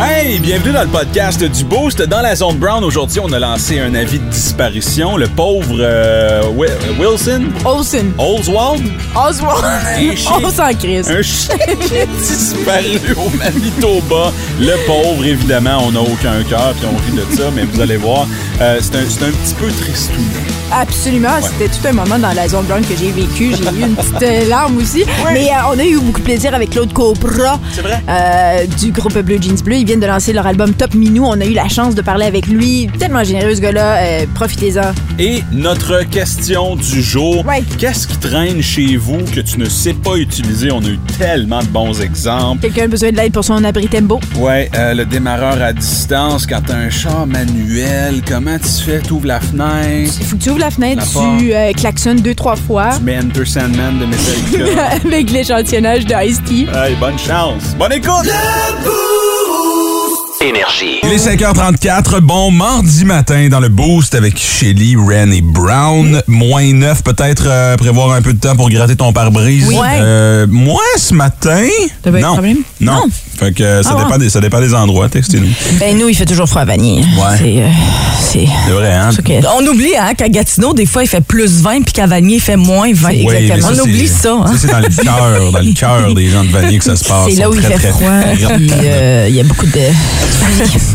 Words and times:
Hey, 0.00 0.38
bienvenue 0.38 0.72
dans 0.72 0.82
le 0.82 0.88
podcast 0.88 1.42
du 1.42 1.64
Boost. 1.64 2.00
Dans 2.02 2.20
la 2.20 2.36
zone 2.36 2.56
Brown, 2.58 2.84
aujourd'hui, 2.84 3.18
on 3.20 3.32
a 3.32 3.38
lancé 3.40 3.80
un 3.80 3.94
avis 3.96 4.20
de 4.20 4.24
disparition. 4.30 5.16
Le 5.16 5.26
pauvre 5.26 5.76
euh, 5.80 6.42
Wi- 6.54 6.68
Wilson? 7.00 7.46
Olsen. 7.64 8.12
Oswald, 8.16 8.84
Oswald. 9.16 9.64
Un 9.64 10.14
chien. 10.14 10.32
On 10.44 10.50
s'en 10.50 10.72
crisse. 10.74 11.08
un 11.10 11.22
chien 11.22 11.56
qui 11.80 11.98
a 11.98 12.06
disparu 12.06 13.16
au 13.16 13.30
Manitoba. 13.38 14.32
Le 14.60 14.86
pauvre, 14.86 15.24
évidemment, 15.24 15.78
on 15.84 15.90
n'a 15.90 16.00
aucun 16.00 16.42
cœur, 16.48 16.74
puis 16.78 16.86
on 16.86 16.96
rit 16.96 17.26
de 17.26 17.36
ça, 17.36 17.50
mais 17.54 17.64
vous 17.64 17.80
allez 17.80 17.96
voir, 17.96 18.26
euh, 18.60 18.78
c'est 18.80 18.94
un, 18.96 19.04
c'est 19.08 19.24
un 19.24 19.30
petit 19.30 19.54
peu 19.54 19.66
tristounet. 19.68 20.57
Absolument. 20.72 21.28
C'était 21.42 21.68
tout 21.74 21.86
un 21.88 21.92
moment 21.92 22.18
dans 22.18 22.32
la 22.34 22.46
zone 22.48 22.64
brown 22.66 22.82
que 22.82 22.94
j'ai 22.98 23.10
vécu. 23.10 23.52
J'ai 23.56 23.78
eu 23.80 23.84
une 23.86 23.94
petite 23.96 24.22
euh, 24.22 24.48
larme 24.48 24.76
aussi. 24.78 25.04
Mais 25.32 25.48
euh, 25.48 25.72
on 25.74 25.78
a 25.78 25.84
eu 25.84 25.98
beaucoup 25.98 26.20
de 26.20 26.24
plaisir 26.24 26.54
avec 26.54 26.70
Claude 26.70 26.92
Copra. 26.92 27.58
C'est 27.72 27.80
vrai? 27.82 28.02
euh, 28.08 28.66
du 28.78 28.92
groupe 28.92 29.16
Blue 29.18 29.38
Jeans 29.40 29.60
Bleu. 29.64 29.76
Ils 29.76 29.86
viennent 29.86 30.00
de 30.00 30.06
lancer 30.06 30.32
leur 30.32 30.46
album 30.46 30.74
Top 30.74 30.94
Minou. 30.94 31.24
On 31.24 31.40
a 31.40 31.44
eu 31.46 31.52
la 31.54 31.68
chance 31.68 31.94
de 31.94 32.02
parler 32.02 32.26
avec 32.26 32.46
lui. 32.46 32.88
Tellement 32.98 33.24
généreux, 33.24 33.54
ce 33.54 33.60
gars-là. 33.60 34.24
Profitez-en. 34.34 34.92
Et 35.18 35.42
notre 35.52 36.02
question 36.04 36.76
du 36.76 37.02
jour, 37.02 37.44
Ouais. 37.46 37.62
qu'est-ce 37.78 38.06
qui 38.06 38.18
traîne 38.18 38.62
chez 38.62 38.96
vous 38.96 39.18
que 39.34 39.40
tu 39.40 39.58
ne 39.58 39.68
sais 39.68 39.94
pas 39.94 40.16
utiliser? 40.16 40.70
On 40.70 40.80
a 40.84 40.88
eu 40.88 40.98
tellement 41.18 41.60
de 41.60 41.66
bons 41.68 42.00
exemples. 42.00 42.60
Quelqu'un 42.62 42.84
a 42.84 42.88
besoin 42.88 43.10
de 43.10 43.16
l'aide 43.16 43.32
pour 43.32 43.44
son 43.44 43.62
abri 43.64 43.88
tembo. 43.88 44.20
Ouais, 44.36 44.70
le 44.74 45.04
démarreur 45.04 45.60
à 45.62 45.72
distance, 45.72 46.46
quand 46.46 46.60
t'as 46.66 46.76
un 46.76 46.90
char 46.90 47.26
manuel, 47.26 48.20
comment 48.26 48.58
tu 48.58 48.84
fais? 48.84 48.98
T'ouvres 49.00 49.26
la 49.26 49.40
fenêtre, 49.40 50.12
Il 50.20 50.26
faut 50.26 50.36
que 50.36 50.42
tu 50.42 50.50
ouvres 50.58 50.64
la 50.64 50.70
fenêtre, 50.70 51.02
La 51.14 51.38
tu 51.38 51.52
euh, 51.54 51.72
klaxonnes 51.72 52.20
deux, 52.20 52.34
trois 52.34 52.56
fois. 52.56 52.90
tu 52.96 53.02
mets 53.04 53.18
Enter 53.18 53.44
Sandman 53.44 53.98
de 53.98 54.06
Metallica. 54.06 54.84
avec 55.04 55.30
l'échantillonnage 55.30 56.04
de 56.06 56.14
Ice-T. 56.26 56.66
hey, 56.74 56.94
bonne 56.96 57.18
chance! 57.18 57.74
Bonne 57.78 57.92
écoute! 57.92 58.28
Énergie. 60.40 61.00
Il 61.02 61.10
est 61.12 61.16
5h34, 61.16 62.20
bon 62.20 62.52
mardi 62.52 63.04
matin 63.04 63.48
dans 63.50 63.58
le 63.58 63.68
Boost 63.68 64.14
avec 64.14 64.38
Shelly, 64.38 64.94
Ren 64.94 65.32
et 65.32 65.40
Brown. 65.40 66.22
Moins 66.28 66.72
9, 66.72 67.02
peut-être 67.02 67.44
euh, 67.48 67.76
prévoir 67.76 68.12
un 68.12 68.22
peu 68.22 68.32
de 68.32 68.38
temps 68.38 68.54
pour 68.54 68.70
gratter 68.70 68.94
ton 68.94 69.12
pare-brise. 69.12 69.66
Oui. 69.68 69.74
Euh, 69.98 70.46
moi, 70.48 70.80
ce 70.96 71.12
matin... 71.12 71.66
T'as 72.02 72.12
pas 72.12 72.18
eu 72.18 72.20
de 72.20 72.26
non. 72.26 72.32
problème? 72.34 72.56
Non. 72.80 72.92
Non. 72.92 73.04
Fait 73.36 73.52
que 73.52 73.62
euh, 73.64 73.82
ça, 73.82 73.90
Ah 73.92 73.96
ouais. 73.96 74.04
dépend 74.04 74.18
des, 74.18 74.30
ça 74.30 74.40
dépend 74.40 74.60
des 74.60 74.74
endroits, 74.74 75.08
textez-nous. 75.08 75.48
Ben 75.80 75.96
nous, 75.98 76.08
il 76.08 76.14
fait 76.14 76.24
toujours 76.26 76.48
froid 76.48 76.62
à 76.62 76.64
Vanier. 76.66 77.00
Ouais. 77.00 77.36
C'est, 77.38 77.62
euh, 77.62 77.68
c'est... 78.20 78.46
C'est 78.66 78.72
vrai, 78.72 78.92
hein? 78.94 79.10
c'est 79.14 79.24
que- 79.24 79.46
On 79.60 79.66
oublie 79.66 79.96
hein, 79.98 80.14
qu'à 80.16 80.28
Gatineau, 80.28 80.72
des 80.72 80.86
fois, 80.86 81.02
il 81.02 81.08
fait 81.08 81.20
plus 81.20 81.60
20 81.62 81.82
puis 81.82 81.92
qu'à 81.92 82.06
Vanier, 82.06 82.36
il 82.36 82.40
fait 82.40 82.56
moins 82.56 82.90
20. 82.92 83.08
Oui, 83.10 83.26
mais 83.48 83.50
On 83.64 83.78
oublie 83.80 84.06
ça. 84.08 84.34
Hein? 84.44 84.52
C'est 84.56 84.70
dans 84.70 84.78
le 84.78 84.88
cœur, 85.02 85.52
dans 85.52 85.58
le 85.60 85.72
cœur 85.74 86.14
des 86.14 86.28
gens 86.30 86.44
de 86.44 86.50
Vanier 86.50 86.78
que 86.78 86.84
ça 86.84 86.94
se 86.96 87.04
passe. 87.04 87.26
C'est 87.30 87.36
là 87.40 87.50
où 87.50 87.54
il 87.54 87.60
très, 87.60 87.74
fait 87.74 87.78
très- 87.78 87.90
froid. 87.90 88.10
puis, 88.56 88.70
euh, 88.84 89.26
Il 89.28 89.34
y 89.34 89.40
a 89.40 89.44
beaucoup 89.44 89.66
de... 89.66 89.72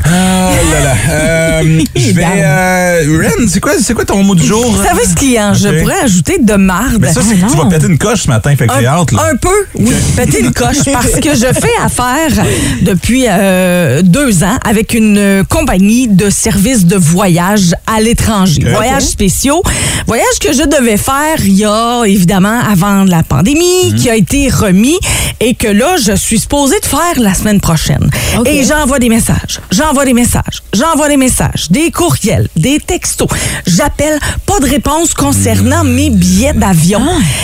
Ah 0.05 0.49
là 0.73 0.79
là. 0.83 0.95
Euh, 1.09 1.79
je 1.95 2.11
vais... 2.11 2.23
Euh, 2.25 3.19
Ren, 3.23 3.47
c'est 3.47 3.59
quoi, 3.59 3.73
c'est 3.81 3.93
quoi 3.93 4.05
ton 4.05 4.23
mot 4.23 4.35
du 4.35 4.45
jour? 4.45 4.75
Service 4.83 5.13
client, 5.15 5.53
je 5.53 5.67
Ok. 5.69 5.79
pourrais 5.81 5.99
ajouter 6.03 6.37
de 6.39 6.53
marde. 6.55 6.97
Mais 6.99 7.13
ça, 7.13 7.21
c'est 7.21 7.35
que 7.35 7.49
tu 7.51 7.57
vas 7.57 7.65
péter 7.65 7.87
une 7.87 7.97
coche 7.97 8.23
ce 8.23 8.27
matin, 8.27 8.55
fait 8.55 8.67
que 8.67 8.73
j'ai 8.79 8.85
hâte, 8.85 9.11
là. 9.11 9.29
Un 9.31 9.35
peu, 9.37 9.49
oui. 9.75 9.91
Péter 10.15 10.39
une 10.41 10.51
coche 10.53 10.77
parce 10.91 11.11
que 11.19 11.33
je 11.35 11.47
fais 11.53 11.71
affaire 11.83 12.43
depuis 12.81 13.25
euh, 13.27 14.01
deux 14.01 14.43
ans 14.43 14.57
avec 14.67 14.93
une 14.93 15.43
compagnie 15.49 16.07
de 16.07 16.29
services 16.29 16.85
de 16.85 16.95
voyage 16.97 17.73
à 17.87 18.01
l'étranger. 18.01 18.61
Ok. 18.65 18.71
Voyages 18.71 19.03
spéciaux. 19.03 19.61
Voyage 20.07 20.39
que 20.41 20.51
je 20.53 20.63
devais 20.63 20.97
faire 20.97 21.37
il 21.39 21.53
y 21.53 21.65
a, 21.65 22.03
évidemment, 22.05 22.59
avant 22.69 23.03
la 23.03 23.23
pandémie, 23.23 23.91
Mhm. 23.91 23.95
qui 23.95 24.09
a 24.09 24.15
été 24.15 24.49
remis 24.49 24.97
et 25.39 25.55
que 25.55 25.67
là, 25.67 25.95
je 26.03 26.13
suis 26.15 26.39
supposée 26.39 26.79
de 26.79 26.85
faire 26.85 27.19
la 27.19 27.33
semaine 27.33 27.59
prochaine. 27.61 28.09
Et 28.45 28.63
j'envoie 28.63 28.99
des 28.99 29.09
messages. 29.09 29.22
J'envoie 29.71 30.05
des 30.05 30.13
messages. 30.13 30.63
J'envoie 30.73 31.07
des 31.07 31.17
messages. 31.17 31.69
Des 31.69 31.91
courriels. 31.91 32.47
Des 32.55 32.79
textos. 32.79 33.27
J'appelle. 33.65 34.19
Pas 34.45 34.59
de 34.59 34.65
réponse 34.69 35.13
concernant 35.13 35.83
mes 35.83 36.09
billets 36.09 36.53
d'avion. 36.53 37.01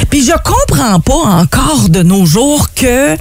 Puis 0.10 0.24
je 0.24 0.34
comprends 0.44 1.00
pas 1.00 1.14
encore 1.14 1.90
de 1.90 2.04
nos 2.04 2.26
jours 2.26 2.74
que 2.74 3.16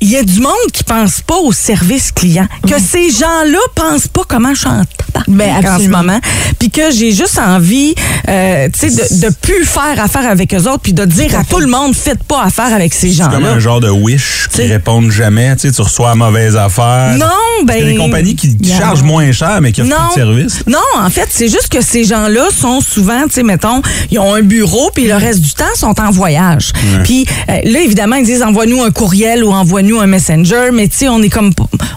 il 0.00 0.10
y 0.10 0.16
a 0.16 0.22
du 0.22 0.40
monde 0.40 0.52
qui 0.72 0.82
pense 0.84 1.20
pas 1.20 1.36
au 1.36 1.52
service 1.52 2.12
client, 2.12 2.46
que 2.66 2.78
ces 2.80 3.10
gens-là 3.10 3.58
pensent 3.74 4.08
pas 4.08 4.22
comment 4.26 4.54
je 4.54 4.60
suis 4.60 4.68
en 4.68 4.82
Ben, 5.28 5.64
en 5.66 5.78
ce 5.78 5.88
moment, 5.88 6.18
puis 6.58 6.70
que 6.70 6.90
j'ai 6.90 7.12
juste 7.12 7.38
envie, 7.38 7.94
euh, 8.28 8.68
tu 8.72 8.88
sais, 8.88 8.90
de, 9.20 9.28
de 9.28 9.34
plus 9.40 9.64
faire 9.64 10.02
affaire 10.02 10.28
avec 10.28 10.54
eux 10.54 10.62
autres, 10.68 10.80
puis 10.82 10.92
de 10.92 11.04
dire 11.04 11.38
à 11.38 11.44
tout 11.44 11.58
le 11.58 11.66
monde, 11.66 11.94
faites 11.94 12.22
pas 12.24 12.42
affaire 12.44 12.72
avec 12.72 12.94
ces 12.94 13.10
C'est 13.12 13.22
comme 13.24 13.32
gens-là. 13.32 13.50
un 13.52 13.58
genre 13.58 13.80
de 13.80 13.90
wish 13.90 14.44
qui 14.50 14.54
T'sais. 14.58 14.66
répondent 14.68 15.10
jamais. 15.10 15.54
Tu 15.56 15.68
sais, 15.68 15.72
tu 15.72 15.82
reçois 15.82 16.08
la 16.10 16.14
mauvaise 16.14 16.56
affaire. 16.56 17.16
Non, 17.18 17.26
ben. 17.64 17.74
Il 17.78 17.84
y 17.84 17.88
a 17.88 17.92
des 17.92 17.96
compagnies 17.96 18.36
qui, 18.36 18.56
qui 18.56 18.70
Yeah. 18.70 18.78
chargent 18.78 19.02
moins 19.02 19.32
cher, 19.32 19.58
mais 19.60 19.72
qui 19.72 19.82
offrent 19.82 19.90
plus 20.12 20.20
de 20.22 20.26
service. 20.26 20.62
Non, 20.66 20.78
en 20.98 21.10
fait, 21.10 21.28
c'est 21.30 21.48
juste 21.48 21.68
que 21.68 21.80
ces 21.82 22.04
gens-là 22.04 22.48
sont 22.56 22.80
souvent, 22.80 23.24
tu 23.24 23.32
sais, 23.34 23.42
mettons, 23.42 23.82
ils 24.10 24.18
ont 24.18 24.34
un 24.34 24.42
bureau, 24.42 24.90
puis 24.94 25.06
le 25.08 25.14
reste 25.16 25.40
du 25.40 25.50
temps, 25.52 25.64
sont 25.74 26.00
en 26.00 26.10
voyage. 26.10 26.72
Puis 27.04 27.26
euh, 27.48 27.60
là, 27.64 27.80
évidemment, 27.80 28.16
ils 28.16 28.24
disent 28.24 28.42
envoie-nous 28.42 28.82
un 28.82 28.90
courriel 28.90 29.42
ou 29.44 29.50
envoie-nous 29.50 29.89
un 29.98 30.06
messenger, 30.06 30.70
mais 30.72 30.88
tu 30.88 30.98
sais, 30.98 31.08
on 31.08 31.20
est 31.22 31.28
comme, 31.28 31.52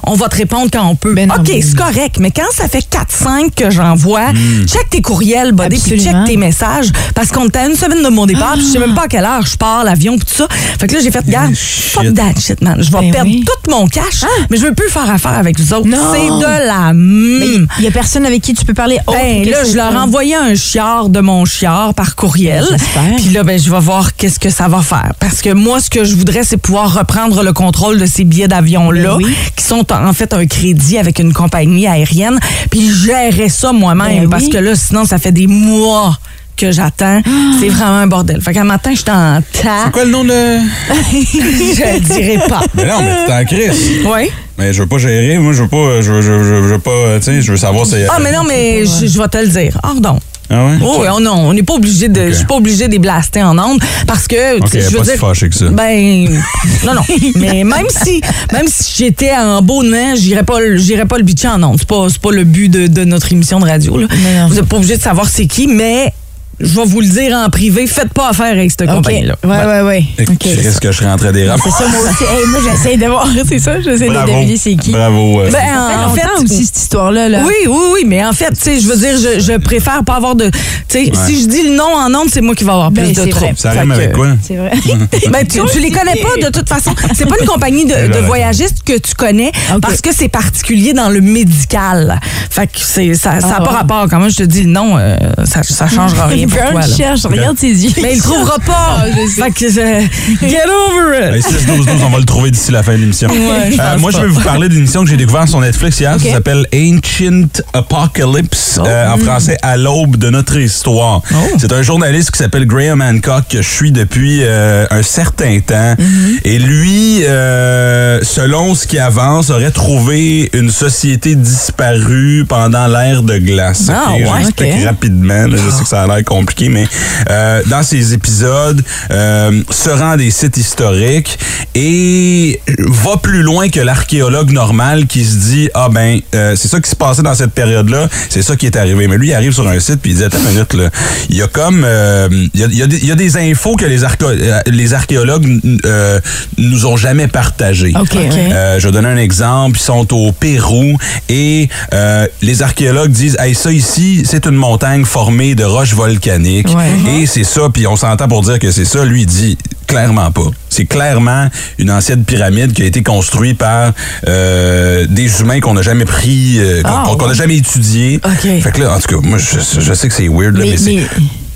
on 0.06 0.16
va 0.16 0.30
te 0.30 0.36
répondre 0.36 0.70
quand 0.72 0.86
on 0.88 0.96
peut. 0.96 1.14
Ben 1.14 1.28
non, 1.30 1.36
OK, 1.36 1.48
mais- 1.50 1.62
c'est 1.62 1.76
correct, 1.76 2.18
mais 2.20 2.32
quand 2.32 2.52
ça 2.52 2.68
fait 2.68 2.86
4-5 2.90 3.54
que 3.56 3.70
j'envoie, 3.70 4.32
check 4.66 4.90
tes 4.90 5.02
courriels, 5.02 5.52
buddy, 5.52 5.80
puis 5.80 6.00
check 6.02 6.16
tes 6.26 6.38
messages, 6.38 6.92
parce 7.16 7.32
qu'on 7.32 7.48
était 7.48 7.60
à 7.60 7.68
une 7.68 7.76
semaine 7.76 8.04
de 8.04 8.10
mon 8.10 8.26
départ, 8.26 8.54
puis 8.54 8.62
je 8.66 8.72
sais 8.74 8.80
même 8.80 8.96
pas 8.96 9.04
à 9.04 9.08
quelle 9.08 9.26
heure 9.26 9.46
je 9.46 9.58
pars, 9.58 9.84
l'avion, 9.84 10.18
puis 10.18 10.26
tout 10.26 10.36
ça. 10.36 10.48
Fait 10.80 10.88
que 10.88 10.94
là, 10.96 11.00
j'ai 11.04 11.12
fait, 11.12 11.26
garde, 11.28 11.54
fuck 11.56 12.14
that 12.14 12.40
shit, 12.40 12.62
man. 12.62 12.78
Je 12.80 12.92
vais 12.92 13.00
Ben 13.02 13.12
perdre 13.12 13.30
oui. 13.30 13.46
tout 13.46 13.72
mon 13.72 13.88
cash, 13.88 14.24
mais 14.50 14.58
je 14.58 14.64
veux 14.66 14.74
plus 14.74 14.90
faire 14.90 15.10
affaire 15.10 15.34
avec 15.38 15.60
vous 15.60 15.74
autres. 15.74 15.88
C'est 15.90 16.28
de 16.28 16.68
la 16.68 16.94
mime. 16.94 17.68
il 17.80 17.84
y 17.84 17.88
a 17.88 17.92
personne 17.92 18.26
avec 18.26 18.42
qui 18.42 18.54
tu 18.54 18.66
peux 18.66 18.74
parler 18.74 18.98
autre 19.08 19.18
Ben 19.18 19.46
là, 19.50 19.64
je 19.64 19.76
leur 19.76 19.92
ai 19.94 19.98
envoyé 19.98 20.36
un 20.36 20.56
chiard 20.56 21.10
de 21.10 21.20
mon 21.20 21.46
chiard 21.46 21.94
par 21.94 22.16
courriel. 22.16 22.64
Ben, 22.70 22.78
j'espère. 22.78 23.16
Puis 23.18 23.30
là, 23.34 23.44
ben, 23.44 23.60
je 23.60 23.70
vais 23.70 23.80
voir 23.80 24.16
qu'est-ce 24.16 24.40
que 24.40 24.50
ça 24.50 24.68
va 24.68 24.82
faire. 24.82 25.14
Parce 25.20 25.42
que 25.42 25.52
moi, 25.52 25.80
ce 25.80 25.90
que 25.90 26.04
je 26.04 26.16
voudrais, 26.16 26.44
c'est 26.44 26.58
pouvoir 26.58 26.94
reprendre 26.94 27.44
le 27.44 27.54
contrôle 27.54 27.83
de 27.92 28.06
ces 28.06 28.24
billets 28.24 28.48
d'avion-là, 28.48 29.18
Ben 29.18 29.26
oui. 29.26 29.34
qui 29.56 29.64
sont 29.64 29.86
en 29.92 30.14
fait 30.14 30.34
un 30.34 30.46
crédit 30.46 30.98
avec 30.98 31.20
une 31.20 31.34
compagnie 31.34 31.88
aérienne, 31.88 32.40
puis 32.72 32.92
gérer 32.92 33.50
ça 33.50 33.72
moi-même. 33.74 34.24
Ben 34.24 34.30
Parce 34.30 34.44
oui. 34.46 34.50
que 34.50 34.58
là, 34.58 34.76
sinon, 34.76 35.06
ça 35.06 35.18
fait 35.18 35.32
des 35.32 35.48
mois 35.48 36.18
que 36.56 36.72
j'attends. 36.72 37.22
C'est 37.60 37.70
vraiment 37.70 37.98
un 37.98 38.08
bordel. 38.08 38.40
Fait 38.42 38.54
qu'un 38.54 38.64
matin, 38.64 38.92
j'étais 38.96 39.12
en 39.12 39.42
tas. 39.42 39.86
C'est 39.86 39.92
quoi 39.92 40.06
le 40.06 40.12
nom 40.12 40.24
de. 40.24 40.30
je 40.30 41.94
le 41.94 42.00
dirai 42.00 42.40
pas. 42.48 42.62
Mais 42.76 42.86
non, 42.86 43.00
mais 43.02 43.26
t'es 43.26 43.34
en 43.34 43.46
crise. 43.46 43.90
Oui. 44.06 44.30
Mais 44.58 44.72
je 44.72 44.82
veux 44.84 44.88
pas 44.88 45.00
gérer. 45.00 45.40
Moi, 45.40 45.54
je 45.54 45.64
veux 45.64 45.68
pas. 45.68 46.02
Je 46.02 46.12
veux, 46.12 46.22
je 46.22 46.32
veux, 46.32 46.68
je 46.68 46.74
veux 46.74 46.80
pas. 46.80 47.18
Tu 47.18 47.24
sais, 47.24 47.42
je 47.42 47.52
veux 47.52 47.58
savoir 47.58 47.86
si. 47.88 47.96
Ah, 48.08 48.20
mais 48.22 48.32
non, 48.32 48.44
mais 48.48 48.86
je, 48.86 49.08
je 49.08 49.18
vais 49.20 49.28
te 49.28 49.38
le 49.40 49.48
dire. 49.48 49.80
Pardon. 49.82 50.20
Ah 50.50 50.66
ouais? 50.66 50.74
Oh, 50.82 50.98
oui, 51.00 51.08
oh 51.16 51.20
non, 51.20 51.36
on 51.36 51.54
n'est 51.54 51.64
pas 51.64 51.74
obligé 51.74 52.10
de. 52.10 52.28
Je 52.30 52.34
suis 52.34 52.46
pas 52.46 52.56
obligé 52.56 52.88
de 52.88 52.92
les 52.92 53.00
blaster 53.00 53.42
en 53.44 53.58
ondes 53.58 53.80
parce 54.06 54.28
que. 54.28 54.58
Ok, 54.58 54.66
tu 54.66 54.72
sais, 54.72 54.82
je 54.82 54.90
veux 54.90 55.04
pas 55.04 55.12
si 55.12 55.18
fâché 55.18 55.50
que 55.50 55.56
ça. 55.56 55.70
Ben, 55.70 56.30
non, 56.86 56.94
non. 56.94 57.02
Mais 57.36 57.64
même 57.64 57.88
si, 57.90 58.22
même 58.52 58.68
si 58.68 58.94
j'étais 58.98 59.32
en 59.36 59.62
beau 59.62 59.84
nez, 59.84 60.16
j'irais 60.16 60.44
pas, 60.44 60.58
j'irais 60.76 61.06
pas 61.06 61.18
le 61.18 61.24
bitcher 61.24 61.48
en 61.48 61.64
ondes. 61.64 61.78
C'est 61.80 61.88
pas, 61.88 62.08
c'est 62.10 62.22
pas 62.22 62.32
le 62.32 62.44
but 62.44 62.70
de, 62.70 62.88
de 62.88 63.04
notre 63.04 63.32
émission 63.32 63.60
de 63.60 63.66
radio. 63.66 63.98
Là. 63.98 64.08
Vous 64.48 64.56
n'êtes 64.56 64.66
pas 64.66 64.78
obligé 64.78 64.98
de 64.98 65.02
savoir 65.02 65.28
c'est 65.28 65.48
qui, 65.48 65.68
mais 65.68 66.14
je 66.60 66.76
vais 66.76 66.86
vous 66.86 67.02
le 67.02 67.08
dire 67.08 67.36
en 67.36 67.50
privé. 67.50 67.88
Faites 67.88 68.14
pas 68.14 68.30
affaire 68.30 68.52
avec 68.54 68.72
cette 68.72 68.88
compagnie-là. 68.90 69.36
Ouais, 69.44 69.66
ouais, 69.66 69.82
ouais. 69.82 70.04
Et 70.20 70.24
OK. 70.24 70.38
Tu 70.40 70.50
risques 70.50 70.82
que 70.84 70.92
je 70.92 71.04
rentre 71.04 71.26
à 71.26 71.32
des 71.32 71.50
rampes. 71.50 71.60
C'est 71.64 71.72
ça, 71.72 71.88
moi 71.90 72.00
aussi. 72.10 72.24
Hey, 72.24 72.46
moi, 72.48 72.60
j'essaie 72.72 72.98
de 72.98 73.06
voir. 73.08 73.28
C'est 73.48 73.60
ça, 73.60 73.82
j'essaie 73.82 74.08
de 74.10 74.14
deviner 74.26 74.58
c'est 74.58 74.76
qui. 74.76 74.92
Bravo. 74.92 75.42
euh, 75.42 75.50
Ben, 75.52 75.60
Ça 75.60 76.08
en 76.08 76.14
fait 76.14 76.22
longtemps 76.24 76.44
aussi, 76.44 76.66
cette 76.66 76.78
histoire-là. 76.78 77.30
Là. 77.30 77.42
Oui, 77.46 77.54
oui, 77.68 77.84
oui, 77.94 78.04
mais 78.08 78.24
en 78.26 78.34
fait, 78.34 78.50
tu 78.52 78.62
sais, 78.62 78.80
je 78.80 78.88
veux 78.88 78.98
dire, 78.98 79.18
je, 79.18 79.40
je 79.40 79.58
préfère 79.58 80.04
pas 80.04 80.16
avoir 80.16 80.36
de. 80.36 80.50
Tu 80.50 81.06
sais, 81.06 81.12
si 81.26 81.42
je 81.42 81.48
dis 81.48 81.64
le 81.70 81.76
nom 81.76 81.84
en 81.96 82.14
ondes, 82.14 82.30
c'est 82.32 82.42
moi 82.42 82.56
qui 82.56 82.64
vais 82.64 82.72
avoir 82.72 82.92
Ben, 82.92 83.04
plus 83.06 83.14
de 83.16 83.24
c'est 83.24 83.30
troubles. 83.30 83.58
ça 83.58 83.72
rime 83.72 83.92
avec 83.92 84.14
quoi? 84.14 84.28
C'est 84.42 84.56
vrai. 84.56 84.72
Ben, 85.32 85.46
tu, 85.48 85.60
tu 85.72 85.80
les 85.80 85.90
connais 85.92 86.16
pas 86.22 86.46
de 86.48 86.52
toute 86.52 86.70
façon. 86.70 86.92
C'est 87.16 87.26
pas 87.28 87.36
une 87.40 87.48
compagnie 87.48 87.86
de, 87.86 88.14
de 88.14 88.20
voyagistes 88.26 88.84
que 88.86 88.98
tu 88.98 89.14
connais 89.16 89.52
parce 89.82 90.02
que 90.02 90.10
c'est 90.14 90.28
particulier 90.30 90.94
dans 90.94 91.10
le 91.10 91.22
médical. 91.22 92.20
Fait 92.50 92.68
que 92.68 92.78
c'est 92.80 93.14
ça, 93.16 93.40
ça 93.42 93.48
a 93.48 93.58
Ah. 93.60 93.64
pas 93.64 93.72
rapport. 93.72 94.08
Quand 94.10 94.20
moi 94.20 94.30
je 94.30 94.38
te 94.38 94.44
dis 94.44 94.64
le 94.64 94.70
nom, 94.70 94.98
euh, 94.98 95.18
ça, 95.46 95.64
ça 95.64 95.88
changera 95.88 96.26
rien. 96.28 96.43
Rien 96.46 96.62
pour 96.64 96.72
toi. 96.72 96.82
là? 96.82 96.88
cherche, 96.96 97.24
regarde 97.26 97.58
ses 97.58 97.68
yeux. 97.84 97.92
Mais 98.02 98.14
il 98.14 98.18
le 98.18 98.22
trouvera 98.24 98.60
pas. 98.60 98.98
Ah, 99.00 99.06
je 99.10 99.28
sais. 99.28 99.42
Fait 99.42 99.52
que, 99.52 99.66
euh, 99.80 100.02
get 100.48 100.58
over 100.68 101.38
it. 101.38 101.44
6 101.44 101.66
12 101.66 101.86
12 101.86 101.88
on 102.06 102.10
va 102.10 102.20
le 102.20 102.26
trouver 102.26 102.52
d'ici 102.52 102.72
la 102.72 102.84
fin 102.84 102.94
de 102.94 102.98
l'émission. 102.98 103.30
Ouais, 103.30 103.72
je 103.72 103.80
Euh, 103.80 103.92
pense 103.92 104.02
moi, 104.02 104.12
je 104.12 104.18
vais 104.20 104.28
vous 104.28 104.42
parler 104.42 104.70
d'une 104.70 104.80
émission 104.80 105.04
que 105.04 105.10
j'ai 105.10 105.18
découverte 105.18 105.50
sur 105.50 105.60
Netflix 105.60 106.00
hier. 106.00 106.16
Ça 106.20 106.32
s'appelle 106.32 106.66
Ancient 106.74 107.48
Apocalypse, 107.74 108.80
euh, 108.86 109.10
en 109.10 109.18
français 109.18 109.58
à 109.62 109.78
l'aube 109.78 110.18
de 110.18 110.30
notre 110.30 110.58
histoire. 110.58 111.22
C'est 111.58 111.72
un 111.72 111.82
journaliste 111.82 112.32
qui 112.32 112.38
s'appelle 112.40 112.66
Graham 112.66 113.02
Hancock 113.02 113.46
que 113.50 113.62
je 113.62 113.70
suis 113.70 113.92
depuis 113.92 114.40
euh, 114.44 114.86
un 114.92 115.04
certain 115.04 115.60
temps. 115.60 115.96
Et 116.44 116.60
lui, 116.60 117.24
euh, 117.26 118.20
selon 118.24 118.76
ce 118.76 118.88
qui 118.88 119.00
avance, 119.00 119.50
aurait 119.50 119.72
trouvé 119.72 120.50
une 120.54 120.70
société 120.72 121.36
disparue 121.36 122.46
pendant 122.48 122.88
l'ère 122.88 123.24
de 123.24 123.38
glace. 123.38 123.88
Ah, 123.90 124.12
Ok, 124.14 124.20
ouais, 124.20 124.26
J'explique 124.40 124.74
ok. 124.80 124.86
rapidement. 124.86 125.48
là, 125.48 125.58
je 125.66 125.70
sais 125.70 125.84
que 125.84 125.90
ça 125.90 126.04
a 126.04 126.08
l'air 126.08 126.24
compliqué, 126.36 126.70
mais 126.70 126.88
euh, 127.30 127.62
dans 127.68 127.84
ces 127.84 128.14
épisodes, 128.14 128.82
euh, 129.12 129.62
se 129.70 129.90
rend 129.90 130.12
à 130.12 130.18
des 130.18 130.32
sites 130.32 130.58
historiques 130.58 131.38
et 131.76 132.60
va 132.88 133.18
plus 133.18 133.42
loin 133.42 133.70
que 133.70 133.80
l'archéologue 133.80 134.52
normal 134.52 135.06
qui 135.08 135.24
se 135.26 135.36
dit 135.38 135.70
ah 135.74 135.90
ben 135.92 136.20
euh, 136.36 136.56
c'est 136.56 136.68
ça 136.68 136.80
qui 136.80 136.90
se 136.90 136.96
passait 136.96 137.22
dans 137.24 137.36
cette 137.36 137.52
période-là, 137.52 138.08
c'est 138.30 138.42
ça 138.42 138.56
qui 138.56 138.66
est 138.66 138.76
arrivé. 138.76 139.08
Mais 139.08 139.18
lui, 139.18 139.30
il 139.30 139.34
arrive 139.34 139.54
sur 139.54 139.68
un 139.68 139.80
site 139.80 140.00
puis 140.02 140.12
il 140.12 140.18
dit 140.18 140.24
attends 140.24 140.38
une 140.40 140.50
minute 140.54 140.74
là, 140.74 140.90
il 141.30 141.36
y 141.38 141.42
a 141.42 141.48
comme 141.48 141.84
euh, 141.86 142.28
il 142.54 142.60
y, 142.60 142.64
a, 142.64 142.68
il 142.68 142.78
y 142.78 142.84
a 142.84 142.88
des- 142.88 142.98
il 143.04 143.08
y 143.08 143.12
a 143.12 143.16
des 143.16 143.38
infos 143.38 143.76
que 143.76 143.86
les, 143.86 144.04
archéo- 144.04 144.30
euh, 144.30 144.62
les 144.68 144.94
archéologues 144.94 145.60
euh, 145.86 146.20
nous 146.58 146.86
ont 146.86 146.96
jamais 146.98 147.28
partagées. 147.28 147.94
OK. 148.00 148.10
Euh, 148.54 148.80
je 148.80 148.88
vais 148.88 148.92
donner 148.94 149.10
un 149.10 149.18
exemple. 149.18 149.78
Ils 149.80 149.84
sont 149.84 150.14
au 150.14 150.32
Pérou 150.32 150.98
et 151.30 151.70
euh, 151.94 152.28
les 152.42 152.62
archéologues 152.62 153.12
disent 153.12 153.38
hey, 153.40 153.56
ça 153.56 153.72
ici, 153.72 154.24
c'est 154.26 154.46
une 154.46 154.56
montagne 154.56 155.06
formée 155.06 155.56
de 155.56 155.64
roches 155.64 155.94
volcaniques. 155.94 156.23
Ouais. 156.26 157.22
Et 157.22 157.26
c'est 157.26 157.44
ça, 157.44 157.62
puis 157.74 157.86
on 157.88 157.96
s'entend 157.96 158.28
pour 158.28 158.42
dire 158.44 158.60
que 158.60 158.72
c'est 158.72 158.86
ça. 158.86 159.04
Lui, 159.06 159.22
il 159.22 159.26
dit 159.26 159.58
clairement 159.88 160.32
pas. 160.32 160.50
C'est 160.70 160.86
clairement 160.86 161.50
une 161.78 161.92
ancienne 161.92 162.24
pyramide 162.24 162.74
qui 162.74 162.82
a 162.82 162.86
été 162.86 163.04
construite 163.04 163.58
par 163.58 163.92
euh, 164.28 165.06
des 165.10 165.42
humains 165.42 165.60
qu'on 165.60 165.74
n'a 165.74 165.82
jamais 165.82 166.06
pris, 166.06 166.56
euh, 166.58 166.82
qu'on 166.82 166.90
qu'on- 167.12 167.18
qu'on 167.18 167.26
n'a 167.26 167.32
ouais. 167.32 167.36
jamais 167.38 167.58
étudié. 167.58 168.20
OK. 168.24 168.62
Fait 168.62 168.72
que 168.72 168.82
là, 168.82 168.96
en 168.96 169.00
tout 169.00 169.20
cas, 169.20 169.28
moi, 169.28 169.38
je, 169.38 169.80
je 169.82 169.94
sais 169.94 170.08
que 170.08 170.14
c'est 170.14 170.28
weird, 170.30 170.56
là, 170.58 170.64
mais, 170.66 170.72
Mais, 170.72 170.78
c'est... 170.78 171.00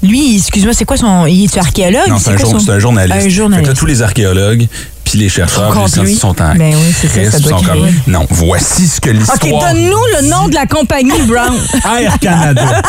lui, 0.08 0.38
excuse-moi, 0.38 0.74
c'est 0.74 0.86
quoi 0.86 0.98
son. 0.98 1.26
Il 1.26 1.46
est 1.46 1.58
archéologue? 1.58 2.10
Non, 2.10 2.18
c'est 2.20 2.32
un, 2.32 2.38
jour- 2.38 2.52
son- 2.52 2.60
c'est 2.60 2.72
un 2.72 2.80
journaliste. 2.80 3.16
Un 3.18 3.20
Fait 3.22 3.28
que 3.28 3.34
journaliste. 3.34 3.68
là, 3.70 3.74
tous 3.76 3.86
les 3.86 4.02
archéologues 4.02 4.68
puis 5.10 5.20
les 5.20 5.30
chercheurs, 5.30 5.74
scientifiques 5.74 6.04
lui. 6.06 6.16
sont 6.16 6.42
en 6.42 6.56
Ben 6.56 6.74
oui, 6.76 6.94
c'est 7.00 7.30
ça, 7.32 7.40
doit 7.40 7.60
sont 7.60 7.64
comme, 7.66 7.88
non, 8.08 8.26
voici 8.30 8.88
ce 8.88 9.00
que 9.02 9.10
l'histoire... 9.10 9.38
OK, 9.42 9.50
donne-nous 9.50 10.04
le 10.22 10.28
nom 10.30 10.48
de 10.48 10.56
la 10.56 10.66
compagnie 10.66 11.22
Brown. 11.28 11.56
Air 12.02 12.20
Canada. 12.20 12.82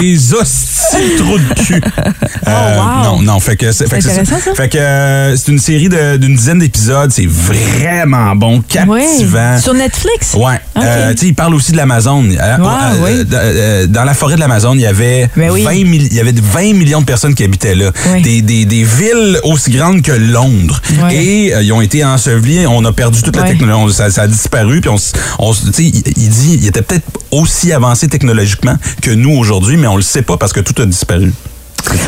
Des 0.00 0.32
hosties 0.34 1.16
trous 1.18 1.38
de 1.38 1.54
cul. 1.64 1.80
Euh, 2.48 2.76
wow. 2.78 3.04
Non, 3.04 3.22
non, 3.22 3.38
fait 3.38 3.54
que 3.56 3.70
c'est 3.70 3.86
fait 3.88 4.68
que 4.68 4.78
euh, 4.78 5.36
une 5.46 5.58
série 5.58 5.88
de- 5.88 6.16
d'une 6.16 6.34
dizaine 6.34 6.58
d'épisodes, 6.58 7.12
c'est 7.12 7.26
vraiment 7.28 8.34
bon, 8.34 8.60
captivant. 8.62 8.92
Ouais. 8.94 9.60
Sur 9.60 9.74
Netflix? 9.74 10.34
Ouais. 10.34 10.58
Euh, 10.78 11.10
tu 11.12 11.18
sais, 11.18 11.26
il 11.26 11.34
parle 11.34 11.54
aussi 11.54 11.72
de 11.72 11.76
l'Amazon. 11.76 12.24
Euh, 12.30 12.56
Wow, 12.58 12.66
euh, 12.66 12.92
oui. 13.04 13.10
euh, 13.10 13.24
euh, 13.32 13.86
dans 13.86 14.04
la 14.04 14.14
forêt 14.14 14.34
de 14.36 14.40
l'Amazon, 14.40 14.72
il 14.74 14.80
y 14.80 14.86
avait 14.86 15.28
Ben 15.36 15.50
oui. 15.50 15.62
20 15.62 15.70
milli- 15.84 16.08
il 16.10 16.14
y 16.14 16.20
avait 16.20 16.32
20 16.34 16.74
millions 16.74 17.00
de 17.00 17.06
personnes 17.06 17.34
qui 17.34 17.44
habitaient 17.44 17.74
là. 17.74 17.90
Oui. 18.12 18.22
Des, 18.22 18.42
des, 18.42 18.64
des 18.64 18.84
villes 18.84 19.38
aussi 19.44 19.70
grandes 19.70 20.02
que 20.02 20.12
Londres. 20.12 20.80
Et 21.12 21.39
euh, 21.52 21.62
ils 21.62 21.72
ont 21.72 21.80
été 21.80 22.04
ensevelis. 22.04 22.66
On 22.66 22.84
a 22.84 22.92
perdu 22.92 23.22
toute 23.22 23.34
la 23.36 23.42
Ouais. 23.42 23.48
technologie. 23.50 23.94
Ça, 23.94 24.10
ça 24.10 24.22
a 24.22 24.26
disparu. 24.28 24.80
Puis 24.80 24.90
on, 24.90 24.96
on 25.38 25.52
s- 25.52 25.62
tu 25.66 25.72
sais, 25.72 25.84
il, 25.84 26.02
il 26.16 26.28
dit, 26.28 26.58
il 26.60 26.66
était 26.66 26.82
peut-être 26.82 27.06
aussi 27.30 27.72
avancé 27.72 28.08
technologiquement 28.08 28.76
que 29.02 29.10
nous 29.10 29.30
aujourd'hui, 29.32 29.76
mais 29.76 29.86
on 29.86 29.96
le 29.96 30.02
sait 30.02 30.22
pas 30.22 30.36
parce 30.36 30.52
que 30.52 30.60
tout 30.60 30.80
a 30.82 30.86
disparu. 30.86 31.32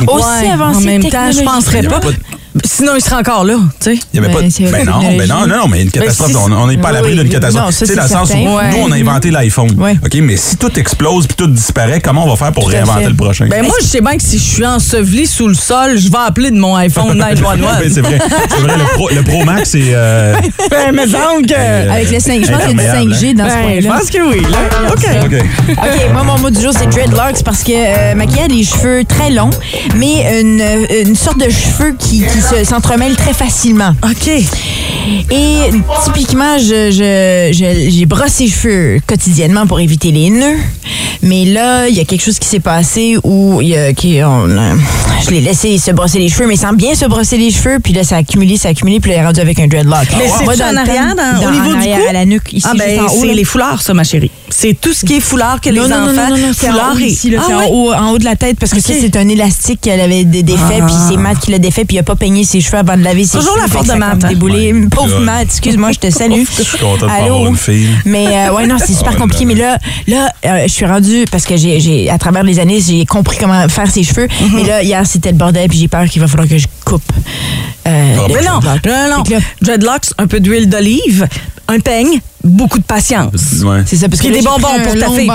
Aussi 0.06 0.24
Ouais, 0.44 0.50
avancé 0.50 0.76
En 0.76 0.80
même 0.82 1.00
temps, 1.02 1.08
je 1.08 1.10
technologiquement. 1.10 1.52
penserais 1.54 1.82
pas. 1.82 1.96
avait 1.96 2.06
pas 2.06 2.12
de- 2.12 2.51
Sinon, 2.64 2.92
il 2.96 3.00
serait 3.02 3.16
encore 3.16 3.44
là, 3.44 3.54
tu 3.80 3.94
sais. 3.96 4.00
Il 4.12 4.16
y 4.16 4.18
avait 4.18 4.28
Ben, 4.28 4.34
pas 4.34 4.42
de- 4.42 4.70
ben 4.70 4.84
non, 4.84 5.00
ben 5.16 5.26
non, 5.28 5.46
non, 5.46 5.56
non, 5.62 5.68
mais 5.68 5.82
une 5.82 5.90
catastrophe, 5.90 6.30
si- 6.32 6.36
on 6.36 6.66
n'est 6.66 6.76
pas 6.76 6.88
à 6.88 6.92
l'abri 6.92 7.12
Oui, 7.12 7.18
d'une 7.20 7.28
catastrophe. 7.30 7.68
Tu 7.68 7.72
sais, 7.72 7.86
c'est 7.86 7.96
dans 7.96 8.02
le 8.02 8.08
sens 8.08 8.30
où 8.30 8.36
nous, 8.36 8.50
on 8.82 8.92
a 8.92 8.96
inventé 8.96 9.30
l'iPhone. 9.30 9.72
Ouais. 9.78 9.96
OK, 10.04 10.14
mais 10.22 10.36
si 10.36 10.56
tout 10.58 10.70
explose 10.78 11.26
puis 11.26 11.36
tout 11.36 11.46
disparaît, 11.46 12.00
comment 12.00 12.24
on 12.26 12.28
va 12.30 12.36
faire 12.36 12.52
pour 12.52 12.68
réinventer 12.68 13.06
le 13.08 13.14
prochain? 13.14 13.46
Ben 13.48 13.64
moi, 13.64 13.74
je 13.80 13.86
sais 13.86 14.00
bien 14.00 14.16
que 14.16 14.22
si 14.22 14.38
je 14.38 14.42
suis 14.44 14.66
enseveli 14.66 15.26
sous 15.26 15.48
le 15.48 15.54
sol, 15.54 15.98
je 15.98 16.10
vais 16.10 16.18
appeler 16.26 16.50
de 16.50 16.58
mon 16.58 16.76
iPhone 16.76 17.16
911. 17.16 17.68
Oui, 17.82 17.90
c'est 17.92 18.00
vrai. 18.02 18.18
C'est 18.50 18.60
vrai, 18.62 18.76
le 18.76 18.84
Pro, 18.94 19.08
le 19.08 19.22
Pro 19.22 19.44
Max, 19.44 19.70
c'est. 19.70 19.80
euh, 19.94 20.34
Ben, 20.70 20.92
mais 20.94 21.06
donc, 21.06 21.50
euh, 21.52 21.90
Avec 21.90 22.10
le 22.10 22.18
5G, 22.18 22.44
je 22.46 22.52
pense 22.52 22.62
qu'il 22.64 22.76
y 22.76 22.86
a 22.86 23.02
du 23.02 23.08
Imperméable, 23.08 23.12
5G 23.14 23.34
dans 23.34 23.44
ce 23.48 23.54
ben, 23.54 23.80
je 23.80 23.86
point-là. 23.86 23.98
pense 23.98 24.10
que 24.10 24.30
oui. 24.30 24.42
Là. 24.42 24.90
OK. 24.90 25.06
OK. 25.72 26.12
Moi, 26.12 26.22
mon 26.24 26.38
mot 26.38 26.50
du 26.50 26.60
jour, 26.60 26.72
c'est 26.76 26.86
dreadlocks 26.88 27.42
parce 27.44 27.62
que 27.62 27.72
euh, 27.74 28.14
Maquilla 28.14 28.44
a 28.44 28.48
les 28.48 28.64
cheveux 28.64 29.04
très 29.04 29.30
longs, 29.30 29.50
mais 29.96 30.40
une, 30.40 30.60
euh, 30.60 31.02
une 31.06 31.16
sorte 31.16 31.38
de 31.38 31.48
cheveux 31.50 31.94
qui, 31.98 32.24
se- 32.42 32.64
s'entremêlent 32.64 33.16
très 33.16 33.32
facilement. 33.34 33.94
OK. 34.04 34.28
Et 35.30 35.70
typiquement, 36.04 36.58
je, 36.58 36.90
j'ai 37.90 38.06
brossé 38.06 38.44
les 38.44 38.50
cheveux 38.50 39.00
quotidiennement 39.06 39.66
pour 39.66 39.80
éviter 39.80 40.10
les 40.12 40.30
nœuds. 40.30 40.58
Mais 41.24 41.44
là, 41.44 41.88
il 41.88 41.94
y 41.96 42.00
a 42.00 42.04
quelque 42.04 42.22
chose 42.22 42.38
qui 42.40 42.48
s'est 42.48 42.58
passé 42.60 43.16
où 43.22 43.60
il 43.60 43.68
y 43.68 43.76
a, 43.76 43.92
qui, 43.92 44.18
on, 44.24 44.50
a- 44.58 44.74
je 45.24 45.30
l'ai 45.30 45.40
laissé 45.40 45.78
se 45.78 45.92
brosser 45.92 46.18
les 46.18 46.28
cheveux, 46.28 46.48
mais 46.48 46.56
sans 46.56 46.72
bien 46.72 46.94
se 46.96 47.04
brosser 47.06 47.36
les 47.38 47.50
cheveux. 47.52 47.78
Puis 47.82 47.92
là, 47.92 48.02
ça 48.02 48.16
a 48.16 48.18
accumulé, 48.18 48.56
ça 48.56 48.68
a 48.68 48.70
accumulé, 48.72 48.98
puis 48.98 49.12
là, 49.12 49.18
il 49.18 49.20
est 49.20 49.26
rendu 49.26 49.38
avec 49.40 49.60
un 49.60 49.68
dreadlock. 49.68 50.06
Mais 50.18 50.24
c'est-tu 50.28 50.58
dans 50.58 50.64
en 50.72 50.76
arrière, 50.76 51.08
temps, 51.10 51.14
dans- 51.14 51.38
au 51.38 51.44
dans- 51.44 51.50
niveau 51.52 51.76
en 51.76 51.80
du 51.80 51.86
cou? 51.88 52.08
à 52.08 52.12
la 52.12 52.24
nuque, 52.24 52.52
ici, 52.52 52.66
Ah 52.68 52.74
ben, 52.76 52.88
juste 52.88 53.00
en 53.00 53.04
haut. 53.14 53.20
c'est 53.22 53.34
les 53.34 53.44
foulards, 53.44 53.82
ça, 53.82 53.94
ma 53.94 54.02
chérie. 54.02 54.32
C'est 54.50 54.74
tout 54.78 54.92
ce 54.92 55.04
qui 55.04 55.14
est 55.14 55.20
foulard 55.20 55.60
que 55.60 55.70
les 55.70 55.78
non, 55.80 55.88
non, 55.88 55.96
enfants... 56.10 56.28
non, 56.30 56.36
non, 56.36 56.46
non, 56.48 56.52
c'est 56.56 56.68
en 56.68 56.72
foulard 56.72 57.00
et- 57.00 57.04
ici, 57.06 57.30
là, 57.30 57.38
Ah 57.40 57.44
c'est 57.46 57.54
ouais? 57.54 57.64
en, 57.66 57.68
haut, 57.70 57.92
en 57.92 58.10
haut 58.10 58.18
de 58.18 58.24
la 58.24 58.34
tête 58.36 58.56
parce 58.58 58.72
que 58.72 58.80
ça, 58.80 58.92
c'est 59.00 59.16
un 59.16 59.28
élastique 59.28 59.80
qu'elle 59.80 60.00
avait 60.00 60.24
dé- 60.24 60.42
défait, 60.42 60.80
Ah. 60.80 60.86
puis 60.86 60.94
c'est 61.08 61.16
Matt 61.16 61.38
qui 61.38 61.52
l'a 61.52 61.58
défait, 61.60 61.84
puis 61.84 61.96
il 61.96 62.00
a 62.00 62.02
pas 62.02 62.16
peigné 62.16 62.31
ses 62.44 62.60
cheveux 62.60 62.78
avant 62.78 62.96
de 62.96 63.02
laver 63.02 63.24
ses 63.24 63.38
Toujours 63.38 63.54
cheveux. 63.56 63.68
la 63.74 63.80
que 63.82 63.86
de 63.92 63.98
Matt, 63.98 64.24
hein? 64.24 64.28
déboulé. 64.28 64.74
Pauvre 64.90 65.08
God. 65.16 65.24
Matt, 65.24 65.44
excuse-moi, 65.44 65.92
je 65.92 65.98
te 65.98 66.10
salue. 66.10 66.42
Je 66.58 66.62
suis 66.62 66.78
content 66.78 67.06
de 67.06 67.10
Allô? 67.10 67.34
avoir 67.34 67.46
une 67.48 67.56
fille. 67.56 67.88
Mais 68.04 68.26
euh, 68.26 68.52
ouais, 68.54 68.66
non, 68.66 68.76
c'est 68.78 68.94
super 68.94 69.12
Oh 69.16 69.20
compliqué. 69.20 69.44
Mais 69.44 69.54
là, 69.54 69.78
là 70.06 70.28
euh, 70.46 70.62
je 70.64 70.72
suis 70.72 70.86
rendue 70.86 71.24
parce 71.30 71.44
que 71.44 71.56
j'ai, 71.56 71.78
j'ai, 71.80 72.08
à 72.10 72.18
travers 72.18 72.42
les 72.42 72.58
années, 72.58 72.80
j'ai 72.80 73.04
compris 73.06 73.36
comment 73.38 73.68
faire 73.68 73.90
ses 73.90 74.02
cheveux. 74.04 74.26
Mm-hmm. 74.26 74.50
Mais 74.54 74.64
là, 74.64 74.82
hier, 74.82 75.06
c'était 75.06 75.30
le 75.32 75.36
bordel, 75.38 75.68
puis 75.68 75.78
j'ai 75.78 75.88
peur 75.88 76.04
qu'il 76.06 76.20
va 76.22 76.28
falloir 76.28 76.48
que 76.48 76.58
je 76.58 76.66
coupe. 76.84 77.02
euh, 77.86 78.16
Ah, 78.18 78.26
Mais 78.28 78.42
non, 78.42 78.60
non, 78.60 78.78
non, 78.86 79.16
non. 79.18 79.38
Dreadlocks, 79.60 80.10
un 80.18 80.26
peu 80.26 80.40
d'huile 80.40 80.68
d'olive, 80.68 81.26
un 81.72 81.80
peigne, 81.80 82.20
beaucoup 82.44 82.78
de 82.78 82.84
patience. 82.84 83.62
Ouais. 83.64 83.82
C'est 83.86 83.96
ça, 83.96 84.08
parce 84.08 84.20
que 84.20 84.26
est 84.28 84.30
là, 84.30 84.36
des 84.38 84.42
bonbons 84.44 84.68
pour 84.84 84.98
ta 84.98 85.08
fille, 85.10 85.30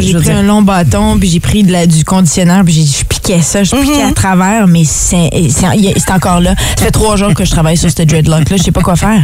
J'ai 0.00 0.14
pris 0.14 0.22
dire. 0.24 0.36
un 0.36 0.42
long 0.42 0.62
bâton, 0.62 1.18
puis 1.18 1.28
j'ai 1.28 1.40
pris 1.40 1.62
de 1.64 1.72
la, 1.72 1.86
du 1.86 2.04
conditionnaire, 2.04 2.62
puis 2.64 2.74
j'ai- 2.74 2.84
je 3.00 3.04
piquais 3.04 3.40
ça, 3.42 3.62
je 3.64 3.70
piquais 3.76 4.04
Mhm. 4.04 4.10
à 4.10 4.12
travers, 4.12 4.66
mais 4.66 4.84
c'est 4.84 5.30
encore 6.10 6.40
là. 6.40 6.54
Ça 6.78 6.84
fait 6.86 6.90
trois 6.90 7.16
jours 7.16 7.34
que 7.34 7.44
je 7.44 7.50
travaille 7.50 7.76
sur 7.76 7.90
ce 7.90 8.02
dreadlock-là, 8.02 8.56
je 8.56 8.62
sais 8.62 8.72
pas 8.72 8.82
quoi 8.82 8.96
faire. 8.96 9.22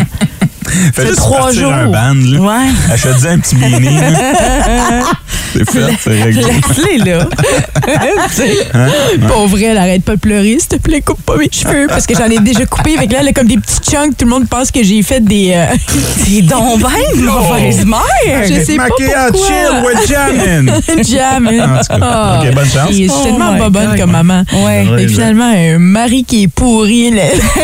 Fais 0.95 1.07
juste 1.07 1.17
trois 1.17 1.39
partir 1.47 1.61
jours. 1.63 1.73
un 1.73 1.87
band, 1.87 2.15
là. 2.15 2.41
Ouais. 2.41 2.71
Achète-y 2.93 3.27
un 3.29 3.39
petit 3.39 3.57
mini. 3.57 3.99
là. 3.99 5.01
c'est 5.53 5.71
fait, 5.71 5.81
c'est 6.03 6.23
réglé. 6.23 6.43
Laisse-les 6.43 6.99
là. 7.11 7.27
Pour 9.29 9.47
vrai, 9.49 9.63
elle 9.65 9.79
arrête 9.79 10.05
pas 10.05 10.15
de 10.17 10.21
pleurer, 10.21 10.57
s'il 10.59 10.69
te 10.69 10.77
plaît, 10.77 11.01
coupe 11.01 11.23
pas 11.23 11.37
mes 11.37 11.49
cheveux, 11.51 11.87
parce 11.89 12.07
que 12.07 12.15
j'en 12.15 12.27
ai 12.27 12.39
déjà 12.39 12.67
coupé, 12.67 12.97
avec 12.97 13.13
là, 13.13 13.19
elle 13.23 13.29
a 13.29 13.33
comme 13.33 13.47
des 13.47 13.57
petits 13.59 13.91
chunks, 13.91 14.17
tout 14.17 14.25
le 14.25 14.31
monde 14.31 14.49
pense 14.49 14.71
que 14.71 14.83
j'ai 14.83 15.03
fait 15.03 15.21
des... 15.25 15.53
euh, 15.55 15.67
ben 16.79 16.89
une 17.15 17.23
mauvaise 17.25 17.85
mère. 17.87 18.43
Je 18.49 18.63
sais 18.65 18.77
pas 18.77 18.87
pourquoi. 18.89 19.47
chill, 19.47 19.85
with 19.85 20.09
jamming. 20.09 20.71
Jam. 21.05 21.49
En 21.49 21.79
tout 21.81 22.01
cas, 22.01 22.41
ok, 22.43 22.55
bonne 22.55 22.65
chance. 22.69 22.89
Je 22.91 22.95
suis 22.95 23.11
Oh 23.11 23.25
tellement 23.25 23.57
pas 23.57 23.71
bonne 23.71 23.99
comme 23.99 24.11
maman. 24.13 24.43
Ouais. 24.65 24.87
Et 25.03 25.09
finalement, 25.09 25.51
un 25.51 25.79
mari 25.79 26.25
qui 26.25 26.45
est 26.45 26.49
pourri. 26.49 27.11
là. 27.11 27.23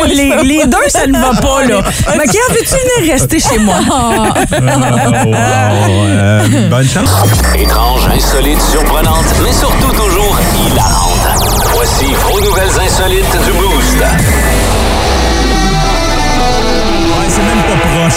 Les, 0.09 0.33
les 0.45 0.65
deux, 0.67 0.89
ça 0.89 1.07
ne 1.07 1.13
va 1.13 1.31
pas, 1.41 1.65
là. 1.67 1.83
Maquillage, 2.17 2.51
veux-tu 2.51 2.71
venir 2.71 2.94
rester 3.01 3.41
chez 3.41 3.59
moi? 3.59 3.77
Oh, 3.91 3.93
wow. 4.53 5.35
Euh, 5.35 6.69
bonne 6.71 6.89
chance. 6.89 7.11
Étrange, 7.57 8.09
insolite, 8.15 8.61
surprenante, 8.63 9.25
mais 9.43 9.53
surtout 9.53 9.93
toujours 9.93 10.39
hilarante. 10.67 11.29
Voici 11.75 12.07
vos 12.15 12.41
nouvelles 12.41 12.81
insolites 12.81 13.37
du 13.45 13.53
Boost. 13.53 14.05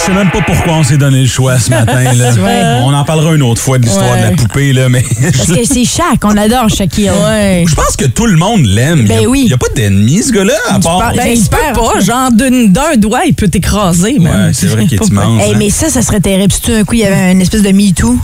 Je 0.00 0.12
sais 0.12 0.18
même 0.18 0.30
pas 0.30 0.40
pourquoi 0.40 0.74
on 0.74 0.82
s'est 0.82 0.96
donné 0.96 1.20
le 1.22 1.26
choix 1.28 1.58
ce 1.58 1.70
matin. 1.70 2.12
Là. 2.14 2.32
Ouais. 2.38 2.80
On 2.84 2.94
en 2.94 3.04
parlera 3.04 3.34
une 3.34 3.42
autre 3.42 3.60
fois 3.60 3.78
de 3.78 3.84
l'histoire 3.84 4.12
Ouais. 4.12 4.18
de 4.22 4.30
la 4.30 4.30
poupée, 4.32 4.72
là, 4.72 4.88
mais 4.88 5.02
Parce 5.36 5.48
que 5.48 5.64
c'est 5.64 5.84
Shaq, 5.84 6.20
on 6.24 6.36
adore 6.36 6.68
Shaquille. 6.68 7.10
Ouais. 7.10 7.64
Je 7.68 7.74
pense 7.74 7.96
que 7.96 8.04
tout 8.04 8.26
le 8.26 8.36
monde 8.36 8.64
l'aime. 8.64 9.06
Ben 9.06 9.18
il 9.18 9.22
y 9.22 9.24
a, 9.24 9.28
oui. 9.28 9.40
Il 9.42 9.46
n'y 9.48 9.52
a 9.52 9.58
pas 9.58 9.66
d'ennemi, 9.74 10.22
ce 10.22 10.32
gars-là, 10.32 10.54
à 10.70 10.78
part. 10.78 10.98
parles- 10.98 11.16
Ben, 11.16 11.26
il 11.28 11.36
se 11.42 11.48
peut 11.50 11.56
J'espère. 11.66 11.92
pas. 11.92 12.00
Genre, 12.00 12.30
d'un 12.32 12.96
doigt, 12.96 13.20
il 13.26 13.34
peut 13.34 13.48
t'écraser. 13.48 14.18
Ouais, 14.18 14.28
c'est 14.52 14.66
vrai 14.68 14.86
qu'il 14.86 15.02
est 15.02 15.06
immense. 15.08 15.42
Hey, 15.42 15.52
hein. 15.52 15.56
mais 15.58 15.70
ça, 15.70 15.88
ça 15.90 16.00
serait 16.02 16.20
terrible. 16.20 16.52
Si 16.52 16.60
tout 16.62 16.70
d'un 16.72 16.84
coup, 16.84 16.94
il 16.94 17.00
y 17.00 17.04
avait 17.04 17.32
une 17.32 17.40
espèce 17.42 17.62
de 17.62 17.70
MeToo. 17.72 18.16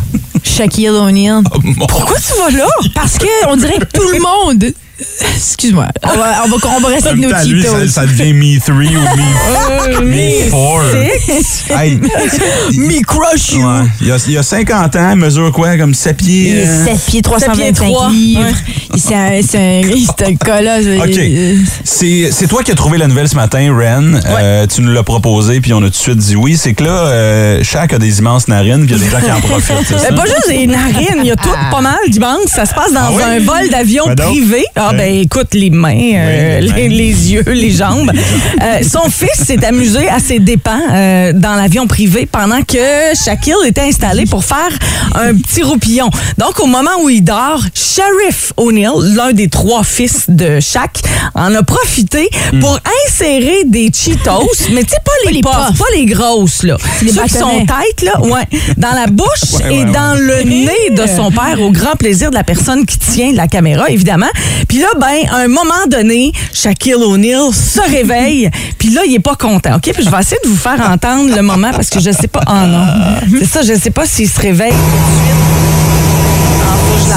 Shaquille 0.43 0.91
O'Neal. 0.91 1.43
Oh, 1.55 1.59
Pourquoi 1.89 2.17
tu 2.19 2.33
vas 2.41 2.57
là? 2.57 2.67
Parce 2.95 3.19
que 3.19 3.27
on 3.49 3.57
dirait 3.57 3.79
que 3.79 3.87
tout 3.99 4.09
le 4.13 4.21
monde 4.21 4.73
Excuse-moi. 4.99 5.87
On 6.05 6.17
va, 6.17 6.45
on 6.45 6.49
va, 6.49 6.57
on 6.77 6.81
va 6.81 6.89
rester 6.89 7.09
avec 7.11 7.21
nos 7.21 7.29
lui, 7.49 7.63
ça, 7.65 7.89
ça 7.89 8.07
devient 8.07 8.33
Me 8.33 8.59
3 8.61 8.75
ou 8.75 10.05
Me, 10.05 10.05
me 10.11 10.51
4. 11.69 11.81
Hey, 11.81 11.97
Me 12.79 13.03
crush 13.03 13.53
you. 13.53 13.67
ouais. 13.67 13.87
il, 14.01 14.07
y 14.09 14.13
a, 14.13 14.17
il 14.27 14.33
y 14.35 14.39
a 14.39 14.43
50 14.43 14.97
ans, 14.97 15.11
il 15.13 15.17
mesure 15.17 15.51
quoi? 15.53 15.77
Comme 15.77 15.95
7 15.95 16.17
pieds? 16.17 16.49
Il 16.51 16.57
est 16.59 16.67
euh? 16.67 16.85
7 16.87 17.07
pieds, 17.07 17.23
325 17.23 17.57
pieds 17.85 17.93
trois. 17.93 18.09
livres. 18.11 18.41
Ouais. 18.45 18.53
Il- 18.95 19.01
C'est 19.01 19.15
un, 19.15 19.41
c'est 19.43 19.59
un, 19.59 19.83
c'est 20.17 20.27
un 20.27 20.37
colosse. 20.37 20.87
OK. 21.03 21.19
Euh, 21.19 21.57
C'est 21.83 22.29
c'est 22.31 22.47
toi 22.47 22.63
qui 22.63 22.71
as 22.71 22.77
trouvé 22.77 22.97
la 22.97 23.09
nouvelle 23.09 23.29
ce 23.29 23.35
matin, 23.35 23.75
Ren. 23.77 24.21
Euh, 24.25 24.67
tu 24.73 24.81
nous 24.83 24.93
l'as 24.93 25.03
proposé, 25.03 25.61
puis 25.61 25.73
on 25.73 25.79
a 25.79 25.87
tout 25.87 25.91
de 25.91 25.95
suite 25.97 26.19
dit 26.19 26.37
oui. 26.37 26.57
C'est 26.57 26.75
que 26.75 26.85
là, 26.85 26.91
euh, 27.09 27.65
Shaq 27.65 27.93
a 27.93 27.99
des 27.99 28.21
immenses 28.21 28.47
narines, 28.47 28.87
puis 28.87 28.95
il 28.95 28.99
y 28.99 29.03
a 29.03 29.05
des 29.05 29.11
gens 29.11 29.21
qui 29.21 29.33
en 29.33 29.41
profitent. 29.41 29.75
Ben, 30.09 30.15
pas 30.17 30.27
juste 30.27 30.49
les 30.49 30.69
narines, 30.69 31.17
il 31.19 31.27
y 31.27 31.31
a 31.33 31.37
tout 31.37 31.49
pas 31.73 31.81
mal 31.81 31.97
banque. 32.21 32.49
Ça 32.49 32.65
se 32.67 32.75
passe 32.75 32.93
dans 32.93 33.01
Ah 33.01 33.11
oui? 33.13 33.23
un 33.25 33.41
vol 33.41 33.69
d'avion 33.71 34.05
Ben 34.07 34.15
privé. 34.15 34.65
Ah 34.91 34.93
ben 34.93 35.15
écoute, 35.21 35.49
les 35.55 35.71
mains, 35.71 35.95
euh, 36.15 36.61
Oui, 36.61 36.67
les 36.67 36.71
mains. 36.73 36.77
les, 36.77 36.89
les 36.89 37.31
yeux, 37.33 37.45
les 37.47 37.71
jambes. 37.71 38.11
Euh, 38.63 38.83
son 38.83 39.09
fils 39.11 39.45
s'est 39.47 39.65
amusé 39.65 40.09
à 40.09 40.19
ses 40.19 40.39
dépens 40.39 40.81
euh, 40.93 41.33
dans 41.33 41.55
l'avion 41.55 41.87
privé 41.87 42.27
pendant 42.31 42.63
que 42.63 42.79
Shaquille 43.25 43.55
était 43.67 43.83
installé 43.83 44.27
pour 44.27 44.45
faire 44.45 44.71
un 45.15 45.35
petit 45.35 45.63
roupillon. 45.63 46.11
Donc 46.39 46.61
au 46.61 46.67
moment 46.67 46.91
où 47.03 47.09
il 47.09 47.23
dort, 47.23 47.63
Sheriff 47.75 48.53
O'Neill, 48.57 49.15
l'un 49.17 49.33
des 49.33 49.49
trois 49.49 49.85
fils 49.85 50.25
de 50.29 50.61
Shaq, 50.61 51.01
en 51.35 51.55
a 51.55 51.63
profité 51.63 52.29
Hmm. 52.53 52.61
pour 52.61 52.79
insérer 53.07 53.63
des 53.67 53.91
Cheetos, 53.93 54.49
mais 54.73 54.83
tu 54.83 54.91
sais 54.91 54.97
pas 55.05 55.31
les, 55.31 55.41
puffs, 55.41 55.51
puffs. 55.53 55.79
pas 55.79 55.85
les 55.97 56.05
grosses 56.07 56.63
là. 56.63 56.77
les 57.03 57.13
Ceux 57.13 57.23
qui 57.23 57.35
sont 57.35 57.65
têtes 57.67 58.03
là, 58.03 58.21
ouais, 58.21 58.43
dans 58.77 58.93
la 58.93 59.07
bouche 59.07 59.29
Ouais, 59.55 59.75
et 59.75 59.85
ouais, 59.85 59.93
dans 59.93 60.15
le 60.19 60.43
nez 60.45 60.91
de 60.91 61.07
son 61.07 61.31
père, 61.31 61.61
au 61.61 61.71
grand 61.71 61.93
plaisir 61.97 62.31
de 62.31 62.35
la 62.35 62.45
personne 62.45 62.85
qui 62.87 62.99
tient 62.99 63.33
la 63.33 63.47
caméra, 63.49 63.89
évidemment. 63.89 64.29
Puis 64.69 64.74
là, 64.79 64.89
ben, 64.99 65.29
à 65.31 65.37
un 65.39 65.49
moment 65.49 65.87
donné, 65.89 66.33
Shaquille 66.53 66.95
O'Neal 66.95 67.53
se 67.53 67.81
réveille, 67.81 68.51
puis 68.79 68.91
là, 68.91 69.03
il 69.07 69.15
est 69.15 69.21
pas 69.21 69.37
content, 69.37 69.77
OK? 69.77 69.93
Puis 69.93 70.05
je 70.05 70.11
vais 70.11 70.21
essayer 70.21 70.41
de 70.45 70.49
vous 70.49 70.57
faire 70.57 70.81
entendre 70.91 71.35
le 71.35 71.43
moment 71.43 71.71
parce 71.73 71.91
que 71.91 72.01
je 72.01 72.11
sais 72.11 72.29
pas... 72.29 72.41
Oh 72.47 72.67
non, 72.67 72.87
c'est 73.39 73.47
ça, 73.47 73.63
je 73.63 73.75
sais 73.79 73.91
pas 73.91 74.07
s'il 74.07 74.29
se 74.29 74.41
réveille 74.41 74.73
tout 74.73 74.77
de 74.77 75.27
suite. 75.27 75.94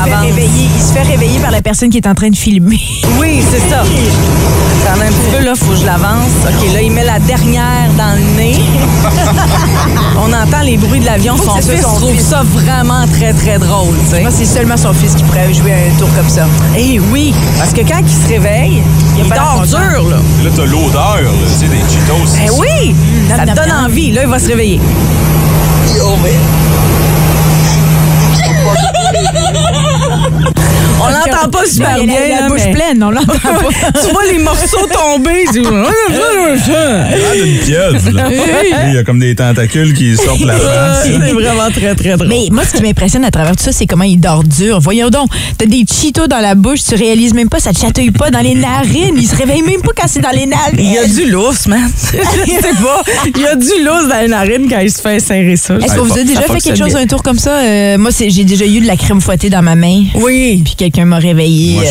Fait 0.07 0.15
l'avance. 0.15 0.25
réveiller, 0.25 0.69
il 0.75 0.81
se 0.81 0.93
fait 0.93 1.03
réveiller 1.03 1.39
par 1.39 1.51
la 1.51 1.61
personne 1.61 1.89
qui 1.89 1.97
est 1.97 2.07
en 2.07 2.15
train 2.15 2.29
de 2.29 2.35
filmer. 2.35 2.79
Oui, 3.19 3.43
c'est 3.49 3.69
ça. 3.69 3.81
Attends 3.81 5.01
un 5.01 5.07
petit 5.07 5.37
peu, 5.37 5.43
là, 5.43 5.53
faut 5.55 5.71
que 5.71 5.77
je 5.77 5.85
l'avance. 5.85 6.31
OK, 6.45 6.73
là, 6.73 6.81
il 6.81 6.91
met 6.91 7.03
la 7.03 7.19
dernière 7.19 7.89
dans 7.97 8.15
le 8.15 8.37
nez. 8.37 8.55
On 10.17 10.31
entend 10.31 10.61
les 10.63 10.77
bruits 10.77 10.99
de 10.99 11.05
l'avion. 11.05 11.35
Son 11.37 11.55
ça 11.55 11.61
fils 11.61 11.81
son 11.81 11.95
trouve 11.95 12.15
fils. 12.15 12.27
ça 12.27 12.43
vraiment 12.43 13.05
très, 13.07 13.33
très 13.33 13.59
drôle, 13.59 13.95
tu 14.05 14.15
sais. 14.15 14.21
Moi, 14.21 14.31
c'est 14.31 14.45
seulement 14.45 14.77
son 14.77 14.93
fils 14.93 15.13
qui 15.13 15.23
pourrait 15.23 15.53
jouer 15.53 15.73
un 15.73 15.97
tour 15.99 16.09
comme 16.15 16.29
ça. 16.29 16.47
Eh 16.77 16.99
oui, 17.11 17.33
parce 17.57 17.73
que 17.73 17.81
quand 17.81 17.99
il 17.99 18.09
se 18.09 18.27
réveille, 18.27 18.81
il, 19.17 19.25
a 19.25 19.35
pas 19.35 19.35
dort 19.35 19.65
dur, 19.65 20.09
là. 20.09 20.17
Là, 20.43 20.49
t'as 20.55 20.65
l'odeur, 20.65 21.21
là, 21.21 21.29
tu 21.47 21.53
sais, 21.53 21.67
des 21.67 21.79
Cheetos. 21.79 22.37
Eh 22.45 22.49
oui, 22.51 22.95
ça 23.27 23.45
Nam, 23.45 23.49
te 23.49 23.55
donne 23.55 23.71
envie. 23.71 24.11
Là, 24.11 24.21
il 24.23 24.29
va 24.29 24.39
se 24.39 24.47
réveiller. 24.47 24.79
On 30.99 31.09
l'entend 31.09 31.49
pas 31.49 31.65
super 31.65 31.97
il 31.97 32.03
a 32.03 32.05
bien, 32.05 32.15
la, 32.21 32.27
la 32.27 32.41
là, 32.41 32.47
bouche 32.49 32.61
mais- 32.65 32.73
pleine, 32.73 33.03
on 33.03 33.11
l'entend 33.11 33.27
pas. 33.43 33.99
tu 34.01 34.11
vois 34.11 34.25
les 34.31 34.39
morceaux 34.39 34.87
tomber. 34.91 35.45
tu- 35.53 35.61
pieuvre, 37.65 38.09
là. 38.11 38.29
Il 38.87 38.93
y 38.93 38.97
a 38.97 39.03
comme 39.03 39.19
des 39.19 39.35
tentacules 39.35 39.93
qui 39.93 40.15
sortent 40.17 40.41
de 40.41 40.47
la 40.47 40.57
face. 40.57 41.03
C'est 41.05 41.11
vraiment 41.33 41.69
très, 41.71 41.95
très 41.95 42.15
drôle. 42.17 42.27
Mais 42.27 42.47
moi, 42.51 42.63
ce 42.65 42.75
qui 42.75 42.81
m'impressionne 42.81 43.23
à 43.25 43.31
travers 43.31 43.55
tout 43.55 43.63
ça, 43.63 43.71
c'est 43.71 43.85
comment 43.85 44.03
il 44.03 44.19
dort 44.19 44.43
dur. 44.43 44.79
Voyons 44.79 45.09
donc, 45.09 45.29
t'as 45.57 45.65
des 45.65 45.85
Cheetos 45.89 46.27
dans 46.27 46.39
la 46.39 46.55
bouche, 46.55 46.79
tu 46.87 46.95
réalises 46.95 47.33
même 47.33 47.49
pas, 47.49 47.59
ça 47.59 47.73
te 47.73 47.79
chatouille 47.79 48.11
pas 48.11 48.29
dans 48.31 48.39
les 48.41 48.55
narines. 48.55 49.15
Il 49.17 49.27
se 49.27 49.35
réveille 49.35 49.61
même 49.61 49.81
pas 49.81 49.91
quand 49.95 50.07
c'est 50.07 50.21
dans 50.21 50.31
les 50.31 50.45
narines. 50.45 50.79
il 50.79 50.93
y 50.93 50.97
a 50.97 51.05
du 51.07 51.29
lousse, 51.29 51.67
man. 51.67 51.89
Je 52.13 52.51
sais 52.51 52.61
pas. 52.61 53.01
Il 53.35 53.41
y 53.41 53.45
a 53.45 53.55
du 53.55 53.67
lousse 53.83 54.07
dans 54.09 54.19
les 54.21 54.27
narines 54.27 54.67
quand 54.69 54.79
il 54.79 54.91
se 54.91 55.01
fait 55.01 55.15
insérer 55.15 55.55
ça. 55.55 55.75
Est-ce 55.77 55.93
que 55.95 55.99
vous 55.99 56.11
avez 56.11 56.23
déjà 56.23 56.41
fait 56.41 56.59
quelque 56.59 56.77
chose, 56.77 56.93
bien. 56.93 57.01
un 57.01 57.07
tour 57.07 57.21
comme 57.23 57.39
ça? 57.39 57.51
Euh, 57.59 57.97
moi, 57.97 58.11
c'est- 58.11 58.29
j'ai 58.29 58.43
déjà 58.43 58.65
eu 58.65 58.79
de 58.81 58.87
la 58.87 58.95
crème 58.95 59.21
fouettée 59.21 59.49
dans 59.49 59.61
ma 59.61 59.75
main. 59.75 60.03
Oui. 60.15 60.61
Puis 60.63 60.75
quelqu'un 60.75 61.05
m'a 61.05 61.17
réveillé. 61.17 61.75
Moi, 61.75 61.83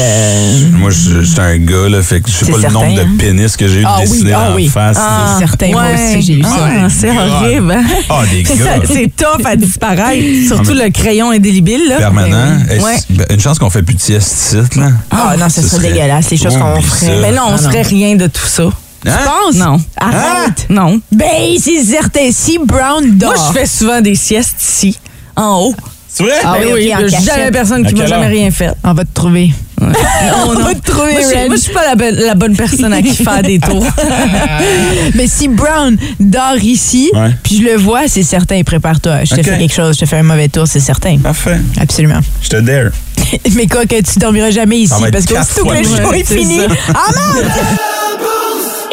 euh, 0.90 0.90
je- 0.90 1.22
suis 1.24 1.40
un 1.40 1.58
gars, 1.58 1.88
là, 1.88 2.02
fait 2.02 2.20
que 2.20 2.30
je 2.30 2.34
sais 2.36 2.44
C'est 2.46 2.52
pas 2.52 2.58
le 2.68 2.72
nombre 2.72 2.86
hein? 2.86 3.04
de 3.12 3.16
pénis 3.18 3.56
que 3.56 3.66
j'ai 3.68 3.80
eu 3.80 3.84
Ah 3.86 3.96
oui, 4.00 4.08
dessinés 4.08 4.32
ah 4.32 4.50
en 4.50 4.54
oui. 4.54 4.68
face. 4.68 4.96
Ah, 5.00 5.34
c'est 5.38 5.46
certain, 5.46 5.68
moi 5.68 5.82
ouais. 5.84 5.94
aussi, 6.16 6.22
j'ai 6.22 6.32
eu 6.34 6.42
ça. 6.42 6.48
Ah, 6.60 6.88
c'est 6.88 7.08
God. 7.08 7.16
horrible. 7.30 7.70
hein? 7.72 7.84
Ah, 8.08 8.22
des 8.30 8.44
C'est 8.44 8.56
gars. 8.58 8.64
ça, 8.64 8.80
C'est 8.86 9.16
tough 9.16 9.44
à 9.46 9.56
disparaître. 9.56 10.22
Surtout 10.46 10.74
le 10.74 10.90
crayon 10.90 11.30
indélébile. 11.30 11.88
Là. 11.88 11.96
Permanent? 11.98 12.58
Ben 12.66 12.78
oui. 12.78 12.84
Ouais. 12.84 12.96
ben, 13.10 13.26
une 13.30 13.40
chance 13.40 13.58
qu'on 13.58 13.70
fait 13.70 13.82
plus 13.82 13.94
de 13.94 14.00
sieste 14.00 14.32
ici, 14.36 14.56
là? 14.78 14.90
Ah 15.10 15.34
non, 15.38 15.48
ce 15.48 15.62
Ce 15.62 15.68
serait 15.68 15.88
dégueulasse, 15.92 16.30
les 16.30 16.36
choses 16.36 16.56
qu'on 16.56 16.80
ferait. 16.80 17.06
ça. 17.06 17.12
Mais 17.22 17.32
là, 17.32 17.44
on 17.46 17.54
Ah, 17.56 17.60
non. 17.60 17.68
ferait 17.70 17.82
rien 17.82 18.16
de 18.16 18.26
tout 18.26 18.46
ça. 18.46 18.64
Hein? 19.08 19.18
penses? 19.24 19.54
Non. 19.56 19.76
Arrête! 19.96 20.66
Non. 20.68 21.00
Ben, 21.12 21.26
c'est 21.60 21.84
certain. 21.84 22.28
Si 22.32 22.58
Brown 22.58 23.16
dort. 23.16 23.34
Moi, 23.34 23.44
je 23.52 23.58
fais 23.60 23.66
souvent 23.66 24.00
des 24.00 24.16
siestes 24.16 24.56
ici, 24.60 24.98
en 25.36 25.60
haut. 25.60 25.74
C'est 26.16 26.22
vrai? 26.22 26.32
Ah 26.42 26.54
Ben 26.58 26.64
oui, 26.68 26.72
oui, 26.76 26.80
il 26.84 26.88
y 26.88 26.92
a 26.94 27.06
jamais 27.06 27.50
personne 27.50 27.86
qui 27.86 27.94
m'a 27.94 28.06
jamais 28.06 28.28
rien 28.28 28.50
fait. 28.50 28.70
On 28.82 28.94
va 28.94 29.04
te 29.04 29.12
trouver. 29.12 29.50
On 29.82 30.54
va 30.54 30.74
te 30.74 30.90
trouver, 30.90 31.12
moi, 31.12 31.56
je, 31.56 31.56
suis 31.60 31.72
pas 31.74 31.84
la, 31.84 31.94
bonne- 31.94 32.14
la 32.14 32.34
bonne 32.34 32.56
personne 32.56 32.90
à 32.94 33.02
qui 33.02 33.14
faire 33.14 33.42
des 33.42 33.58
tours. 33.58 33.84
Mais 35.14 35.26
si 35.26 35.48
Brown 35.48 35.98
dort 36.18 36.56
ici, 36.62 37.10
Ouais. 37.12 37.28
puis 37.42 37.58
je 37.58 37.62
le 37.64 37.76
vois, 37.76 38.08
c'est 38.08 38.22
certain, 38.22 38.62
prépare-toi. 38.62 39.24
Je 39.24 39.34
te 39.34 39.42
fais 39.42 39.58
quelque 39.58 39.74
chose, 39.74 39.96
je 39.96 40.00
te 40.00 40.06
fais 40.06 40.16
un 40.16 40.22
mauvais 40.22 40.48
tour, 40.48 40.66
c'est 40.66 40.80
certain. 40.80 41.18
Parfait. 41.18 41.60
Absolument. 41.78 42.20
Je 42.42 42.48
te 42.48 42.56
dare. 42.56 42.90
Mais 43.54 43.66
quoi 43.66 43.84
que 43.84 44.00
tu 44.00 44.18
dormiras 44.18 44.50
jamais 44.50 44.78
ici, 44.78 45.04
parce 45.12 45.26
que 45.26 45.34
aussitôt 45.34 45.66
que 45.66 45.74
le 45.76 45.82
show 45.84 46.12
est 46.14 46.24
fini. 46.24 46.60
Ah 46.94 47.10
merde! 47.34 47.52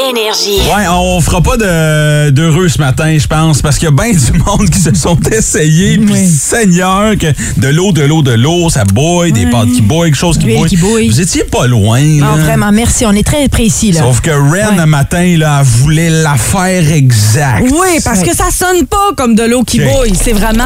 Énergie. 0.10 0.60
Ouais, 0.68 0.86
on 0.90 1.22
fera 1.22 1.42
pas 1.42 1.56
de 1.58 2.30
d'heureux 2.32 2.68
ce 2.68 2.78
matin, 2.80 3.16
je 3.18 3.26
pense, 3.28 3.62
parce 3.62 3.78
qu'il 3.78 3.86
y 3.86 3.88
a 3.88 3.92
bien 3.92 4.12
du 4.32 4.38
monde 4.40 4.70
qui 4.70 4.80
se 4.80 4.94
sont 4.94 5.18
essayés. 5.32 5.98
Puis. 5.98 6.28
Seigneur, 6.28 7.18
que 7.18 7.28
de 7.60 7.68
l'eau, 7.70 7.92
de 7.92 8.02
l'eau, 8.04 8.22
de 8.22 8.32
l'eau, 8.34 8.70
ça 8.70 8.84
bouille, 8.86 9.32
des 9.32 9.46
pâtes 9.48 9.72
qui 9.74 9.82
bouillent, 9.82 10.10
quelque 10.12 10.16
chose 10.16 10.38
qui 10.38 10.46
bouille. 10.56 10.70
qui 10.70 10.78
bouille. 10.78 11.08
Vous 11.10 11.22
étiez 11.22 11.44
pas 11.46 11.68
loin, 11.68 12.00
là. 12.00 12.26
Non, 12.26 12.36
vraiment, 12.38 12.72
merci. 12.72 13.06
On 13.06 13.12
est 13.14 13.26
très 13.26 13.48
précis, 13.50 13.92
là. 13.92 14.02
Sauf 14.02 14.20
que 14.22 14.32
Ren, 14.32 14.76
Ouais. 14.76 14.80
un 14.80 14.86
matin, 14.86 15.36
là, 15.38 15.60
elle 15.62 15.66
voulait 15.68 16.10
l'affaire 16.10 16.92
exacte. 16.92 17.70
Oui, 17.72 18.00
parce 18.04 18.22
que 18.24 18.36
ça 18.36 18.46
sonne 18.52 18.86
pas 18.86 19.12
comme 19.16 19.36
de 19.36 19.44
l'eau 19.44 19.64
qui 19.64 19.82
Ok. 19.82 19.88
bouille. 19.88 20.14
C'est 20.22 20.34
vraiment. 20.34 20.64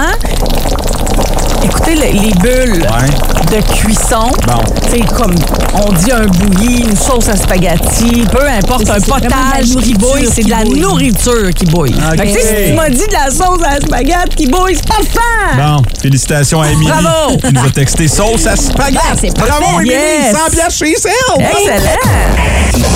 Écoutez 1.64 1.96
le- 1.96 2.22
les 2.22 2.32
bulles 2.36 2.86
Ouais. 2.88 3.58
de 3.58 3.62
cuisson. 3.74 4.30
Bon. 4.48 4.62
C'est 4.90 5.02
comme 5.16 5.34
on 5.74 5.92
dit 5.94 6.12
un 6.12 6.26
bouilli, 6.26 6.84
une 6.84 6.96
sauce 6.96 7.28
à 7.30 7.36
spaghetti, 7.36 8.24
peu 8.32 8.48
importe, 8.48 8.86
C'est- 8.86 8.92
un 8.92 9.00
potage 9.02 9.66
qui 9.66 9.74
nourriture 9.74 9.98
bouille, 10.00 10.30
c'est 10.34 10.44
de 10.44 10.50
la 10.50 10.64
nourriture 10.64 11.50
qui 11.56 11.66
bouille. 11.66 11.94
Ok. 11.96 12.18
Fait 12.18 12.28
que, 12.28 12.34
tu 12.34 12.34
sais, 12.42 12.64
si 12.66 12.70
tu 12.72 12.76
m'as 12.76 12.90
dit 12.90 13.08
de 13.08 13.14
la 13.14 13.30
sauce 13.32 13.62
à 13.66 13.76
spaghetti 13.82 14.36
qui 14.36 14.48
bouille, 14.48 14.76
c'est 14.76 14.88
pas 14.88 14.96
fin! 14.96 15.58
Bon, 15.78 15.82
félicitations 16.02 16.62
à 16.62 16.70
Émilie. 16.70 16.88
Bravo. 16.92 17.38
Qui 17.38 17.54
nous 17.54 17.66
a 17.66 17.70
texté 17.70 18.08
sauce 18.08 18.46
à 18.48 18.56
spaghetti. 18.56 19.00
Ah, 19.12 19.16
c'est 19.20 19.34
Bravo, 19.38 19.52
parfait. 19.60 19.76
Émilie. 19.78 19.92
Yes. 19.92 20.36
100 20.36 20.50
piastres 20.52 20.78
chez 20.86 20.94
elle. 21.04 21.42
Excellent! 21.42 22.88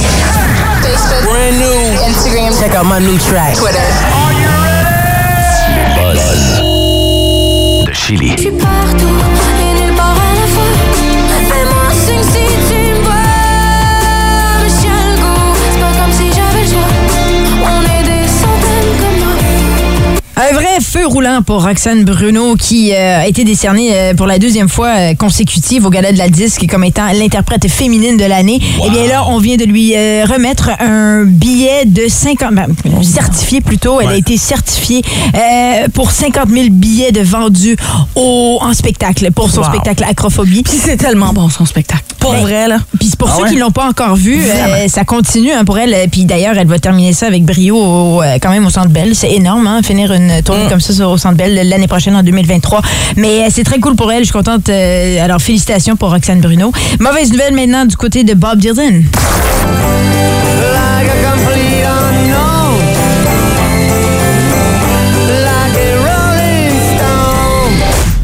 Facebook. 0.82 1.24
Brand 1.24 1.58
new. 1.60 2.10
Instagram. 2.10 2.54
Check 2.60 2.76
out 2.76 2.86
my 2.86 3.00
new 3.06 3.18
track. 3.18 3.56
Twitter. 3.56 4.21
Chili. 8.12 8.34
Je 8.36 8.42
suis 8.42 8.52
partout 8.52 9.21
Un 20.52 20.54
vrai 20.54 20.82
feu 20.82 21.06
roulant 21.08 21.42
pour 21.46 21.64
Roxane 21.64 22.04
Bruno 22.04 22.56
qui 22.58 22.92
euh, 22.94 23.20
a 23.22 23.28
été 23.28 23.46
décernée 23.46 23.92
euh, 23.94 24.14
pour 24.14 24.28
la 24.28 24.38
deuxième 24.38 24.68
fois 24.68 24.90
euh, 24.90 25.14
consécutive 25.16 25.86
au 25.86 25.90
Gala 25.90 26.12
de 26.12 26.18
la 26.18 26.28
Disque 26.28 26.68
comme 26.70 26.84
étant 26.84 27.06
l'interprète 27.14 27.70
féminine 27.70 28.18
de 28.18 28.26
l'année. 28.26 28.60
Et 28.86 28.90
bien 28.90 29.08
là, 29.08 29.24
on 29.30 29.38
vient 29.38 29.56
de 29.56 29.64
lui 29.64 29.94
remettre 30.26 30.72
un 30.82 31.24
billet 31.24 31.86
de 31.86 32.04
50... 32.10 32.54
ben, 32.54 32.68
certifié 33.02 33.62
plutôt. 33.62 34.02
Elle 34.02 34.10
a 34.10 34.16
été 34.18 34.36
certifiée 34.36 35.04
pour 35.94 36.12
50 36.12 36.50
000 36.50 36.66
billets 36.72 37.12
de 37.14 37.22
vendus 37.22 37.78
au, 38.16 38.60
en 38.62 38.74
spectacle 38.74 39.32
pour 39.32 39.50
son 39.50 39.62
Wow. 39.62 39.68
spectacle 39.68 40.04
Acrophobie. 40.04 40.64
Puis 40.64 40.80
c'est 40.84 40.98
tellement 40.98 41.34
bon 41.34 41.48
son 41.50 41.66
spectacle. 41.66 42.04
Pour 42.20 42.34
Ben, 42.34 42.42
vrai, 42.42 42.68
là. 42.68 42.80
Puis 43.00 43.10
c'est 43.12 43.18
pour 43.20 43.30
Ah 43.30 43.36
ceux 43.38 43.44
ouais? 43.44 43.50
qui 43.52 43.58
l'ont 43.58 43.72
pas 43.72 43.88
encore 43.88 44.16
vu, 44.16 44.42
ça 44.88 45.06
continue 45.06 45.52
hein, 45.52 45.64
pour 45.66 45.78
elle. 45.78 45.96
Puis 46.12 46.26
d'ailleurs, 46.26 46.56
elle 46.58 46.68
va 46.68 46.78
terminer 46.80 47.14
ça 47.14 47.28
avec 47.28 47.46
brio 47.46 47.78
au- 47.78 48.22
quand 48.42 48.50
même 48.50 48.66
au 48.66 48.70
Centre 48.70 48.90
Bell. 48.90 49.16
C'est 49.16 49.32
énorme, 49.32 49.66
hein, 49.68 49.82
finir 49.84 50.12
une 50.12 50.41
Mm. 50.42 50.44
tournée 50.44 50.68
comme 50.70 50.80
ça 50.82 50.94
sur- 50.94 51.10
au 51.10 51.18
Centre 51.18 51.36
Bell 51.36 51.68
l'année 51.70 51.88
prochaine 51.88 52.16
en 52.16 52.24
2023. 52.24 52.82
Mais 53.18 53.42
euh, 53.44 53.48
c'est 53.50 53.64
très 53.64 53.80
cool 53.80 53.96
pour 53.96 54.12
elle. 54.12 54.20
Je 54.20 54.26
suis 54.26 54.34
contente. 54.34 54.70
euh, 54.70 55.24
alors 55.24 55.42
félicitations 55.42 55.96
pour 55.96 56.10
Roxane 56.12 56.42
Bruno. 56.42 56.72
Mauvaise 57.00 57.32
nouvelle 57.32 57.54
maintenant 57.54 57.86
du 57.86 57.96
côté 57.96 58.24
de 58.24 58.34
Bob 58.34 58.60
Dylan. 58.60 59.04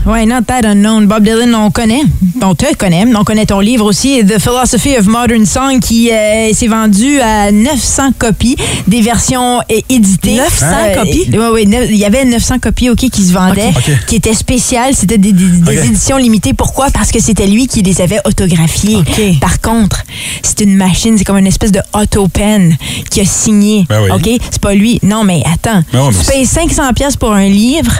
Ouais, 0.07 0.25
Not 0.25 0.43
That 0.47 0.61
Unknown. 0.65 1.05
Bob 1.05 1.23
Dylan, 1.23 1.53
on 1.53 1.69
connaît. 1.69 2.01
On 2.41 2.55
te 2.55 2.73
connaît. 2.75 3.03
On 3.13 3.25
connaît 3.25 3.45
ton 3.45 3.59
livre 3.59 3.83
aussi, 3.83 4.23
The 4.25 4.39
Philosophy 4.39 4.95
of 4.97 5.05
Modern 5.07 5.45
Song, 5.45 5.79
qui 5.81 6.09
euh, 6.11 6.53
s'est 6.53 6.67
vendu 6.67 7.19
à 7.19 7.51
900 7.51 8.11
copies, 8.17 8.55
des 8.87 9.01
versions 9.01 9.59
euh, 9.69 9.81
éditées. 9.89 10.35
900 10.37 10.65
copies? 10.95 11.25
Oui, 11.33 11.39
oui. 11.65 11.87
Il 11.89 11.97
y 11.97 12.05
avait 12.05 12.23
900 12.23 12.59
copies, 12.59 12.89
OK, 12.89 12.99
qui 13.09 13.21
se 13.25 13.33
vendaient, 13.33 13.67
Ok. 13.75 13.91
qui 14.07 14.15
étaient 14.15 14.33
spéciales. 14.33 14.93
C'était 14.95 15.17
des, 15.17 15.33
des- 15.33 15.43
des 15.61 15.77
Ok. 15.79 15.85
éditions 15.87 16.15
limitées. 16.17 16.53
Pourquoi? 16.53 16.89
Parce 16.89 17.11
que 17.11 17.19
c'était 17.19 17.47
lui 17.47 17.67
qui 17.67 17.81
les 17.81 17.99
avait 17.99 18.19
autographiées. 18.25 18.95
Ok. 18.95 19.39
Par 19.41 19.59
contre, 19.59 20.03
c'est 20.41 20.61
une 20.61 20.77
machine, 20.77 21.17
c'est 21.17 21.25
comme 21.25 21.37
une 21.37 21.47
espèce 21.47 21.73
de 21.73 21.81
auto-pen 21.93 22.77
qui 23.11 23.19
a 23.19 23.25
signé. 23.25 23.85
Ben 23.89 23.99
oui. 24.03 24.09
OK? 24.13 24.41
C'est 24.51 24.61
pas 24.61 24.73
lui. 24.73 24.99
Non, 25.03 25.25
mais 25.25 25.43
attends. 25.53 25.83
Ben 25.91 25.99
ouais, 26.03 26.09
mais 26.13 26.23
tu 26.23 26.31
payes 26.31 26.45
500 26.45 26.93
pièces 26.93 27.17
pour 27.17 27.33
un 27.33 27.49
livre, 27.49 27.91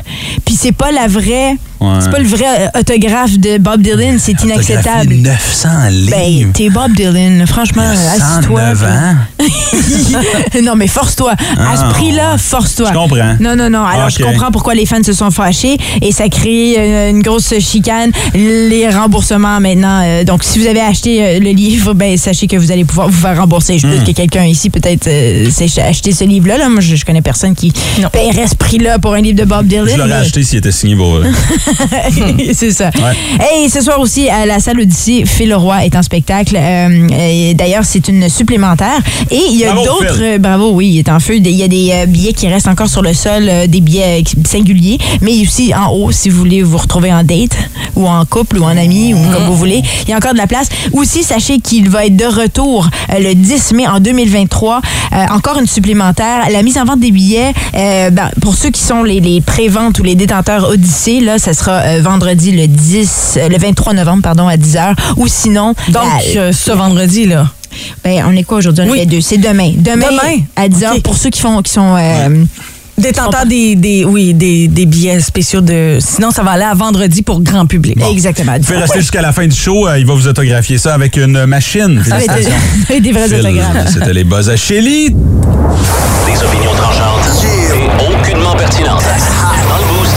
puis 0.46 0.56
c'est 0.58 0.72
pas 0.72 0.94
la 0.94 1.08
vraie... 1.08 1.58
Ouais. 1.80 1.98
C'est 2.02 2.10
pas 2.12 2.20
le 2.20 2.28
vrai 2.28 2.70
autographe 2.80 3.38
de 3.38 3.58
Bob 3.60 3.82
Dylan, 3.82 4.18
c'est 4.20 4.42
inacceptable. 4.44 5.14
Autographié 5.14 5.22
900 5.22 5.70
Ben, 6.10 6.22
livres. 6.24 6.52
t'es 6.54 6.70
Bob 6.70 6.92
Dylan, 6.94 7.46
franchement, 7.48 7.84
assis-toi. 7.84 8.62
109 8.74 8.84
ans? 8.84 9.16
puis- 9.38 10.62
non, 10.64 10.76
mais 10.76 10.88
force-toi. 10.88 11.32
À 11.32 11.76
ce 11.78 11.82
Ah, 11.84 11.90
prix-là, 11.94 12.38
force-toi. 12.38 12.90
Je 12.92 12.98
comprends. 12.98 13.36
Non, 13.40 13.56
non, 13.56 13.70
non. 13.70 13.84
Alors, 13.86 14.10
je 14.10 14.22
Ok. 14.24 14.32
comprends 14.32 14.52
pourquoi 14.52 14.74
les 14.76 14.86
fans 14.86 15.04
se 15.04 15.14
sont 15.14 15.32
fâchés 15.32 15.78
et 16.02 16.12
ça 16.12 16.28
crée 16.30 16.76
euh, 16.78 17.10
une 17.12 17.22
grosse 17.22 17.54
chicane. 17.60 18.12
Les 18.34 18.90
remboursements 18.90 19.60
maintenant. 19.60 20.02
euh, 20.04 20.24
donc, 20.24 20.44
si 20.44 20.60
vous 20.60 20.68
avez 20.68 20.82
acheté 20.82 21.24
euh, 21.24 21.40
le 21.40 21.52
livre, 21.52 21.94
ben, 21.94 22.18
sachez 22.18 22.48
que 22.48 22.56
vous 22.58 22.72
allez 22.72 22.86
pouvoir 22.86 23.08
vous 23.10 23.20
faire 23.22 23.38
rembourser. 23.38 23.78
Je 23.78 23.88
Hmm. 23.88 23.92
doute 23.92 24.04
que 24.06 24.12
quelqu'un 24.12 24.46
ici, 24.46 24.70
peut-être, 24.70 25.08
euh, 25.08 25.50
s'est 25.52 25.82
acheté 25.82 26.12
ce 26.12 26.24
livre-là. 26.24 26.58
Là. 26.58 26.70
Moi, 26.70 26.82
je, 26.82 26.96
je 26.96 27.06
connais 27.06 27.22
personne 27.22 27.54
qui 27.56 27.72
paierait 28.12 28.48
ce 28.48 28.56
prix-là 28.56 29.00
pour 29.00 29.14
un 29.14 29.22
livre 29.22 29.38
de 29.38 29.46
Bob 29.46 29.68
Dylan. 29.68 29.86
Je 29.88 29.96
l'aurais 29.96 30.08
mais- 30.10 30.14
acheté 30.16 30.44
s'il 30.44 30.58
était 30.60 30.72
signé 30.72 30.96
pour. 30.96 31.20
c'est 32.54 32.72
ça. 32.72 32.90
Ouais. 32.96 33.64
Et 33.64 33.70
ce 33.70 33.82
soir 33.82 34.00
aussi, 34.00 34.30
à 34.30 34.46
la 34.46 34.60
salle 34.60 34.80
Odyssée, 34.80 35.24
Phil 35.26 35.54
Roy 35.54 35.86
est 35.86 35.96
en 35.96 36.04
spectacle. 36.04 36.58
Euh, 36.60 37.54
D'ailleurs, 37.54 37.84
c'est 37.86 38.08
une 38.08 38.30
supplémentaire. 38.30 39.00
Et 39.32 39.42
il 39.52 39.58
y 39.58 39.66
a 39.66 39.74
d'autres... 39.74 40.22
Euh, 40.22 40.38
Bravo, 40.38 40.72
oui, 40.72 40.90
il 40.94 41.00
est 41.00 41.10
en 41.10 41.20
feu. 41.20 41.36
Il 41.38 41.50
y 41.50 41.64
a 41.64 41.68
des 41.68 41.92
euh, 41.92 42.06
billets 42.06 42.34
qui 42.34 42.48
restent 42.48 42.68
encore 42.68 42.88
sur 42.88 43.02
le 43.02 43.14
sol, 43.14 43.50
des 43.68 43.82
billets 43.82 44.24
singuliers. 44.46 44.98
Mais 45.22 45.42
aussi 45.42 45.74
en 45.74 45.92
haut, 45.92 46.12
si 46.12 46.30
vous 46.30 46.38
voulez 46.38 46.64
vous 46.64 46.78
retrouver 46.78 47.12
en 47.14 47.24
date 47.24 47.58
ou 47.96 48.08
en 48.08 48.24
couple 48.26 48.60
ou 48.60 48.64
en 48.64 48.78
ami 48.78 49.14
ou 49.14 49.18
comme 49.34 49.46
vous 49.46 49.56
voulez. 49.56 49.82
Il 50.04 50.10
y 50.10 50.14
a 50.14 50.18
encore 50.18 50.34
de 50.34 50.38
la 50.38 50.48
place. 50.48 50.70
Aussi, 50.94 51.24
sachez 51.24 51.60
qu'il 51.60 51.90
va 51.90 52.06
être 52.06 52.16
de 52.16 52.26
retour 52.26 52.90
le 53.18 53.34
10 53.34 53.74
mai 53.74 53.88
en 53.88 54.00
2023. 54.00 54.82
Euh, 55.14 55.26
encore 55.32 55.58
une 55.60 55.68
supplémentaire. 55.68 56.50
La 56.52 56.64
mise 56.64 56.78
en 56.78 56.86
vente 56.86 57.00
des 57.00 57.12
billets, 57.12 57.54
euh, 57.76 58.10
ben, 58.10 58.30
pour 58.42 58.56
ceux 58.56 58.70
qui 58.70 58.82
sont 58.82 59.04
les, 59.04 59.20
les 59.20 59.42
préventes 59.42 60.00
ou 60.00 60.04
les 60.04 60.16
détenteurs 60.16 60.70
Odyssée, 60.70 61.20
là, 61.22 61.40
ça 61.40 61.54
sera 61.58 61.72
euh, 61.80 62.02
vendredi 62.02 62.52
le 62.52 62.68
10, 62.68 63.38
euh, 63.38 63.50
le 63.50 63.58
23 63.58 63.94
novembre, 63.94 64.22
pardon, 64.24 64.48
à 64.48 64.56
10h. 64.58 64.94
Ou 65.18 65.28
sinon, 65.28 65.74
Donc, 65.90 66.04
la- 66.36 66.42
euh, 66.42 66.52
ce 66.54 66.72
vendredi, 66.72 67.26
là. 67.26 67.48
ben, 68.04 68.24
on 68.28 68.36
est 68.36 68.44
quoi 68.44 68.58
aujourd'hui? 68.60 68.84
On 68.88 68.92
Oui. 68.92 69.00
est 69.00 69.06
deux. 69.06 69.22
C'est 69.22 69.38
demain. 69.38 69.72
Demain, 69.76 70.08
Demain? 70.12 70.42
à 70.56 70.68
10h 70.68 70.96
OK. 70.98 71.02
pour 71.04 71.16
ceux 71.18 71.30
qui 71.30 71.42
font 71.42 71.62
qui 71.62 71.72
sont 71.72 71.96
euh, 71.98 72.44
Détenteur 72.98 73.46
des, 73.46 73.76
des, 73.76 74.04
oui, 74.06 74.34
des, 74.34 74.68
des 74.68 74.88
billets 74.88 75.20
spéciaux 75.20 75.62
de. 75.62 76.00
Sinon, 76.02 76.32
ça 76.32 76.42
va 76.42 76.52
aller 76.52 76.64
à 76.64 76.74
vendredi 76.74 77.22
pour 77.22 77.42
grand 77.42 77.68
public. 77.68 77.96
exactement. 78.12 78.54
Vous 78.58 78.64
pouvez 78.64 78.78
rester 78.80 79.02
jusqu'à 79.02 79.22
la 79.22 79.32
fin 79.32 79.46
du 79.46 79.56
show. 79.56 79.88
euh, 79.88 80.00
il 80.00 80.06
va 80.08 80.16
vous 80.16 80.28
autographier 80.28 80.80
ça 80.80 80.96
avec 80.96 81.16
une 81.16 81.46
machine. 81.46 82.04
Avec 82.12 82.28
des, 82.90 83.00
des 83.00 83.12
vrais 83.12 83.28
Phil, 83.28 83.40
autographes. 83.40 83.94
C'était 83.94 84.14
les 84.14 84.24
buzz 84.24 84.50
à 84.50 84.58
Shelly. 84.58 85.10
Des 85.12 86.44
opinions 86.44 86.74
tranchantes 86.76 87.46
et 87.46 88.16
aucunement 88.16 88.56
pertinentes. 88.56 89.04
Dans 89.04 89.78
le 89.78 90.00
boost, 90.00 90.16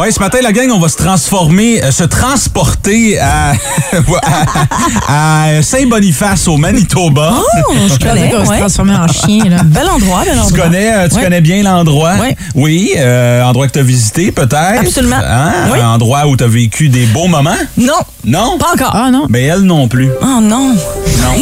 Ouais, 0.00 0.10
ce 0.10 0.18
matin, 0.18 0.38
la 0.42 0.50
gang, 0.50 0.70
on 0.72 0.80
va 0.80 0.88
se 0.88 0.96
transformer, 0.96 1.80
euh, 1.84 1.92
se 1.92 2.02
transporter 2.02 3.16
à, 3.20 3.52
à, 5.08 5.44
à 5.58 5.62
Saint-Boniface, 5.62 6.48
au 6.48 6.56
Manitoba. 6.56 7.32
Oh, 7.68 7.74
je 7.88 7.96
connais. 8.04 8.32
On 8.34 8.42
va 8.42 8.44
se 8.54 8.58
transformer 8.60 8.96
en 8.96 9.06
chien, 9.06 9.44
là. 9.48 9.58
Bel 9.64 9.88
endroit, 9.88 10.24
bel 10.24 10.32
endroit. 10.40 10.50
Tu 10.52 10.60
connais, 10.60 10.92
euh, 10.92 11.08
tu 11.08 11.14
Ouais. 11.14 11.22
connais 11.22 11.40
bien 11.40 11.62
l'endroit? 11.62 12.14
Ouais. 12.20 12.36
Oui, 12.56 12.90
euh, 12.98 13.44
endroit 13.44 13.68
que 13.68 13.72
tu 13.74 13.78
as 13.78 13.82
visité 13.84 14.32
peut-être? 14.32 14.80
Absolument. 14.80 15.16
Hein? 15.24 15.52
Oui. 15.72 15.78
Un 15.80 15.90
endroit 15.90 16.26
où 16.26 16.36
tu 16.36 16.42
as 16.42 16.48
vécu 16.48 16.88
des 16.88 17.06
beaux 17.06 17.28
moments? 17.28 17.54
Non, 17.78 17.92
Non? 18.24 18.58
pas 18.58 18.72
encore. 18.74 18.90
Ah 18.94 19.10
non. 19.12 19.26
Ben 19.30 19.44
elle 19.48 19.60
non 19.62 19.86
plus. 19.86 20.10
Oh 20.20 20.40
non. 20.42 20.74
Non. 20.74 21.34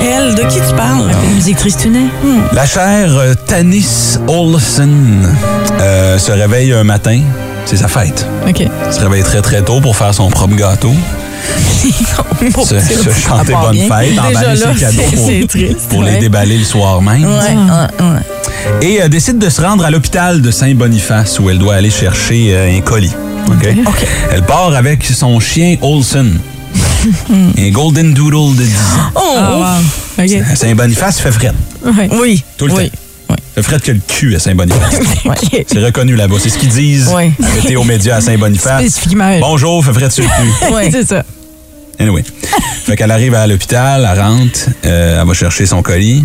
Elle, 0.00 0.34
de 0.34 0.42
qui 0.42 0.56
tu 0.58 0.74
parles? 0.74 1.10
Musique 1.34 1.56
tristounet. 1.58 2.06
La 2.52 2.64
chère 2.66 3.10
euh, 3.16 3.34
Tanis 3.46 4.16
Olsen 4.26 5.28
euh, 5.80 6.18
se 6.18 6.32
réveille 6.32 6.72
un 6.72 6.84
matin. 6.84 7.20
C'est 7.66 7.76
sa 7.76 7.88
fête. 7.88 8.26
OK. 8.48 8.60
Elle 8.60 8.92
se 8.92 9.00
réveille 9.00 9.22
très 9.22 9.40
très 9.42 9.62
tôt 9.62 9.80
pour 9.80 9.96
faire 9.96 10.12
son 10.14 10.28
propre 10.30 10.54
gâteau. 10.56 10.92
se, 12.64 12.78
se 12.80 13.10
chanter 13.10 13.52
bonne 13.52 13.72
bien. 13.72 13.88
fête, 13.88 14.10
Déjà 14.10 14.22
emballer 14.22 14.60
là, 14.60 14.74
ses 14.74 14.80
cadeaux 14.80 15.02
c'est- 15.26 15.38
pour, 15.40 15.48
triste, 15.48 15.88
pour 15.88 16.02
les 16.04 16.18
déballer 16.18 16.58
le 16.58 16.64
soir 16.64 17.02
même. 17.02 17.24
Ouais, 17.24 17.30
ouais, 17.30 18.06
ouais. 18.06 18.86
Et 18.88 19.02
euh, 19.02 19.08
décide 19.08 19.38
de 19.38 19.48
se 19.48 19.60
rendre 19.60 19.84
à 19.84 19.90
l'hôpital 19.90 20.40
de 20.40 20.50
Saint-Boniface 20.50 21.40
où 21.40 21.50
elle 21.50 21.58
doit 21.58 21.74
aller 21.74 21.90
chercher 21.90 22.54
euh, 22.54 22.76
un 22.76 22.80
colis. 22.80 23.12
OK? 23.48 23.68
Elle 24.32 24.42
part 24.42 24.74
avec 24.74 25.04
son 25.04 25.40
chien 25.40 25.76
Olsen. 25.82 26.38
un 27.58 27.70
Golden 27.70 28.14
Doodle 28.14 28.56
de 28.56 28.62
10 28.62 28.72
ans. 28.72 29.10
Oh, 29.16 29.20
Ah, 29.36 29.78
wow. 30.18 30.26
Saint-Boniface, 30.54 31.18
il 31.18 31.22
fait 31.22 31.32
fret. 31.32 31.52
oui. 32.20 32.44
Tout 32.56 32.66
le 32.68 32.72
oui. 32.74 32.90
temps. 32.90 32.96
Il 33.38 33.54
fait 33.54 33.62
fret 33.62 33.80
que 33.80 33.92
le 33.92 34.00
cul 34.06 34.34
à 34.34 34.38
Saint-Boniface. 34.38 35.00
C'est 35.66 35.84
reconnu 35.84 36.16
là-bas. 36.16 36.36
C'est 36.40 36.48
ce 36.50 36.58
qu'ils 36.58 36.68
disent. 36.70 37.08
Ouais. 37.08 37.32
Arrêtez 37.42 37.76
aux 37.76 37.84
médias 37.84 38.16
à 38.16 38.20
Saint-Boniface. 38.20 38.80
Spécifiquement. 38.80 39.38
Bonjour, 39.40 39.84
fait 39.84 39.92
fret 39.92 40.10
sur 40.10 40.24
le 40.24 40.30
cul. 40.30 40.72
Ouais. 40.74 40.90
C'est 40.90 41.06
ça. 41.06 41.24
Anyway. 41.98 42.24
fait 42.84 42.96
qu'elle 42.96 43.10
arrive 43.10 43.34
à 43.34 43.46
l'hôpital, 43.46 44.08
elle 44.10 44.20
rentre, 44.20 44.60
euh, 44.86 45.20
elle 45.20 45.26
va 45.28 45.34
chercher 45.34 45.66
son 45.66 45.82
colis. 45.82 46.24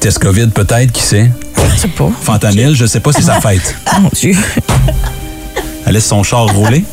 Test 0.00 0.18
COVID 0.18 0.48
peut-être, 0.48 0.92
qui 0.92 1.02
sait? 1.02 1.30
Je 1.74 1.80
sais 1.82 1.88
pas. 1.88 2.10
Fentanyl, 2.22 2.74
je 2.74 2.86
sais 2.86 3.00
pas, 3.00 3.12
c'est 3.12 3.22
sa 3.22 3.40
fête. 3.40 3.74
Mon 4.00 4.08
Dieu. 4.14 4.34
Elle 5.86 5.92
laisse 5.94 6.06
son 6.06 6.22
char 6.22 6.46
rouler. 6.46 6.84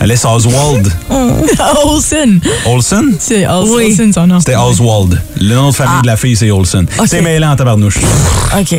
Elle 0.00 0.08
laisse 0.08 0.24
Oswald. 0.24 0.90
Olsen. 1.84 2.40
Olsen? 2.66 3.14
C'est 3.18 3.46
Olsen, 3.46 3.74
Oui. 3.74 3.84
Olsen, 3.90 4.12
son 4.12 4.26
nom. 4.26 4.38
C'était 4.40 4.56
Oswald. 4.56 5.20
Le 5.40 5.54
nom 5.54 5.68
de 5.70 5.74
famille 5.74 6.00
de 6.02 6.06
la 6.06 6.16
fille, 6.16 6.36
c'est 6.36 6.50
Olsen. 6.50 6.86
Ok. 6.98 7.06
C'est 7.06 7.20
mêlant 7.20 7.50
en 7.52 7.56
tabarnouche. 7.56 7.98
OK. 8.58 8.74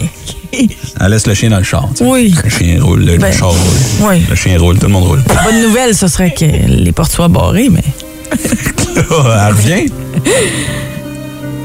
Elle 0.53 1.11
laisse 1.11 1.27
le 1.27 1.33
chien 1.35 1.49
dans 1.51 1.59
le 1.59 1.63
char. 1.63 1.87
tu 1.91 1.97
sais. 2.03 2.09
Oui. 2.09 2.33
Le 2.43 2.49
chien 2.49 2.79
roule, 2.81 3.01
le, 3.05 3.13
le 3.13 3.17
Ben, 3.19 3.31
char 3.31 3.49
roule. 3.49 4.09
oui. 4.09 4.23
Le 4.29 4.35
chien 4.35 4.57
roule, 4.59 4.77
tout 4.79 4.87
le 4.87 4.91
monde 4.93 5.05
roule. 5.05 5.23
La 5.33 5.43
bonne 5.43 5.61
nouvelle, 5.61 5.95
ce 5.95 6.07
serait 6.07 6.31
que 6.33 6.45
les 6.45 6.91
portes 6.91 7.11
soient 7.11 7.27
barrées, 7.27 7.69
mais. 7.69 7.83
Elle 8.35 9.53
revient. 9.53 9.85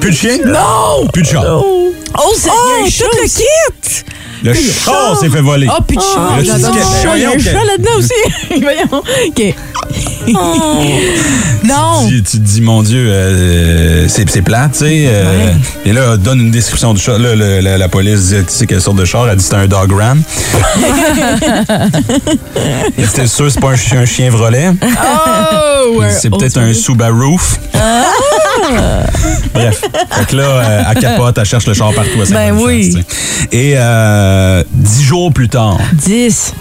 Plus 0.01 0.11
de 0.11 0.16
chien? 0.16 0.38
Non! 0.47 1.07
Plus 1.12 1.23
de 1.23 1.29
char. 1.29 1.45
Oh, 1.49 1.92
c'est 2.37 2.51
un 2.51 2.85
tout 2.87 3.16
le 3.23 3.27
kit! 3.29 4.05
Le 4.55 4.73
char 4.85 5.17
s'est 5.19 5.29
fait 5.29 5.41
voler. 5.41 5.67
Oh, 5.71 5.83
puis 5.87 5.97
de 5.97 6.03
chat. 6.03 6.09
chat. 7.03 7.17
Il 7.17 7.23
y 7.23 7.25
a 7.25 7.31
un 7.31 7.39
chat 7.39 7.53
là-dedans 7.53 7.97
aussi. 7.99 8.13
Voyons. 8.63 9.03
OK. 9.29 9.55
Non. 11.65 12.07
Tu, 12.09 12.23
tu 12.23 12.39
te 12.39 12.43
dis, 12.45 12.61
mon 12.61 12.83
Dieu, 12.83 13.07
euh, 13.09 14.07
c'est 14.09 14.29
c'est 14.31 14.43
plate, 14.43 14.73
tu 14.73 14.79
sais. 14.81 15.05
euh, 15.09 15.53
Et 15.85 15.93
là, 15.93 16.17
donne 16.17 16.41
une 16.41 16.51
description 16.53 16.95
du 16.95 17.01
chat. 17.01 17.19
Là, 17.19 17.35
le- 17.35 17.61
la, 17.61 17.77
la 17.79 17.89
police 17.89 18.29
dit, 18.29 18.35
tu 18.37 18.45
sais 18.49 18.67
quelle 18.67 18.81
sorte 18.81 18.97
de 18.99 19.05
char? 19.05 19.29
Elle 19.29 19.37
dit, 19.37 19.45
c'est 19.45 19.55
un 19.57 19.67
dog 19.67 19.93
ram. 19.93 20.23
T'es 23.15 23.27
sûr, 23.27 23.51
c'est 23.51 23.61
pas 23.61 23.71
un, 23.71 23.77
chien- 23.77 24.01
un 24.01 24.05
chien 24.05 24.31
vrelet? 24.31 24.71
Oh! 24.83 26.03
C'est 26.11 26.31
peut-être 26.31 26.59
un 26.59 26.73
Subaru. 26.73 27.37
Bref. 29.55 29.81
Fait 30.11 30.24
que 30.26 30.37
là, 30.37 30.42
euh, 30.44 30.83
elle 30.90 30.98
capote, 31.00 31.38
elle 31.38 31.44
cherche 31.44 31.66
le 31.66 31.74
char 31.74 31.92
partout 31.92 32.22
à 32.22 32.31
Ben 32.33 32.52
oui. 32.59 32.96
Et 33.52 33.74
euh, 33.76 34.62
dix 34.72 35.02
jours 35.05 35.33
plus 35.33 35.48
tard, 35.48 35.79
10. 35.92 36.55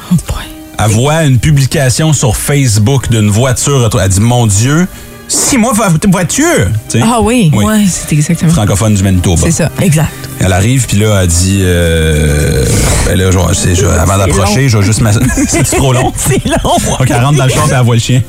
elle 0.79 0.91
voit 0.91 1.23
une 1.23 1.39
publication 1.39 2.13
sur 2.13 2.35
Facebook 2.35 3.09
d'une 3.09 3.29
voiture. 3.29 3.89
Elle 4.01 4.09
dit, 4.09 4.19
mon 4.21 4.45
Dieu, 4.47 4.87
six 5.27 5.57
mois 5.57 5.73
de 5.73 6.11
voiture! 6.11 6.67
Ah 7.01 7.19
oui. 7.21 7.49
Oui. 7.53 7.63
Ouais, 7.65 7.83
c'est 7.89 8.13
exactement. 8.13 8.51
Francophone 8.53 8.93
du 8.95 9.03
Manitoba. 9.03 9.41
C'est 9.43 9.51
ça. 9.51 9.71
Exact. 9.81 10.09
Elle 10.39 10.53
arrive, 10.53 10.85
puis 10.85 10.97
là, 10.97 11.21
elle 11.21 11.27
dit... 11.27 11.61
Euh, 11.63 12.65
ben 13.07 13.17
là, 13.17 13.31
je 13.31 13.73
je- 13.73 13.85
avant 13.99 14.17
d'approcher, 14.17 14.67
je 14.69 14.77
vais 14.77 14.83
juste... 14.83 15.01
m'a- 15.01 15.11
C'est 15.47 15.63
trop 15.63 15.93
long? 15.93 16.11
C'est 16.15 16.43
long. 16.45 16.75
Donc, 16.99 17.09
elle 17.09 17.23
rentre 17.23 17.37
dans 17.37 17.45
le 17.45 17.49
char, 17.51 17.63
puis 17.63 17.73
elle 17.77 17.85
voit 17.85 17.95
le 17.95 18.01
chien. 18.01 18.21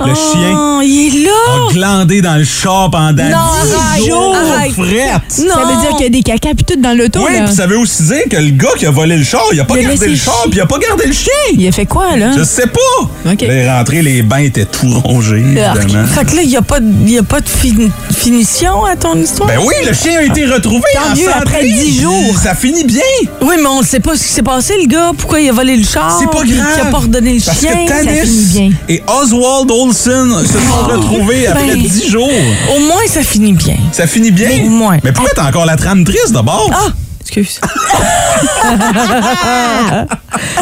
Le 0.00 0.14
chien 0.14 0.56
Oh, 0.56 0.80
il 0.82 1.08
est 1.08 1.24
là. 1.24 1.30
a 1.68 1.72
glandé 1.72 2.22
dans 2.22 2.36
le 2.36 2.44
char 2.44 2.90
pendant 2.90 3.12
10 3.12 3.22
arrête, 3.32 4.06
jours. 4.08 4.34
arrête. 4.36 4.72
frette. 4.72 5.46
Non. 5.46 5.54
Ça 5.54 5.60
veut 5.64 5.80
dire 5.80 5.90
qu'il 5.96 6.02
y 6.02 6.06
a 6.06 6.08
des 6.10 6.22
caca 6.22 6.48
puis 6.54 6.64
tout 6.64 6.80
dans 6.80 6.96
l'auto. 6.96 7.20
Oui, 7.26 7.32
puis 7.44 7.54
ça 7.54 7.66
veut 7.66 7.78
aussi 7.78 8.02
dire 8.04 8.22
que 8.30 8.36
le 8.36 8.50
gars 8.50 8.70
qui 8.78 8.86
a 8.86 8.90
volé 8.90 9.16
le 9.16 9.24
char, 9.24 9.42
il 9.52 9.60
a 9.60 9.64
pas 9.64 9.74
Il 9.76 9.86
gardé 9.86 10.08
le 10.08 10.16
char, 10.16 10.42
puis 10.44 10.58
il 10.58 10.60
a 10.60 10.66
pas 10.66 10.78
gardé 10.78 11.06
le 11.06 11.12
chien. 11.12 11.32
Il 11.54 11.66
a 11.68 11.72
fait 11.72 11.86
quoi, 11.86 12.16
là? 12.16 12.30
Je 12.36 12.44
sais 12.44 12.66
pas. 12.66 13.30
Il 13.40 13.44
est 13.44 13.70
rentré, 13.70 14.02
les 14.02 14.22
bains 14.22 14.38
étaient 14.38 14.64
tout 14.64 14.88
rongés, 15.00 15.38
évidemment. 15.40 16.06
Fait 16.06 16.24
que 16.24 16.36
là, 16.36 16.42
il 16.42 16.48
n'y 16.48 16.56
a, 16.56 16.62
pas 16.62 16.80
de- 16.80 16.92
il 17.06 17.12
y 17.12 17.18
a 17.18 17.22
pas 17.22 17.40
de 17.40 17.48
fin- 17.48 17.90
finition 18.14 18.84
à 18.84 18.96
ton 18.96 19.16
histoire? 19.16 19.48
Ben 19.48 19.58
oui, 19.64 19.74
le 19.86 19.92
chien 19.94 20.18
a 20.18 20.22
été 20.22 20.46
retrouvé 20.46 20.82
Tant 20.94 21.12
en 21.12 21.16
mieux, 21.16 21.28
après 21.34 21.62
10 21.64 22.00
jours. 22.02 22.38
Ça 22.42 22.54
finit 22.54 22.84
bien. 22.84 23.00
Oui, 23.42 23.54
mais 23.58 23.66
on 23.66 23.80
ne 23.80 23.86
sait 23.86 24.00
pas 24.00 24.16
ce 24.16 24.22
qui 24.22 24.28
s'est 24.32 24.42
passé, 24.42 24.74
le 24.80 24.86
gars. 24.86 25.12
Pourquoi 25.16 25.40
il 25.40 25.48
a 25.48 25.52
volé 25.52 25.76
le 25.76 25.84
char? 25.84 26.16
C'est 26.18 26.26
pas 26.26 26.44
grave. 26.44 26.46
Qu'il 26.46 26.82
a 26.82 26.90
pas 26.90 26.98
redonné 26.98 27.34
le 27.34 27.40
Parce 27.44 27.58
chien? 27.60 27.70
que 27.86 27.88
ça 27.92 28.04
Tanis 28.04 28.20
finit 28.20 28.44
bien. 28.68 28.70
et 28.88 29.02
Oswald 29.32 29.70
Olsen 29.70 30.34
se 30.44 30.58
sont 30.58 30.86
retrouvés 30.88 31.46
après 31.46 31.66
Ben. 31.68 31.82
10 31.82 32.08
jours. 32.10 32.28
Au 32.76 32.80
moins, 32.80 33.06
ça 33.06 33.22
finit 33.22 33.52
bien. 33.52 33.76
Ça 33.92 34.06
finit 34.08 34.32
bien? 34.32 34.48
Mais 34.48 34.64
au 34.64 34.70
moins. 34.70 34.98
Mais 35.04 35.12
pourquoi 35.12 35.30
t'as 35.34 35.46
encore 35.48 35.66
la 35.66 35.76
trame 35.76 36.02
triste 36.04 36.32
d'abord? 36.32 36.68
Ah! 36.72 36.88
Excuse. 37.20 37.60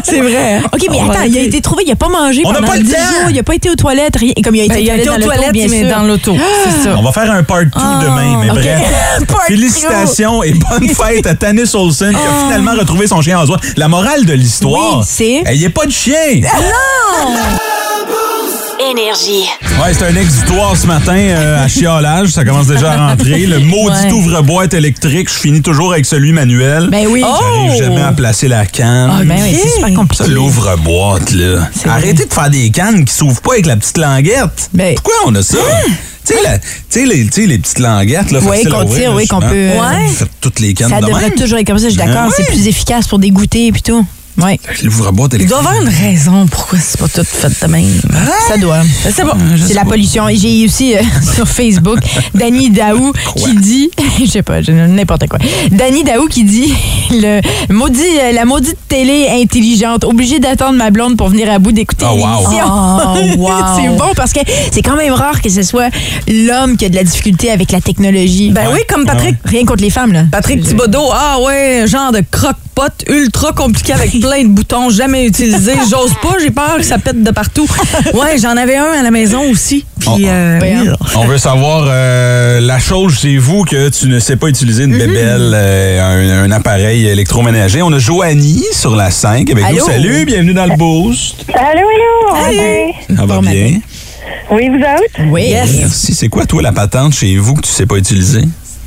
C'est 0.05 0.21
vrai. 0.21 0.55
hein? 0.57 0.63
OK, 0.73 0.81
mais 0.91 1.01
attends, 1.01 1.23
il 1.27 1.39
a 1.39 1.41
été 1.41 1.61
trouvé, 1.63 1.85
il 1.87 1.93
a 1.93 1.97
pas 1.97 2.09
mangé 2.09 2.43
On 2.45 2.53
n'a 2.53 2.57
pendant 2.59 2.73
pas 2.73 2.77
le 2.77 2.83
10 2.83 2.93
temps. 2.93 2.99
jours, 2.99 3.31
il 3.31 3.39
a 3.39 3.43
pas 3.43 3.55
été 3.55 3.71
aux 3.71 3.75
toilettes, 3.75 4.17
rien. 4.17 4.33
Comme 4.45 4.55
il 4.57 4.61
a 4.63 4.65
été, 4.65 4.75
Ben, 4.75 4.81
il 4.83 4.91
a 4.91 4.97
été 4.97 5.09
aux 5.09 5.17
toilettes, 5.19 5.53
bien 5.53 5.67
mais 5.71 5.89
sûr. 5.89 5.97
dans 5.97 6.03
l'auto. 6.03 6.35
C'est 6.65 6.85
ça. 6.85 6.97
On 6.99 7.03
va 7.03 7.13
faire 7.13 7.31
un 7.31 7.43
part 7.43 7.61
2 7.61 7.71
demain, 7.71 8.39
mais 8.43 8.49
bref. 8.49 8.83
Part. 9.29 9.43
Félicitations 9.47 10.43
et 10.43 10.53
bonne 10.53 10.89
fête 10.95 11.27
à 11.27 11.35
Tanis 11.35 11.71
Olsen 11.75 12.11
qui 12.11 12.17
a 12.17 12.45
finalement 12.47 12.73
retrouvé 12.79 13.07
son 13.07 13.23
chien 13.23 13.41
Oswald. 13.41 13.63
La 13.77 13.89
morale 13.89 14.27
de 14.27 14.35
l'histoire, 14.35 14.99
Oui, 14.99 15.05
c'est- 15.09 15.43
il 15.53 15.59
n'y 15.61 15.67
a 15.67 15.71
pas 15.71 15.87
de 15.87 15.93
chien. 15.93 16.41
Énergie. 18.81 19.45
Ouais, 19.83 19.93
c'est 19.93 20.05
un 20.05 20.15
exutoire 20.15 20.77
ce 20.77 20.87
matin 20.87 21.17
euh, 21.17 21.65
à 21.65 21.69
chiolage. 21.69 22.29
Ça 22.29 22.45
commence 22.45 22.69
déjà 22.69 22.93
à 22.93 23.09
rentrer. 23.09 23.47
Le 23.47 23.59
maudit 23.65 23.89
Ouais. 24.07 24.13
ouvre-boîte 24.13 24.73
électrique, 24.75 25.29
je 25.29 25.35
finis 25.39 25.63
toujours 25.63 25.93
avec 25.93 26.07
celui 26.07 26.33
manuel. 26.33 26.89
Ben 26.91 27.07
oui. 27.09 27.21
J'arrive 27.23 27.73
Oh! 27.75 27.79
jamais 27.79 28.01
à 28.03 28.13
placer 28.13 28.47
la 28.47 28.67
canne. 28.67 29.25
Ben 29.27 29.39
oui, 29.43 29.59
c'est 29.61 29.69
super 29.69 29.93
compliqué. 29.95 30.29
L'ouvre-boîte, 30.29 31.33
là. 31.33 31.69
Arrêtez 31.87 32.27
de 32.27 32.33
faire 32.33 32.51
des 32.51 32.71
cannes 32.71 33.05
qui 33.05 33.13
s'ouvrent 33.15 33.41
pas 33.41 33.55
avec 33.55 33.67
la 33.67 33.77
petite 33.77 33.99
languette. 33.99 34.71
Ben- 34.73 34.95
Pourquoi 34.95 35.15
on 35.27 35.35
a 35.35 35.43
ça? 35.43 35.59
Tu 36.25 36.35
sais, 36.35 36.43
la- 36.43 36.59
tu 36.59 36.65
sais, 36.91 37.47
les, 37.47 37.59
petites 37.59 37.79
languettes, 37.79 38.31
là, 38.31 38.39
Oui, 38.43 38.63
qu'on 38.65 38.85
tire, 38.85 39.13
oui, 39.15 39.27
qu'on 39.27 39.41
peut- 39.41 39.49
Ouais. 39.49 40.09
Faites 40.15 40.29
toutes 40.41 40.61
les 40.61 40.75
cannes 40.75 40.91
Ça 40.91 41.01
de 41.01 41.07
devrait 41.07 41.31
même. 41.31 41.35
toujours 41.39 41.59
être 41.59 41.67
comme 41.67 41.79
ça, 41.79 41.87
je 41.89 41.95
suis 41.95 41.99
d'accord. 41.99 42.27
Ben 42.29 42.33
C'est 42.37 42.47
plus 42.47 42.67
efficace 42.69 43.07
pour 43.09 43.19
dégoûter 43.19 43.69
et 43.69 43.73
tout. 43.73 44.07
Oui, 44.41 44.59
L'ouvre-boîte 44.85 45.33
Il 45.41 45.47
doit 45.49 45.59
avoir 45.59 45.75
une 45.81 45.89
raison 45.89 46.47
pourquoi 46.47 46.79
c'est 46.79 46.99
pas 47.01 47.09
tout 47.09 47.25
fait 47.25 47.49
de 47.67 47.73
même. 47.73 47.85
ça 48.47 48.57
doit. 48.57 48.83
C'est 49.11 49.25
bon. 49.25 49.33
C'est 49.67 49.75
la 49.75 49.85
pollution. 49.85 50.29
Et 50.29 50.37
J'ai 50.37 50.65
aussi 50.65 50.95
euh, 50.97 51.01
sur 51.35 51.49
Facebook 51.49 51.99
Danny 52.35 52.71
Daou 52.71 53.13
qui 53.37 53.55
dit, 53.57 53.91
je 54.21 54.27
sais 54.31 54.43
pas, 54.43 54.63
je- 54.63 54.71
n'importe 54.71 55.27
quoi. 55.29 55.41
Danny 55.73 56.05
Daou 56.05 56.27
qui 56.29 56.45
dit 56.45 56.73
le 57.11 57.41
maudit, 57.73 58.01
euh, 58.23 58.33
la 58.33 58.45
maudite 58.45 58.77
télé 58.89 59.27
intelligente, 59.43 60.05
obligée 60.05 60.39
d'attendre 60.39 60.79
ma 60.79 60.91
blonde 60.91 61.17
pour 61.17 61.29
venir 61.31 61.51
à 61.51 61.59
bout 61.59 61.73
d'écouter 61.73 62.07
Oh, 62.09 62.15
wow. 62.15 62.27
l'émission. 62.49 62.65
Oh, 62.69 63.39
wow. 63.39 63.51
c'est 63.77 63.89
bon 63.97 64.13
parce 64.15 64.33
que 64.33 64.41
c'est 64.73 64.83
quand 64.83 64.97
même 64.97 65.13
rare 65.15 65.43
que 65.43 65.49
ce 65.51 65.63
soit 65.63 65.89
l'homme 66.29 66.77
qui 66.77 66.85
a 66.85 66.89
de 66.89 66.95
la 66.97 67.03
difficulté 67.05 67.51
avec 67.51 67.73
la 67.73 67.81
technologie. 67.81 68.51
Ben 68.53 68.69
oui, 68.73 68.81
comme 68.89 69.05
Patrick. 69.05 69.37
Rien 69.45 69.65
contre 69.65 69.83
les 69.83 69.91
femmes 69.91 70.13
là. 70.13 70.25
Patrick 70.31 70.63
Thibodeau, 70.63 71.09
ah 71.13 71.39
ouais, 71.45 71.85
genre 71.89 72.13
de 72.13 72.23
ultra 73.09 73.53
compliqué 73.53 73.93
avec 73.93 74.11
plein 74.21 74.43
de 74.45 74.49
boutons 74.49 74.91
jamais 74.91 75.27
utilisés. 75.27 75.75
J'ose 75.91 76.13
pas, 76.23 76.37
j'ai 76.41 76.51
peur 76.51 76.77
que 76.79 76.83
ça 76.85 76.99
pète 76.99 77.23
de 77.23 77.31
partout. 77.31 77.67
Ouais, 78.15 78.39
j'en 78.41 78.57
avais 78.57 78.77
un 78.77 78.93
à 78.99 79.03
la 79.03 79.11
maison 79.11 79.43
aussi. 79.51 79.85
Puis, 79.99 80.09
Oh. 80.11 80.17
euh, 80.27 80.59
Ben, 80.61 80.95
On 81.17 81.25
veut 81.27 81.39
savoir 81.39 81.85
euh, 81.89 82.61
la 82.61 82.79
chose 82.79 83.19
chez 83.19 83.37
vous 83.39 83.65
que 83.65 83.89
tu 83.91 84.07
ne 84.07 84.19
sais 84.21 84.37
pas 84.37 84.49
utiliser, 84.49 84.85
une 84.85 84.97
bébelle, 84.97 85.53
euh, 85.55 86.45
un, 86.45 86.45
un 86.45 86.51
appareil 86.53 87.07
électroménager. 87.07 87.83
On 87.83 87.93
a 87.93 87.99
Joanie 87.99 88.65
sur 88.73 88.95
la 88.97 89.11
5 89.11 89.51
avec 89.51 89.65
Allô? 89.65 89.79
nous. 89.79 89.85
Salut, 89.87 90.25
bienvenue 90.25 90.55
dans 90.55 90.67
le 90.67 90.77
boost. 90.77 91.45
Allô, 91.53 91.81
allô. 91.81 92.45
Salut. 92.45 93.17
Ça 93.17 93.27
va 93.27 93.35
Bon 93.37 93.41
bien? 93.43 93.53
matin. 93.65 93.79
Oui, 94.51 94.69
vous 94.69 94.77
autres? 94.77 95.31
Oui. 95.31 95.51
Merci. 95.53 96.15
C'est 96.15 96.29
quoi, 96.29 96.47
toi, 96.47 96.63
la 96.63 96.73
patente 96.73 97.13
chez 97.15 97.37
vous 97.37 97.55
que 97.55 97.63
tu 97.63 97.71
sais 97.71 97.85
pas 97.87 97.97
utiliser? 97.97 98.43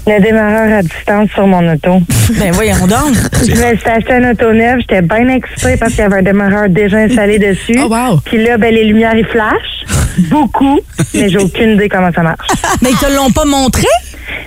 Le 0.07 0.19
démarreur 0.19 0.79
à 0.79 0.81
distance 0.81 1.29
sur 1.31 1.45
mon 1.45 1.71
auto. 1.71 2.01
ben 2.39 2.51
voyons 2.51 2.87
donc. 2.87 3.15
Je 3.45 3.51
me 3.51 3.77
suis 3.77 3.89
acheté 3.89 4.13
un 4.13 4.31
auto 4.31 4.51
neuf. 4.51 4.79
J'étais 4.79 5.01
bien 5.01 5.27
excitée 5.29 5.77
parce 5.77 5.91
qu'il 5.91 6.01
y 6.01 6.05
avait 6.05 6.17
un 6.17 6.23
démarreur 6.23 6.69
déjà 6.69 6.97
installé 6.97 7.37
dessus. 7.37 7.79
Oh, 7.79 7.87
wow. 7.87 8.19
Puis 8.25 8.43
là, 8.43 8.57
ben, 8.57 8.73
les 8.73 8.85
lumières, 8.85 9.15
ils 9.15 9.25
flashent. 9.25 9.85
Beaucoup. 10.29 10.79
mais 11.13 11.29
j'ai 11.29 11.37
aucune 11.37 11.71
idée 11.71 11.87
comment 11.87 12.11
ça 12.11 12.21
marche. 12.21 12.47
Mais 12.81 12.89
ils 12.91 12.97
te 12.97 13.15
l'ont 13.15 13.31
pas 13.31 13.45
montré? 13.45 13.87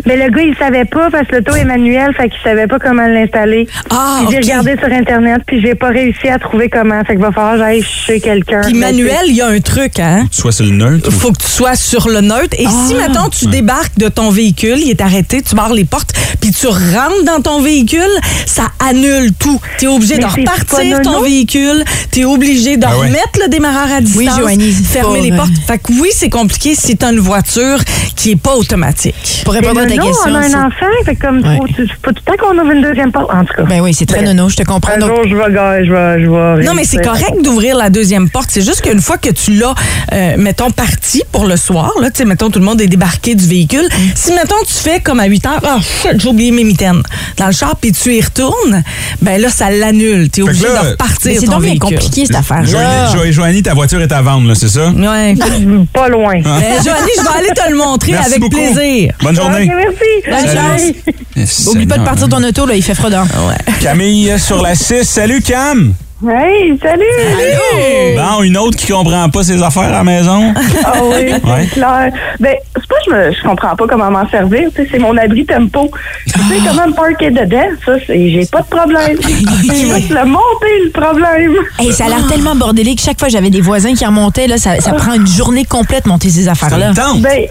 Mais 0.07 0.16
le 0.16 0.30
gars, 0.30 0.42
il 0.42 0.54
savait 0.57 0.85
pas 0.85 1.11
parce 1.11 1.26
que 1.28 1.37
l'auto 1.37 1.54
est 1.54 1.64
manuel, 1.64 2.12
fait 2.14 2.28
qu'il 2.28 2.40
savait 2.42 2.66
pas 2.66 2.78
comment 2.78 3.07
l'installer. 3.07 3.66
Ah, 3.90 4.20
Puis 4.20 4.28
j'ai 4.33 4.40
regardé 4.42 4.76
sur 4.78 4.92
Internet, 4.92 5.40
puis 5.46 5.61
j'ai 5.61 5.74
pas 5.74 5.88
réussi 5.88 6.28
à 6.28 6.38
trouver 6.38 6.68
comment. 6.68 7.00
Fait 7.04 7.14
qu'il 7.14 7.22
va 7.22 7.33
falloir 7.33 7.54
que 7.54 7.59
j'aille 7.61 7.83
chez 8.07 8.20
quelqu'un. 8.20 8.61
Puis 8.62 8.74
Manuel, 8.74 9.24
il 9.28 9.35
y 9.37 9.40
a 9.40 9.48
un 9.48 9.61
truc, 9.61 9.98
hein? 9.98 10.26
Soit 10.30 10.52
c'est 10.52 10.64
le 10.64 10.70
neutre. 10.70 11.09
Ou- 11.09 11.12
faut 11.12 11.33
que 11.33 11.38
tu 11.42 11.48
sois 11.48 11.76
sur 11.76 12.09
le 12.09 12.20
neutre. 12.20 12.57
Et 12.59 12.66
si, 12.66 12.94
mettons, 12.94 13.28
tu 13.28 13.46
débarques 13.46 13.96
de 13.98 14.09
ton 14.09 14.30
véhicule, 14.30 14.78
il 14.78 14.90
est 14.90 15.00
arrêté, 15.00 15.42
tu 15.42 15.54
barres 15.54 15.74
les 15.74 15.85
portes, 15.85 16.12
puis 16.40 16.50
tu 16.50 16.66
rentres 16.66 17.24
dans 17.24 17.40
ton 17.40 17.61
véhicule, 17.61 18.02
ça 18.46 18.64
annule 18.87 19.33
tout. 19.38 19.61
Tu 19.78 19.85
es 19.87 19.88
obligé 19.88 20.16
Mais 20.16 20.22
de 20.22 20.26
repartir 20.26 21.02
ton 21.02 21.20
véhicule, 21.22 21.85
tu 22.12 22.20
es 22.20 22.24
obligé 22.24 22.76
de 22.76 22.85
Ah 22.87 22.98
ouais. 22.98 23.07
remettre 23.07 23.38
le 23.42 23.48
démarreur 23.48 23.92
à 23.96 24.00
distance, 24.00 24.40
Oui, 24.44 24.72
fermer 24.72 25.18
pas, 25.18 25.24
les 25.24 25.33
euh, 25.33 25.37
portes. 25.37 25.52
Fait 25.66 25.78
que 25.78 25.92
oui, 26.00 26.09
c'est 26.12 26.30
compliqué 26.30 26.74
si 26.74 26.96
tu 26.96 27.04
une 27.04 27.20
voiture 27.20 27.78
qui 28.16 28.30
est 28.33 28.37
pas 28.40 28.57
automatique. 28.57 29.42
Pour 29.44 29.54
répondre 29.54 29.84
ta 29.87 29.94
non, 29.97 30.07
question. 30.07 30.31
on 30.31 30.35
a 30.35 30.38
un 30.40 30.66
enfant, 30.66 30.87
fait 31.05 31.16
comme 31.16 31.38
Ouais. 31.44 31.59
faut, 31.59 31.66
tout 31.66 31.83
le 32.07 32.14
temps 32.14 32.33
qu'on 32.38 32.59
ouvre 32.59 32.70
une 32.70 32.83
deuxième 32.83 33.12
porte. 33.12 33.31
En 33.33 33.44
tout 33.44 33.55
cas. 33.55 33.62
Ben 33.64 33.81
oui, 33.81 33.92
c'est 33.94 34.07
très 34.07 34.23
nono, 34.23 34.49
je 34.49 34.57
te 34.57 34.62
comprends. 34.62 34.92
Un 34.94 34.99
Donc, 34.99 35.09
jour, 35.11 35.25
je 35.29 35.35
vais, 35.35 35.53
gars, 35.53 35.85
je 35.85 35.92
vais, 35.92 36.25
je 36.25 36.31
vais. 36.31 36.64
Non, 36.66 36.75
mais 36.75 36.85
c'est 36.85 37.03
correct 37.03 37.42
d'ouvrir 37.42 37.77
la 37.77 37.90
deuxième 37.90 38.29
porte. 38.31 38.51
C'est 38.51 38.62
juste 38.62 38.81
qu'une 38.83 39.01
fois 39.01 39.18
que 39.18 39.31
tu 39.31 39.53
l'as, 39.53 39.75
euh, 40.12 40.35
mettons, 40.38 40.70
parti 40.70 41.23
pour 41.33 41.47
le 41.47 41.57
soir, 41.57 41.92
là, 42.01 42.11
tu 42.11 42.18
sais, 42.18 42.25
mettons, 42.25 42.51
tout 42.51 42.59
le 42.59 42.64
monde 42.64 42.81
est 42.81 42.87
débarqué 42.87 43.35
du 43.35 43.47
véhicule. 43.47 43.85
Mm. 43.85 43.99
Si, 44.14 44.33
mettons, 44.33 44.62
tu 44.66 44.75
fais 44.75 45.01
comme 45.01 45.20
à 45.20 45.27
8 45.27 45.47
heures, 45.47 45.61
ah, 45.66 45.79
shit, 45.81 46.20
j'ai 46.20 46.29
oublié 46.29 46.51
mes 46.53 46.64
mitaines 46.64 47.03
dans 47.37 47.47
le 47.47 47.53
char, 47.53 47.77
puis 47.77 47.92
tu 47.92 48.14
y 48.14 48.20
retournes, 48.23 48.83
ben 49.23 49.40
là, 49.40 49.49
ça 49.49 49.70
l'annule. 49.70 50.31
Tu 50.31 50.40
es 50.40 50.42
obligé 50.42 50.66
là, 50.68 50.83
de 50.85 50.90
repartir 50.90 51.40
c'est 51.40 51.47
donc 51.47 51.62
bien 51.62 51.79
compliqué 51.79 52.27
cette 52.27 52.37
affaire-là. 52.37 52.66
Joanie, 53.11 53.27
Jo- 53.27 53.33
Joanie, 53.33 53.62
ta 53.62 53.75
voiture 53.75 54.01
est 54.01 54.12
à 54.12 54.23
vendre, 54.23 54.49
là, 54.49 54.55
c'est 54.55 54.68
ça? 54.68 54.90
Ouais. 54.90 55.35
Pas 55.92 56.09
loin. 56.09 56.35
Ben, 56.35 56.61
Joanie, 56.85 57.11
je 57.16 57.23
vais 57.23 57.38
aller 57.38 57.49
te 57.55 57.70
le 57.70 57.77
montrer 57.77 58.12
Merci 58.12 58.27
avec 58.29 58.40
beaucoup. 58.40 58.57
plaisir. 58.57 59.12
Bonne 59.23 59.35
journée. 59.37 59.70
Merci. 59.77 59.97
Bonne 60.27 60.55
Bye. 60.55 60.57
chance. 60.57 61.15
Yes, 61.37 61.67
Oublie 61.69 61.87
pas 61.87 61.99
de 61.99 62.05
partir 62.05 62.29
ton 62.29 62.43
auto, 62.43 62.67
là, 62.67 62.75
il 62.75 62.83
fait 62.83 62.95
froid 62.95 63.11
dehors. 63.11 63.27
Camille 63.83 64.39
sur 64.39 64.63
la 64.63 64.75
6. 64.75 65.03
Salut, 65.05 65.43
Cam. 65.43 65.95
Hey, 66.27 66.79
salut! 66.83 68.17
Bon, 68.17 68.43
une 68.45 68.57
autre 68.57 68.79
qui 68.79 68.91
comprend 68.91 69.29
pas 69.29 69.43
ses 69.43 69.63
affaires 69.63 69.83
à 69.83 69.91
la 69.91 70.05
maison. 70.05 70.55
Ah 70.85 70.93
oui, 71.03 71.15
c'est 71.45 71.45
Ouais. 71.51 71.67
clair. 71.67 72.13
Ben, 72.41 72.55
c'est 72.75 72.87
pas 72.89 72.95
que 72.95 73.11
je, 73.11 73.15
me, 73.15 73.33
je 73.35 73.43
comprends 73.43 73.77
pas 73.77 73.87
comment 73.87 74.11
m'en 74.11 74.27
servir. 74.31 74.71
tu 74.75 74.83
sais, 74.83 74.89
C'est 74.93 74.99
mon 74.99 75.15
abri 75.19 75.45
tempo. 75.45 75.91
Tu 76.27 76.33
sais 76.33 76.61
comment 76.67 76.87
me 76.87 76.95
parker 76.95 77.31
dedans? 77.31 77.67
Ça, 77.85 77.93
c'est, 78.07 78.31
j'ai 78.31 78.47
pas 78.47 78.63
de 78.63 78.67
problème. 78.69 79.19
C'est 79.23 79.77
juste 79.77 80.11
le 80.11 80.25
monter, 80.25 80.85
le 80.87 80.91
problème. 80.93 81.57
Hey, 81.79 81.93
ça 81.93 82.07
a 82.07 82.09
l'air 82.09 82.27
tellement 82.29 82.55
bordélique. 82.55 83.03
Chaque 83.05 83.19
fois, 83.19 83.29
j'avais 83.29 83.51
des 83.51 83.61
voisins 83.61 83.93
qui 83.95 84.07
remontaient. 84.07 84.47
Là, 84.47 84.57
ça, 84.57 84.81
ça 84.81 84.93
prend 84.93 85.13
une 85.15 85.27
journée 85.27 85.65
complète 85.67 86.07
monter 86.07 86.31
ces 86.31 86.49
affaires-là. 86.49 86.93
Ben, 87.19 87.47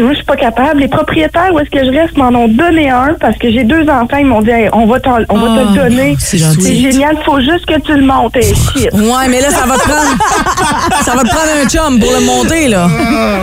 moi, 0.00 0.12
je 0.12 0.16
suis 0.16 0.24
pas 0.24 0.36
capable. 0.36 0.80
Les 0.80 0.88
propriétaires 0.88 1.50
où 1.52 1.58
est-ce 1.58 1.68
que 1.70 1.84
je 1.84 1.90
reste 1.90 2.16
m'en 2.16 2.28
ont 2.28 2.48
donné 2.48 2.88
un 2.90 3.14
parce 3.20 3.36
que 3.36 3.50
j'ai 3.50 3.64
deux 3.64 3.82
enfants. 3.88 4.16
Ils 4.18 4.26
m'ont 4.26 4.40
dit, 4.40 4.50
Hey, 4.50 4.68
on 4.72 4.86
va, 4.86 4.98
t'en- 5.00 5.18
on 5.28 5.38
va 5.38 5.46
te 5.48 5.68
Oh, 5.68 5.70
le 5.74 5.76
donner. 5.90 6.16
c'est 6.18 6.38
gentil. 6.38 6.80
génial. 6.82 7.18
Faut 7.24 7.40
juste 7.40 7.66
que 7.66 7.78
tu 7.80 7.94
le 7.94 8.02
montes. 8.06 8.34
Shit. 8.40 8.90
Ouais, 8.94 9.28
mais 9.28 9.40
là, 9.40 9.50
ça 9.50 9.66
va 9.66 9.74
te 9.74 9.80
prendre, 9.82 10.16
ça 11.04 11.12
va 11.14 11.22
te 11.22 11.28
prendre 11.28 11.50
un 11.64 11.68
chum 11.68 11.98
pour 12.00 12.12
le 12.12 12.20
monter, 12.24 12.68
là. 12.68 12.88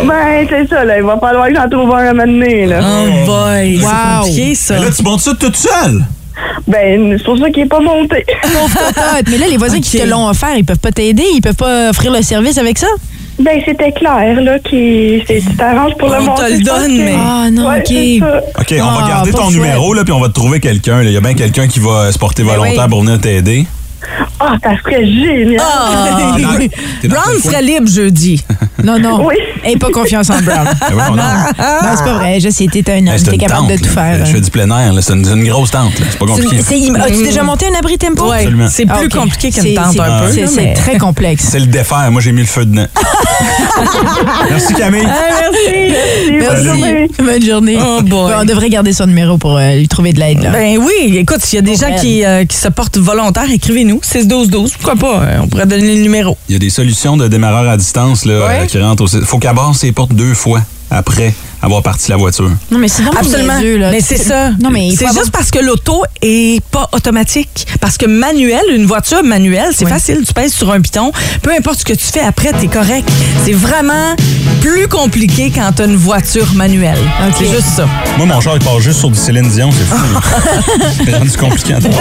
Ben, 0.06 0.48
c'est 0.50 0.68
ça, 0.68 0.84
là. 0.86 0.98
Il 0.98 1.04
va 1.04 1.18
falloir 1.20 1.48
que 1.48 1.56
j'en 1.56 1.70
trouve 1.70 1.94
un 1.94 1.98
à 1.98 2.10
un 2.10 2.14
moment 2.14 2.26
donné, 2.26 2.66
là. 2.66 2.80
Oh 2.82 3.26
boy, 3.26 3.78
Wow. 3.82 3.90
c'est 3.90 4.18
compliqué, 4.20 4.56
ça. 4.56 4.74
Mais 4.80 4.86
là, 4.86 4.92
tu 4.96 5.04
montes 5.04 5.20
ça 5.22 5.34
toute 5.40 5.56
seule. 5.58 6.02
Ben, 6.68 7.16
c'est 7.18 7.24
pour 7.24 7.38
ça 7.38 7.50
qu'il 7.50 7.64
est 7.64 7.68
pas 7.68 7.80
monté. 7.80 8.26
Mais 9.30 9.38
là, 9.38 9.48
les 9.50 9.58
voisins 9.58 9.80
qui 9.80 9.98
te 9.98 10.04
l'ont 10.06 10.28
offert, 10.28 10.56
ils 10.58 10.66
peuvent 10.66 10.80
pas 10.80 10.92
t'aider? 10.92 11.24
Ils 11.36 11.42
peuvent 11.42 11.56
pas 11.56 11.90
offrir 11.90 12.12
le 12.12 12.22
service 12.22 12.58
avec 12.58 12.78
ça? 12.78 12.88
Ben, 13.40 13.62
c'était 13.66 13.92
clair, 13.94 14.42
là, 14.42 14.60
qui 14.60 15.24
tu 15.26 15.42
t'arranges 15.56 15.96
pour 15.98 16.10
le 16.10 16.16
On 16.16 16.20
te 16.20 16.26
monter. 16.26 16.58
le 16.58 16.64
donne, 16.64 16.98
mais- 16.98 17.16
Ah, 17.18 17.48
non, 17.50 17.70
Ouais, 17.70 17.80
OK. 17.80 18.28
OK, 18.60 18.76
on 18.82 18.84
Ah, 18.84 19.02
va 19.02 19.08
garder 19.08 19.32
pas 19.32 19.38
ton 19.38 19.44
chouette. 19.46 19.56
numéro, 19.56 19.94
là, 19.94 20.04
puis 20.04 20.12
on 20.12 20.20
va 20.20 20.28
te 20.28 20.34
trouver 20.34 20.60
quelqu'un. 20.60 21.02
Il 21.04 21.12
y 21.12 21.16
a 21.18 21.22
bien 21.22 21.34
quelqu'un 21.36 21.68
qui 21.68 21.80
va 21.80 22.12
se 22.12 22.20
porter 22.20 22.44
volontaire 22.44 22.74
oui. 22.84 22.90
pour 22.90 23.02
venir 23.02 23.20
t'aider. 23.22 23.66
Ah, 24.40 24.56
ça 24.64 24.72
serait 24.82 25.06
génial. 25.06 25.62
Ah, 25.62 26.38
dans 27.04 27.10
Brown 27.10 27.40
serait 27.44 27.62
libre 27.62 27.88
jeudi. 27.90 28.44
Non, 28.84 28.98
non. 29.00 29.26
Oui. 29.26 29.36
Et 29.66 29.76
pas 29.78 29.90
confiance 29.90 30.30
en 30.30 30.40
Brown. 30.42 30.68
Ben 30.90 31.08
donc. 31.08 31.18
Non, 31.18 31.90
c'est 31.98 32.04
pas 32.04 32.14
vrai. 32.14 32.40
Je 32.40 32.50
sais, 32.50 32.66
t'es 32.72 32.90
un 32.92 33.00
homme. 33.00 33.08
Hey, 33.16 33.24
T'es 33.24 33.32
une 33.32 33.38
capable 33.38 33.68
tente, 33.68 33.72
de 33.72 33.78
tout 33.78 33.86
là. 33.86 33.92
faire. 34.16 34.26
Je 34.26 34.32
fais 34.32 34.42
du 34.42 34.50
plein 34.50 34.70
air. 34.70 34.94
C'est 35.02 35.14
une, 35.14 35.44
grosse 35.44 35.72
tente. 35.72 36.00
là. 36.00 36.06
C'est 36.10 36.18
pas 36.20 36.26
compliqué. 36.26 36.58
As-tu 36.60 37.24
déjà 37.24 37.44
monté 37.44 37.66
un 37.68 37.78
abri 37.78 37.98
tempo? 37.98 38.32
Absolument. 38.32 38.68
c'est 38.70 38.86
Ah, 38.90 38.98
plus 38.98 39.08
ok. 39.08 39.14
compliqué 39.16 39.52
qu'une 39.52 39.74
tente 39.74 39.94
c'est- 39.94 40.00
un 40.00 40.20
peu. 40.22 40.32
c'est- 40.32 40.56
mais- 40.56 40.74
très 40.74 40.98
complexe. 40.98 41.48
C'est 41.52 41.60
le 41.60 41.66
défaire. 41.68 42.10
Moi, 42.12 42.22
j'ai 42.22 42.32
mis 42.32 42.42
le 42.42 42.48
feu 42.48 42.66
dedans. 42.66 42.86
Merci, 44.50 44.74
Camille. 44.74 45.04
Ah, 45.08 45.50
merci. 45.52 46.40
Bonne 46.40 46.64
journée. 46.66 47.08
Bonne 47.18 47.44
journée. 47.46 47.78
Oh 47.82 48.02
boy. 48.02 48.34
on 48.40 48.46
devrait 48.46 48.70
garder 48.70 48.94
son 48.94 49.06
numéro 49.08 49.38
pour 49.38 49.58
euh, 49.58 49.76
lui 49.76 49.88
trouver 49.88 50.14
de 50.14 50.20
l'aide. 50.20 50.50
Ben 50.52 50.78
oui, 50.78 51.18
écoute, 51.18 51.40
s'il 51.42 51.58
y 51.58 51.60
a 51.60 51.62
des 51.62 51.76
gens 51.76 51.94
qui, 52.00 52.26
euh, 52.26 52.46
qui 52.46 52.58
se 52.58 52.68
portent 52.68 52.98
volontaires, 52.98 53.50
écrivez-nous. 53.98 54.02
6-12-12. 54.02 54.74
Pourquoi 54.80 54.96
pas? 54.96 55.24
euh, 55.24 55.40
On 55.44 55.48
pourrait 55.48 55.66
donner 55.66 55.96
le 55.96 56.02
numéro. 56.02 56.38
Il 56.48 56.54
y 56.54 56.56
a 56.56 56.60
des 56.60 56.70
solutions 56.70 57.18
de 57.18 57.28
démarreur 57.28 57.70
à 57.70 57.78
distance 57.78 58.26
là, 58.26 58.40
Ouais. 58.48 58.60
euh, 58.62 58.66
qui 58.66 58.80
rentrent 58.80 59.04
aussi. 59.04 59.20
faut 59.24 59.38
qu'elle 59.40 59.56
barre 59.56 59.76
ses 59.76 59.92
portes 59.92 60.14
deux 60.14 60.34
fois 60.34 60.62
après 60.92 61.34
avoir 61.62 61.84
parti 61.84 62.10
la 62.10 62.18
voiture. 62.18 62.50
Non, 62.72 62.80
mais 62.80 62.88
c'est 62.88 63.04
vraiment 63.04 63.20
Absolument. 63.20 63.60
là. 63.80 63.92
Mais 63.92 64.02
c'est 64.02 64.18
ça. 64.18 64.52
Non, 64.62 64.72
mais 64.72 64.90
c'est 64.92 65.06
juste 65.06 65.18
avoir- 65.18 65.32
parce 65.32 65.52
que 65.52 65.60
l'auto 65.60 66.02
est 66.22 66.64
pas 66.72 66.90
automatique. 66.94 67.68
Parce 67.80 67.98
que 67.98 68.06
manuel, 68.08 68.62
une 68.74 68.86
voiture 68.86 69.24
manuelle, 69.24 69.70
c'est 69.76 69.86
Oui. 69.86 69.92
facile. 69.92 70.24
Tu 70.26 70.34
pèses 70.34 70.54
sur 70.54 70.72
un 70.72 70.80
piton. 70.82 71.12
Peu 71.44 71.52
importe 71.52 71.80
ce 71.80 71.86
que 71.86 71.94
tu 71.94 72.06
fais 72.06 72.22
après, 72.22 72.54
t'es 72.54 72.68
correct. 72.68 73.08
C'est 73.46 73.52
vraiment 73.54 74.16
plus 74.62 74.88
compliqué 74.88 75.52
quand 75.54 75.72
t'as 75.76 75.86
une 75.86 75.96
voiture 75.98 76.48
manuelle. 76.56 76.98
C'est 77.38 77.46
juste 77.46 77.68
ça. 77.76 77.86
Moi, 78.18 78.26
mon 78.26 78.40
char, 78.42 78.56
il 78.56 78.64
part 78.64 78.80
juste 78.80 79.00
sur 79.00 79.10
du 79.12 79.20
Céline 79.20 79.50
Dion, 79.50 79.70
c'est 79.72 79.86
fou. 79.96 80.20
c'est 81.06 81.16
rendu 81.18 81.32
compliqué 81.38 81.74
à 81.74 81.80
trouver. 81.82 81.98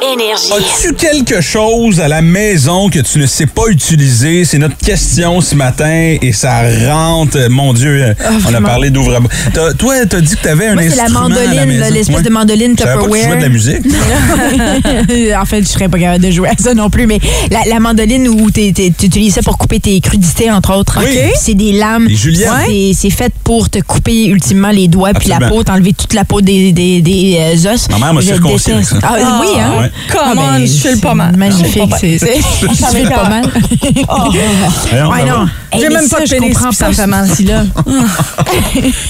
Énergie. 0.00 0.52
As-tu 0.52 0.94
quelque 0.94 1.40
chose 1.40 2.00
à 2.00 2.06
la 2.08 2.22
maison 2.22 2.88
que 2.88 3.00
tu 3.00 3.18
ne 3.18 3.26
sais 3.26 3.46
pas 3.46 3.62
utiliser? 3.68 4.44
C'est 4.44 4.58
notre 4.58 4.76
question 4.76 5.40
ce 5.40 5.54
matin 5.56 6.16
et 6.22 6.32
ça 6.32 6.62
rentre. 6.88 7.38
Mon 7.50 7.72
Dieu, 7.72 8.02
euh, 8.04 8.14
on 8.48 8.54
a 8.54 8.60
parlé 8.60 8.90
d'ouvre 8.90 9.18
T'as- 9.52 9.74
Toi, 9.74 10.06
t'as 10.08 10.20
dit 10.20 10.36
que 10.36 10.42
t'avais 10.42 10.68
un 10.68 10.74
Moi, 10.74 10.84
c'est 10.88 10.96
la 10.96 11.02
instrument 11.04 11.26
à 11.26 11.28
mandoline, 11.28 11.80
l'espèce 11.92 12.16
Ouais. 12.16 12.22
de 12.22 12.30
mandoline 12.30 12.74
Je 12.78 12.82
savais 12.84 12.94
pas 12.96 13.06
que 13.08 13.12
tu 13.12 13.22
jouais 13.24 13.36
de 13.36 13.42
la 13.42 13.48
Tupperware. 13.48 13.50
musique. 13.50 15.34
en 15.40 15.44
fait, 15.46 15.62
je 15.62 15.68
serais 15.68 15.88
pas 15.88 15.98
capable 15.98 16.24
de 16.24 16.30
jouer 16.30 16.48
à 16.50 16.54
ça 16.56 16.74
non 16.74 16.90
plus, 16.90 17.06
mais 17.06 17.18
la, 17.50 17.64
la 17.68 17.80
mandoline 17.80 18.28
où 18.28 18.50
tu 18.52 18.60
utilises 18.68 19.34
ça 19.34 19.42
pour 19.42 19.58
couper 19.58 19.80
tes 19.80 20.00
crudités, 20.00 20.50
entre 20.50 20.76
autres. 20.76 20.98
Oui. 21.00 21.06
Puis 21.10 21.30
C'est 21.40 21.54
des 21.54 21.72
lames. 21.72 22.06
Des 22.06 22.14
juliennes. 22.14 22.50
C'est- 22.66 22.92
C'est 22.94 23.10
fait 23.10 23.32
pour 23.42 23.68
te 23.70 23.78
couper 23.80 24.26
ultimement 24.26 24.70
les 24.70 24.86
doigts 24.88 25.12
puis 25.14 25.28
la 25.28 25.40
peau, 25.48 25.62
t'enlever 25.64 25.92
toute 25.92 26.14
la 26.14 26.24
peau 26.24 26.40
des, 26.40 26.72
des, 26.72 27.00
des 27.00 27.36
euh, 27.40 27.72
os. 27.74 27.88
Ma 27.90 27.98
mère 27.98 28.14
m'a 28.14 28.20
Je 28.20 28.26
circoncis 28.26 28.70
ça. 28.84 28.96
Ah, 29.02 29.40
oui, 29.40 29.46
hein? 29.58 29.87
Ouais. 29.88 30.12
Come 30.12 30.38
on, 30.38 30.58
je 30.60 30.66
file 30.66 31.00
pas 31.00 31.14
mal. 31.14 31.36
Magnifique. 31.36 31.82
C'est 31.98 32.18
je 32.18 32.68
file 32.68 33.08
pas 33.08 33.28
mal. 33.28 33.44
Ouais, 33.46 35.24
va. 35.24 35.24
non. 35.24 35.46
J'ai 35.72 35.78
Hey, 35.80 35.84
mais 35.90 35.96
même 35.96 36.08
pas 36.08 36.20
de 36.20 36.26
je 36.26 36.30
pénis, 36.34 36.48
comprends 36.54 36.70
pas 36.72 36.92
ce 36.94 37.02
mal. 37.02 37.30
outil-là. 37.30 37.64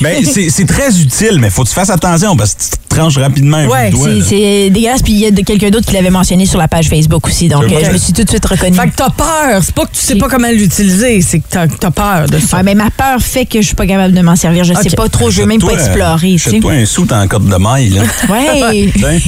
Ben, 0.00 0.24
c'est 0.24 0.50
c'est 0.50 0.64
très 0.66 0.98
utile, 1.00 1.38
mais 1.40 1.50
faut 1.50 1.62
que 1.62 1.68
tu 1.68 1.74
fasses 1.74 1.90
attention 1.90 2.36
parce 2.36 2.54
que 2.54 2.62
tu 2.62 2.68
te 2.70 2.94
tranches 2.94 3.16
rapidement 3.18 3.58
un 3.58 3.66
Ouais. 3.68 3.92
C'est- 4.26 4.64
là. 4.64 4.70
Dégueulasse. 4.70 5.02
Puis 5.02 5.12
il 5.12 5.18
y 5.20 5.26
a 5.26 5.30
de- 5.30 5.42
quelqu'un 5.42 5.70
d'autre 5.70 5.86
qui 5.86 5.94
l'avait 5.94 6.10
mentionné 6.10 6.46
sur 6.46 6.58
la 6.58 6.66
page 6.68 6.88
Facebook 6.88 7.26
aussi. 7.26 7.48
Donc, 7.48 7.64
euh, 7.64 7.80
je 7.86 7.90
me 7.92 7.98
suis 7.98 8.12
tout 8.12 8.24
de 8.24 8.28
suite 8.28 8.44
reconnue. 8.44 8.76
Fait 8.76 8.88
que 8.88 8.96
t'as 8.96 9.10
peur. 9.10 9.62
C'est 9.62 9.74
pas 9.74 9.84
que 9.86 9.92
tu 9.92 10.00
sais 10.04 10.16
pas 10.16 10.28
comment 10.28 10.48
l'utiliser, 10.48 11.20
c'est 11.20 11.38
que 11.40 11.44
t'as 11.48 11.62
as 11.86 11.90
peur 11.90 12.26
de 12.28 12.38
ça. 12.38 12.56
Ouais, 12.58 12.62
mais 12.64 12.74
ma 12.74 12.90
peur 12.90 13.20
fait 13.20 13.46
que 13.46 13.60
je 13.60 13.66
suis 13.66 13.76
pas 13.76 13.86
capable 13.86 14.14
de 14.14 14.20
m'en 14.20 14.34
servir. 14.36 14.64
Je 14.64 14.74
sais 14.74 14.90
Ok. 14.90 14.96
pas 14.96 15.08
trop. 15.08 15.30
Je 15.30 15.40
veux 15.42 15.46
même 15.46 15.60
pas 15.60 15.72
explorer. 15.72 16.32
tu 16.32 16.38
sais. 16.38 16.48
Achète-toi 16.50 16.72
un 16.72 16.86
sou 16.86 17.06
en 17.12 17.26
corde 17.28 17.48
de 17.48 17.56
maille, 17.56 17.90
là. 17.90 18.02
Ouais. 18.28 18.90
Tiens, 18.98 19.18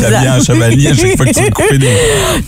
t'habilles 0.00 0.28
en 0.30 0.42
chevalier 0.42 0.94
chaque 0.98 1.16
fois 1.16 1.26
que 1.26 1.32
tu 1.32 1.42
veux 1.42 1.50
couper 1.50 1.78
des, 1.78 1.86
des- 1.86 1.92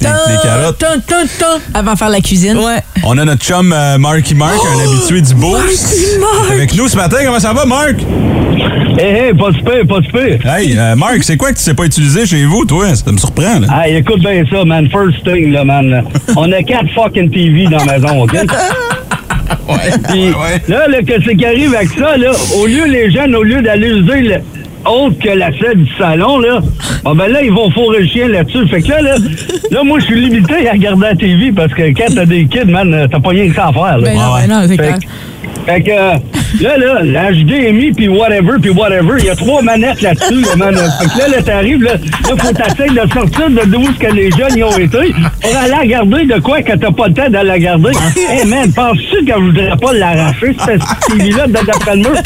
des 0.00 0.38
carottes. 0.42 0.78
Tum, 0.78 1.00
tum, 1.06 1.28
tum. 1.38 1.60
Avant 1.74 1.92
de 1.92 1.98
faire 1.98 2.08
la 2.10 2.20
cuisine. 2.20 2.58
Ouais. 2.58 2.80
On 3.04 3.16
a 3.18 3.24
notre 3.24 3.42
chum 3.44 3.72
euh, 3.72 3.98
Marky 3.98 4.34
Mark, 4.34 4.54
un 4.76 4.84
habitué 4.88 5.20
du 5.20 5.34
boost. 5.34 5.96
Avec 6.50 6.74
nous 6.74 6.88
ce 6.88 6.96
matin, 6.96 7.18
comment 7.24 7.40
ça 7.40 7.52
va, 7.52 7.64
Mark? 7.64 7.96
Hé, 8.98 9.28
hé, 9.28 9.34
pas 9.34 9.52
super, 9.52 9.86
pas 9.86 10.02
super. 10.02 10.46
Hey, 10.56 10.76
euh, 10.76 10.94
Mark, 10.96 11.18
c'est 11.22 11.36
quoi 11.36 11.52
que 11.52 11.56
tu 11.56 11.62
sais 11.62 11.74
pas 11.74 11.84
utiliser 11.84 12.26
chez 12.26 12.44
vous, 12.44 12.64
toi? 12.66 12.94
Ça 12.94 13.10
me 13.12 13.18
surprend, 13.18 13.60
là. 13.60 13.84
Hey, 13.86 13.96
écoute 13.96 14.20
bien 14.20 14.44
ça, 14.50 14.64
man. 14.64 14.88
First 14.90 15.22
thing, 15.24 15.52
là, 15.52 15.64
man. 15.64 16.04
On 16.36 16.50
a 16.52 16.62
quatre 16.62 16.90
fucking 16.94 17.30
TV 17.30 17.64
dans 17.66 17.82
la 17.84 17.98
maison, 17.98 18.22
OK? 18.22 18.32
Puis, 20.08 20.30
ouais. 20.30 20.62
là, 20.68 20.88
là, 20.88 20.98
qu'est-ce 21.06 21.30
qui 21.34 21.44
arrive 21.44 21.74
avec 21.74 21.90
ça, 21.90 22.16
là? 22.16 22.32
Au 22.56 22.66
lieu, 22.66 22.84
les 22.86 23.10
jeunes, 23.10 23.34
au 23.36 23.42
lieu 23.42 23.62
d'aller 23.62 23.88
user 23.88 24.20
le 24.20 24.36
autre 24.86 25.18
que 25.18 25.30
la 25.30 25.50
selle 25.58 25.84
du 25.84 25.90
salon, 25.98 26.38
là, 26.38 26.60
ah 27.04 27.12
ben 27.14 27.28
là, 27.28 27.42
ils 27.42 27.52
vont 27.52 27.70
fourrer 27.70 28.00
le 28.00 28.06
chien 28.06 28.28
là-dessus. 28.28 28.66
Fait 28.68 28.82
que 28.82 28.88
là, 28.88 29.02
là, 29.02 29.14
là 29.70 29.82
moi, 29.84 29.98
je 30.00 30.06
suis 30.06 30.20
limité 30.20 30.68
à 30.68 30.72
regarder 30.72 31.02
la 31.06 31.14
TV 31.16 31.52
parce 31.52 31.72
que 31.72 31.82
quand 31.82 32.14
t'as 32.14 32.26
des 32.26 32.46
kids, 32.46 32.64
man, 32.66 33.08
t'as 33.10 33.20
pas 33.20 33.30
rien 33.30 33.48
que 33.48 33.54
ça 33.54 33.68
à 33.68 33.72
faire, 33.72 33.98
là. 33.98 34.02
Ben 34.02 34.14
non, 34.14 34.34
Ouais. 34.34 34.46
ben 34.46 34.54
non, 34.54 34.62
c'est 34.62 34.76
Fait 34.76 34.76
clair. 34.76 34.98
que, 34.98 35.70
fait 35.72 35.80
que, 35.82 35.90
euh, 35.90 36.14
là, 36.62 36.76
là, 36.78 37.02
la 37.04 37.32
HDMI, 37.32 37.92
puis 37.92 38.08
whatever, 38.08 38.52
puis 38.60 38.70
whatever, 38.70 39.14
il 39.18 39.24
y 39.26 39.30
a 39.30 39.36
trois 39.36 39.62
manettes 39.62 40.00
là-dessus, 40.02 40.40
là, 40.42 40.56
man. 40.56 40.74
Fait 40.74 41.04
que 41.06 41.18
là, 41.18 41.36
là, 41.36 41.42
t'arrives, 41.42 41.82
là, 41.82 41.92
là, 41.94 42.36
faut 42.36 42.52
t'essayer 42.52 42.90
de 42.90 43.12
sortir 43.12 43.50
de 43.50 43.66
d'où 43.70 43.82
que 43.98 44.06
les 44.14 44.30
jeunes 44.30 44.56
y 44.56 44.62
ont 44.64 44.76
été 44.78 45.12
pour 45.42 45.56
aller 45.56 45.70
la 45.70 45.86
garder 45.86 46.24
de 46.26 46.40
quoi 46.40 46.62
que 46.62 46.72
t'as 46.76 46.90
pas 46.90 47.08
le 47.08 47.14
temps 47.14 47.28
d'aller 47.28 47.48
la 47.48 47.58
garder. 47.58 47.90
Hey, 48.16 48.46
man, 48.46 48.72
penses-tu 48.72 49.24
que 49.24 49.32
je 49.32 49.40
voudrais 49.40 49.76
pas 49.80 49.92
l'arracher, 49.92 50.56
cette 50.64 50.82
TV-là, 51.08 51.46
de- 51.46 51.52
d'après 51.66 51.96
le 51.96 52.02
mur? 52.02 52.12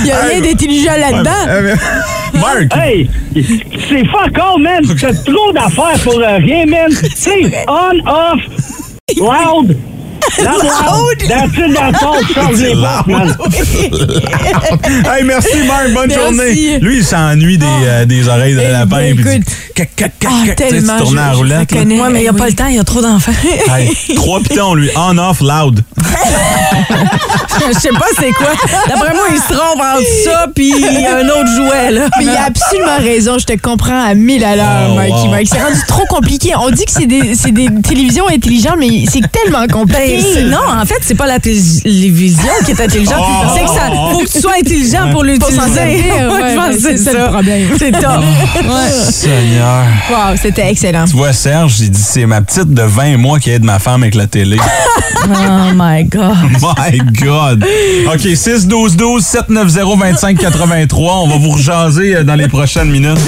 Il 0.00 0.06
y 0.06 0.10
a 0.10 0.20
rien 0.20 0.40
d'intelligent 0.40 0.81
là-dedans. 0.86 1.30
Euh, 1.48 1.62
mais- 1.62 2.40
Mark! 2.40 2.76
Hey, 2.76 3.08
c'est 3.34 4.04
fuck 4.06 4.38
all, 4.38 4.60
man. 4.62 4.82
C'est 4.98 5.24
trop 5.24 5.52
d'affaires 5.52 5.98
pour 6.02 6.14
rien, 6.18 6.64
man. 6.66 6.90
C'est 7.14 7.52
on, 7.68 7.98
off, 8.08 8.40
loud. 9.18 9.76
Loud, 10.38 10.62
loud. 10.62 11.28
That's 11.28 11.58
it, 11.58 11.74
that's 11.74 12.02
all. 12.02 12.22
Change 12.34 12.60
les 12.62 12.74
portes, 12.74 13.06
man. 13.08 13.34
hey, 15.12 15.24
merci, 15.24 15.66
Mark. 15.66 15.92
Bonne 15.92 16.08
Merci. 16.08 16.14
journée. 16.22 16.78
Lui, 16.80 16.96
il 16.98 17.04
s'ennuie 17.04 17.58
des, 17.58 17.66
euh, 17.66 18.04
des 18.06 18.28
oreilles 18.28 18.54
de 18.54 18.60
Eh 18.60 18.70
lapin. 18.72 18.96
ben, 18.96 19.18
écoute. 19.18 19.52
Cac, 19.74 19.90
cac, 19.96 20.12
cac, 20.18 20.30
Ah, 20.32 20.46
cac. 20.54 20.68
Tu 20.68 21.34
roulette. 21.36 21.68
connais. 21.70 22.00
Ouais, 22.00 22.08
mais 22.10 22.20
il 22.20 22.22
n'y 22.22 22.28
a 22.28 22.32
Oui. 22.32 22.38
pas 22.38 22.46
le 22.46 22.52
temps, 22.54 22.66
il 22.66 22.76
y 22.76 22.78
a 22.78 22.84
trop 22.84 23.00
d'enfants. 23.00 23.32
Hey, 23.72 23.90
trois 24.16 24.40
pitons, 24.40 24.74
lui. 24.74 24.90
On, 24.96 25.16
off, 25.18 25.40
loud. 25.40 25.82
Je 27.74 27.78
sais 27.78 27.90
pas 27.90 28.06
c'est 28.18 28.32
quoi. 28.32 28.48
D'après 28.88 29.14
moi, 29.14 29.24
il 29.30 29.36
se 29.38 29.52
trompe 29.52 29.80
entre 29.80 30.06
ça 30.24 30.46
puis 30.54 30.72
un 30.74 31.28
autre 31.28 31.48
jouet, 31.56 31.90
là. 31.92 32.08
Mais 32.18 32.24
il 32.24 32.30
a 32.30 32.44
absolument 32.46 32.96
raison, 32.98 33.38
je 33.38 33.44
te 33.46 33.52
comprends 33.56 34.04
à 34.04 34.14
1000 34.14 34.44
à 34.44 34.56
l'heure, 34.56 34.90
Oh, 34.90 35.00
wow. 35.00 35.30
Mark. 35.30 35.42
C'est 35.46 35.62
rendu 35.62 35.78
trop 35.86 36.04
compliqué. 36.06 36.52
On 36.60 36.70
dit 36.70 36.84
que 36.84 36.90
c'est 36.90 37.06
des, 37.06 37.34
c'est 37.34 37.52
des 37.52 37.68
télévisions 37.82 38.26
intelligentes, 38.28 38.76
mais 38.78 39.04
c'est 39.10 39.22
tellement 39.30 39.66
compliqué. 39.72 40.20
Ben, 40.34 40.50
non, 40.50 40.58
en 40.80 40.84
fait, 40.84 40.98
c'est 41.02 41.14
pas 41.14 41.26
la 41.26 41.38
télévision 41.38 42.42
qui 42.64 42.72
est 42.72 42.80
intelligente. 42.80 43.20
Oh. 43.20 43.46
c'est 43.54 43.62
que 43.64 43.68
ça 43.70 43.90
faut 44.10 44.18
que 44.18 44.30
tu 44.30 44.40
sois 44.40 44.54
intelligent 44.60 45.10
pour 45.12 45.22
l'utiliser. 45.24 46.02
Ouais, 46.32 46.56
ouais, 46.56 46.78
c'est 46.80 46.96
ça 46.96 47.12
ça. 47.12 47.18
le 47.26 47.30
problème. 47.30 47.68
C'est 47.78 47.92
top. 47.92 48.02
Ouais. 48.62 48.90
Seigneur. 49.62 49.86
Wow, 50.10 50.36
c'était 50.36 50.70
excellent. 50.70 51.04
Tu 51.04 51.16
vois, 51.16 51.32
Serge, 51.32 51.80
il 51.80 51.90
dit 51.90 52.00
c'est 52.02 52.26
ma 52.26 52.40
petite 52.40 52.72
de 52.72 52.82
20 52.82 53.16
mois 53.16 53.38
qui 53.38 53.50
aide 53.50 53.64
ma 53.64 53.78
femme 53.78 54.02
avec 54.02 54.14
la 54.14 54.26
télé. 54.26 54.58
Oh 55.24 55.70
my 55.76 56.02
God. 56.02 56.50
My 56.60 56.98
God! 56.98 57.64
OK, 58.12 58.20
6 58.34 58.66
12 58.66 58.96
12 58.96 59.24
790 59.24 59.96
25 59.96 60.36
83. 60.36 61.14
On 61.14 61.28
va 61.28 61.36
vous 61.36 61.50
rejaser 61.50 62.16
euh, 62.16 62.24
dans 62.24 62.34
les 62.34 62.48
prochaines 62.48 62.90
minutes. 62.90 63.20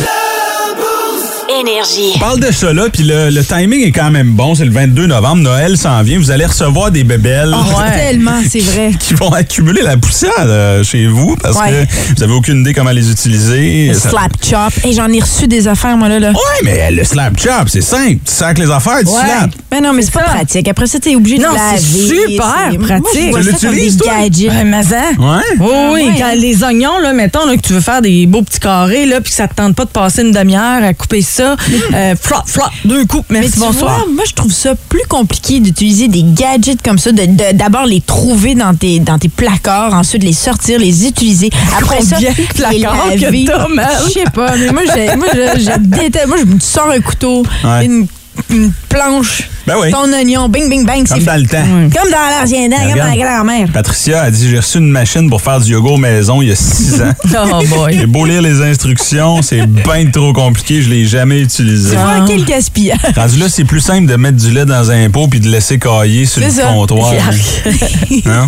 Énergie. 1.60 2.12
On 2.16 2.18
parle 2.18 2.40
de 2.40 2.50
ça 2.52 2.72
là, 2.72 2.88
puis 2.92 3.04
le, 3.04 3.30
le 3.30 3.44
timing 3.44 3.82
est 3.86 3.92
quand 3.92 4.10
même 4.10 4.32
bon. 4.32 4.54
C'est 4.54 4.64
le 4.64 4.72
22 4.72 5.06
novembre, 5.06 5.42
Noël 5.42 5.76
s'en 5.76 6.02
vient. 6.02 6.18
Vous 6.18 6.30
allez 6.30 6.46
recevoir 6.46 6.90
des 6.90 7.04
bébelles 7.04 7.54
Tellement, 7.96 8.40
c'est 8.48 8.60
vrai. 8.60 8.90
qui 8.98 9.14
vont 9.14 9.30
accumuler 9.32 9.82
la 9.82 9.96
poussière 9.96 10.32
euh, 10.40 10.82
chez 10.82 11.06
vous 11.06 11.36
parce 11.36 11.56
Ouais. 11.58 11.86
que 11.86 12.14
vous 12.16 12.22
avez 12.24 12.32
aucune 12.32 12.60
idée 12.60 12.74
comment 12.74 12.90
les 12.90 13.08
utiliser. 13.10 13.88
Le 13.88 13.94
Ça- 13.94 14.10
slap 14.10 14.32
chop. 14.42 14.72
Et 14.84 14.92
j'en 14.92 15.08
ai 15.12 15.20
reçu 15.20 15.46
des 15.46 15.68
affaires, 15.68 15.96
moi, 15.96 16.08
là. 16.08 16.18
là. 16.18 16.30
Ouais, 16.30 16.60
mais 16.64 16.90
le 16.90 17.04
slap 17.04 17.38
chop, 17.38 17.68
c'est 17.68 17.80
simple. 17.82 18.18
Tu 18.24 18.32
sacs 18.32 18.58
les 18.58 18.70
affaires, 18.70 18.98
tu 19.00 19.06
Ouais. 19.08 19.20
slaps. 19.24 19.54
Mais 19.70 19.80
non, 19.80 19.92
mais 19.92 20.02
c'est 20.02 20.12
pas 20.12 20.24
ça. 20.24 20.30
pratique. 20.34 20.66
Après 20.68 20.86
ça, 20.86 20.98
t'es 20.98 21.14
obligé 21.14 21.38
de 21.38 21.42
Non, 21.42 21.52
laver. 21.54 21.78
c'est 21.78 21.82
super 21.82 22.44
c'est- 22.70 22.78
Moi, 22.78 22.86
pratique. 22.88 23.20
je 23.26 23.30
vois 23.30 23.40
Tu 23.40 23.46
l'utilises, 23.68 23.96
toi? 23.96 24.12
gadgets. 24.20 24.48
Ouais, 24.50 24.64
mais 24.64 24.82
ça. 24.82 24.96
Ouais? 25.18 25.42
Oui, 25.60 25.66
oui, 25.92 26.02
ouais, 26.06 26.14
quand 26.18 26.32
les 26.36 26.62
oignons, 26.64 26.98
là, 26.98 27.12
mettons 27.12 27.46
là, 27.46 27.56
que 27.56 27.62
tu 27.62 27.72
veux 27.72 27.80
faire 27.80 28.02
des 28.02 28.26
beaux 28.26 28.42
petits 28.42 28.60
carrés, 28.60 29.06
là, 29.06 29.20
puis 29.20 29.30
que 29.30 29.36
ça 29.36 29.46
te 29.48 29.54
tente 29.54 29.74
pas 29.76 29.84
de 29.84 29.90
passer 29.90 30.22
une 30.22 30.32
demi-heure 30.32 30.82
à 30.82 30.94
couper 30.94 31.22
ça, 31.22 31.43
euh, 31.94 32.14
flop, 32.20 32.36
flop, 32.46 32.64
deux 32.84 33.04
coups, 33.06 33.24
Mais 33.30 33.40
merci, 33.40 33.54
tu 33.54 33.60
bonsoir. 33.60 33.98
vois, 33.98 34.06
moi, 34.12 34.24
je 34.28 34.32
trouve 34.34 34.52
ça 34.52 34.74
plus 34.88 35.02
compliqué 35.08 35.60
d'utiliser 35.60 36.08
des 36.08 36.22
gadgets 36.24 36.82
comme 36.82 36.98
ça, 36.98 37.12
de- 37.12 37.26
de- 37.26 37.52
d'abord 37.56 37.86
les 37.86 38.00
trouver 38.00 38.54
dans 38.54 38.74
tes, 38.74 38.98
dans 39.00 39.18
tes 39.18 39.28
placards, 39.28 39.94
ensuite 39.94 40.22
les 40.22 40.32
sortir, 40.32 40.78
les 40.78 41.06
utiliser. 41.06 41.50
Après 41.78 42.00
ça, 42.02 42.16
Combien 42.16 42.30
de 42.32 42.72
les 42.74 42.78
laver. 42.80 43.44
t'as, 43.46 43.68
man? 43.68 43.86
Je 44.06 44.10
sais 44.12 44.24
pas, 44.32 44.56
mais 44.56 44.70
moi, 44.72 44.82
moi, 45.16 45.26
je, 45.34 45.60
je 45.60 45.78
déteste. 45.78 46.26
Moi, 46.26 46.36
je 46.40 46.44
me 46.44 46.58
sors 46.60 46.90
un 46.90 47.00
couteau, 47.00 47.44
Ouais. 47.64 47.86
une, 47.86 48.06
une 48.50 48.72
planche, 48.88 49.48
Ben 49.66 49.74
oui. 49.80 49.90
ton 49.90 50.12
oignon, 50.12 50.48
bing, 50.48 50.68
bing, 50.68 50.84
bang, 50.86 51.04
c'est 51.06 51.14
Comme 51.14 51.24
dans 51.24 51.36
le 51.40 51.46
temps. 51.46 51.64
Comme 52.00 52.10
dans 52.10 52.40
l'ancien 52.40 52.68
temps, 52.68 52.76
comme 52.82 52.92
Regarde. 52.92 53.10
ma 53.10 53.16
grand-mère. 53.16 53.68
Patricia 53.72 54.22
a 54.22 54.30
dit 54.30 54.48
j'ai 54.50 54.58
reçu 54.58 54.78
une 54.78 54.90
machine 54.90 55.28
pour 55.30 55.40
faire 55.40 55.60
du 55.60 55.72
yoga 55.72 55.96
maison 55.96 56.42
il 56.42 56.48
y 56.48 56.52
a 56.52 56.56
six 56.56 57.00
ans. 57.02 57.12
Oh 57.52 57.62
boy. 57.66 57.96
J'ai 57.98 58.06
beau 58.06 58.24
lire 58.26 58.42
les 58.42 58.60
instructions, 58.62 59.42
c'est 59.42 59.66
bien 59.66 60.06
trop 60.12 60.32
compliqué, 60.32 60.82
je 60.82 60.90
l'ai 60.90 61.04
jamais 61.06 61.40
utilisé. 61.40 61.90
Tu 61.90 61.96
vois, 61.96 62.24
quel 62.26 62.44
gaspillage. 62.44 62.98
Rendu 63.16 63.38
là, 63.38 63.46
c'est 63.48 63.64
plus 63.64 63.80
simple 63.80 64.06
de 64.06 64.16
mettre 64.16 64.36
du 64.38 64.50
lait 64.50 64.64
dans 64.66 64.90
un 64.90 65.08
pot 65.10 65.28
puis 65.28 65.40
de 65.40 65.48
laisser 65.48 65.78
cailler 65.78 66.26
sur 66.26 66.40
le 66.42 66.48
C'est 66.50 66.60
ça. 66.62 66.68
comptoir. 66.68 67.12
Hein? 68.26 68.46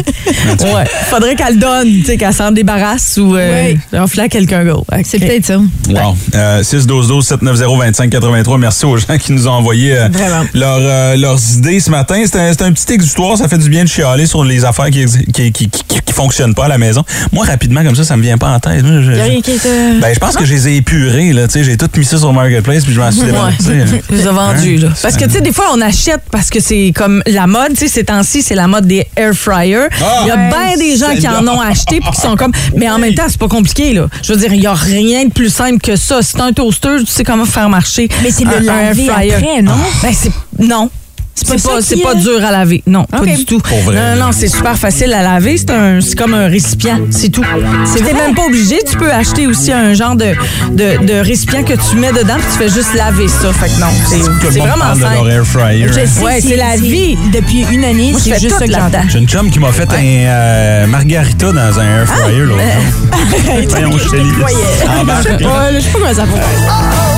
Ouais. 0.61 0.85
Faudrait 1.11 1.35
qu'elle 1.35 1.59
donne, 1.59 1.87
tu 2.01 2.05
sais, 2.05 2.17
qu'elle 2.17 2.33
s'en 2.33 2.51
débarrasse 2.51 3.19
ou 3.19 3.35
euh, 3.37 3.73
Oui. 3.93 3.99
offre 3.99 4.19
à 4.21 4.29
quelqu'un 4.29 4.65
d'autre. 4.65 4.85
C'est 5.05 5.19
peut-être 5.19 5.45
ça. 5.47 5.59
Wow. 5.59 6.17
Euh, 6.35 6.63
6 6.63 6.87
12 6.87 7.09
12 7.09 7.27
790 7.27 7.79
25 7.79 8.11
83. 8.11 8.59
Merci 8.59 8.87
aux 8.87 8.97
gens 8.97 9.19
qui 9.19 9.33
nous 9.33 9.47
ont 9.49 9.53
envoyé 9.53 9.76
euh, 9.85 10.09
leur, 10.55 10.79
euh, 10.81 11.17
leurs 11.17 11.39
idées 11.55 11.81
ce 11.81 11.91
matin. 11.91 12.23
C'est 12.25 12.39
un, 12.39 12.53
c'est 12.53 12.63
un 12.63 12.73
petit 12.73 12.93
exutoire. 12.93 13.37
Ça 13.37 13.49
fait 13.49 13.59
du 13.59 13.69
bien 13.69 13.85
de 13.85 13.89
chialer 13.89 14.27
sur 14.27 14.45
les 14.45 14.65
affaires 14.65 14.91
qui, 14.91 15.05
qui, 15.33 15.53
qui, 15.53 15.69
qui- 15.71 16.01
qui 16.05 16.13
fonctionnent 16.13 16.55
pas 16.55 16.65
à 16.65 16.69
la 16.69 16.79
maison. 16.79 17.05
Moi, 17.33 17.45
rapidement, 17.45 17.83
comme 17.85 17.95
ça, 17.97 18.05
ça 18.05 18.17
me 18.17 18.23
vient 18.23 18.39
pas 18.39 18.49
en 18.51 18.59
tête. 18.61 18.85
Je- 18.85 19.13
Y 19.13 19.21
a 19.21 19.25
rien 19.25 19.41
qui 19.43 19.51
est. 19.53 19.67
euh, 19.67 20.01
Ben, 20.01 20.15
je 20.15 20.19
pense 20.19 20.37
que 20.37 20.45
je 20.45 20.53
les 20.55 20.69
ai 20.69 20.77
épurés, 20.77 21.33
là. 21.33 21.47
Tu 21.47 21.55
sais, 21.55 21.65
j'ai 21.65 21.77
tout 21.77 21.89
mis 21.97 22.05
ça 22.05 22.19
sur 22.19 22.33
Marketplace 22.33 22.85
puis 22.85 22.95
je 22.95 23.01
m'en 23.01 23.11
suis 23.11 23.23
débarrassé. 23.27 23.69
Ouais. 23.69 23.81
hein. 23.83 24.01
Je 24.11 24.15
les 24.17 24.23
ai 24.23 24.25
vendus, 24.31 24.77
Hein? 24.79 24.87
là. 24.87 24.89
Parce 25.03 25.17
que, 25.17 25.25
tu 25.25 25.31
sais, 25.33 25.41
des 25.41 25.53
fois, 25.53 25.67
on 25.75 25.81
achète 25.81 26.23
parce 26.31 26.49
que 26.51 26.61
c'est 26.61 26.93
comme 26.95 27.23
la 27.27 27.47
mode, 27.47 27.71
tu 27.71 27.81
sais, 27.81 27.89
ces 27.89 28.05
temps-ci, 28.05 28.43
c'est 28.43 28.55
la 28.55 28.67
mode 28.69 28.87
des 28.87 29.07
air 29.17 29.35
fryers. 29.35 29.89
Ah! 30.01 30.21
il 30.23 30.29
y 30.29 30.31
a 30.31 30.37
Ouais. 30.37 30.49
bien 30.49 30.77
des 30.79 30.97
gens 30.97 31.15
qui 31.19 31.29
en 31.29 31.47
ont 31.47 31.61
acheté 31.61 32.01
puis 32.01 32.11
qui 32.13 32.21
sont 32.21 32.37
comme. 32.37 32.53
Mais 32.77 32.89
en 32.89 32.99
même 32.99 33.15
temps, 33.15 33.25
c'est 33.29 33.39
pas 33.39 33.49
compliqué, 33.49 33.93
là. 33.93 34.07
Je 34.23 34.33
veux 34.33 34.39
dire, 34.39 34.53
il 34.53 34.61
y 34.63 34.67
a 34.67 34.75
rien 34.75 35.25
de 35.27 35.31
plus 35.33 35.51
simple 35.51 35.79
que 35.81 35.97
ça. 35.97 36.21
C'est 36.23 36.41
un 36.41 36.53
toaster, 36.53 36.97
tu 37.01 37.07
sais 37.07 37.25
comment 37.25 37.45
faire 37.45 37.69
marcher. 37.69 38.09
Mais 38.23 38.31
c'est 38.31 38.45
le 38.45 38.59
laver 38.65 39.07
fryer. 39.07 39.35
après, 39.35 39.63
non? 39.67 39.85
Ben, 40.03 40.13
c'est. 40.13 40.33
Non. 40.59 40.91
C'est 41.39 41.63
pas 41.63 41.75
pas, 41.75 42.13
pas 42.15 42.15
dur 42.15 42.43
à 42.43 42.51
laver. 42.51 42.83
Non, 42.87 43.05
pas 43.05 43.21
du 43.27 43.45
tout. 43.45 43.61
Non, 43.93 44.17
non, 44.27 44.33
c'est 44.33 44.49
super 44.49 44.75
facile 44.79 45.13
à 45.13 45.23
laver. 45.23 45.59
C'est 45.59 45.71
un, 45.71 46.01
c'est 46.01 46.17
comme 46.17 46.33
un 46.33 46.49
récipient, 46.49 46.99
c'est 47.11 47.29
tout. 47.29 47.45
C'est 47.85 48.03
même 48.15 48.35
pas 48.35 48.47
obligé. 48.47 48.79
Tu 48.91 48.97
peux 48.97 49.13
acheter 49.13 49.47
aussi 49.47 49.71
un 49.71 49.93
genre 49.93 50.17
de, 50.17 50.33
de, 50.73 51.05
de 51.07 51.13
récipient 51.21 51.63
que 51.63 51.75
tu 51.75 51.97
mets 51.97 52.13
dedans 52.13 52.37
puis 52.39 52.47
tu 52.53 52.59
fais 52.59 52.71
juste 52.75 52.95
laver 52.95 53.29
ça. 53.29 53.53
Fait 53.53 53.69
que 53.69 53.79
non, 53.79 53.87
c'est 54.09 54.59
vraiment 54.59 54.95
simple. 54.95 56.25
Ouais, 56.25 56.41
c'est 56.41 56.57
la 56.57 56.77
vie. 56.77 57.19
Depuis 57.35 57.67
une 57.71 57.85
année, 57.85 58.13
Moi, 58.13 58.21
je 58.25 58.31
c'est 58.33 58.41
juste 58.41 58.59
ça 58.59 58.67
que. 58.67 58.73
J'ai 59.11 59.19
une 59.19 59.29
chum 59.29 59.51
qui 59.51 59.59
m'a 59.59 59.73
fait 59.73 59.91
un 59.93 60.03
euh, 60.03 60.87
margarita 60.87 61.53
dans 61.53 61.79
un 61.79 61.85
air 61.85 62.07
fryer 62.09 62.39
l'autre 62.41 62.63
jour. 62.63 63.69
Voyons, 63.69 63.99
je 63.99 64.09
te. 64.09 65.01
Embarque. 65.01 65.27
Ouais, 65.37 65.73
là, 65.73 65.79
je 65.79 65.81
sais 65.81 65.91
pas 65.91 65.99
comment 65.99 66.15
ça 66.15 66.25
fonctionne. 66.25 67.16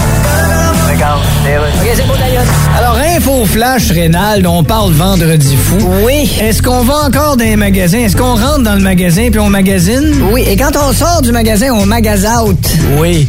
Alors, 2.77 2.99
info 3.17 3.45
flash, 3.45 3.91
Rénal, 3.93 4.45
on 4.47 4.65
parle 4.65 4.93
vendredi 4.93 5.55
fou. 5.57 5.77
Oui. 6.05 6.29
Est-ce 6.41 6.61
qu'on 6.61 6.83
va 6.83 6.95
encore 7.07 7.37
dans 7.37 7.45
les 7.45 7.57
magasins? 7.57 7.99
Est-ce 7.99 8.17
qu'on 8.17 8.35
rentre 8.35 8.63
dans 8.65 8.75
le 8.75 8.81
magasin 8.81 9.29
puis 9.31 9.39
on 9.39 9.49
magasine? 9.49 10.13
Oui. 10.33 10.45
Et 10.49 10.57
quand 10.57 10.73
on 10.77 10.93
sort 10.93 11.23
du 11.23 11.31
magasin, 11.31 11.69
on 11.73 11.87
magas 11.87 12.25
out. 12.41 12.59
Oui. 12.99 13.29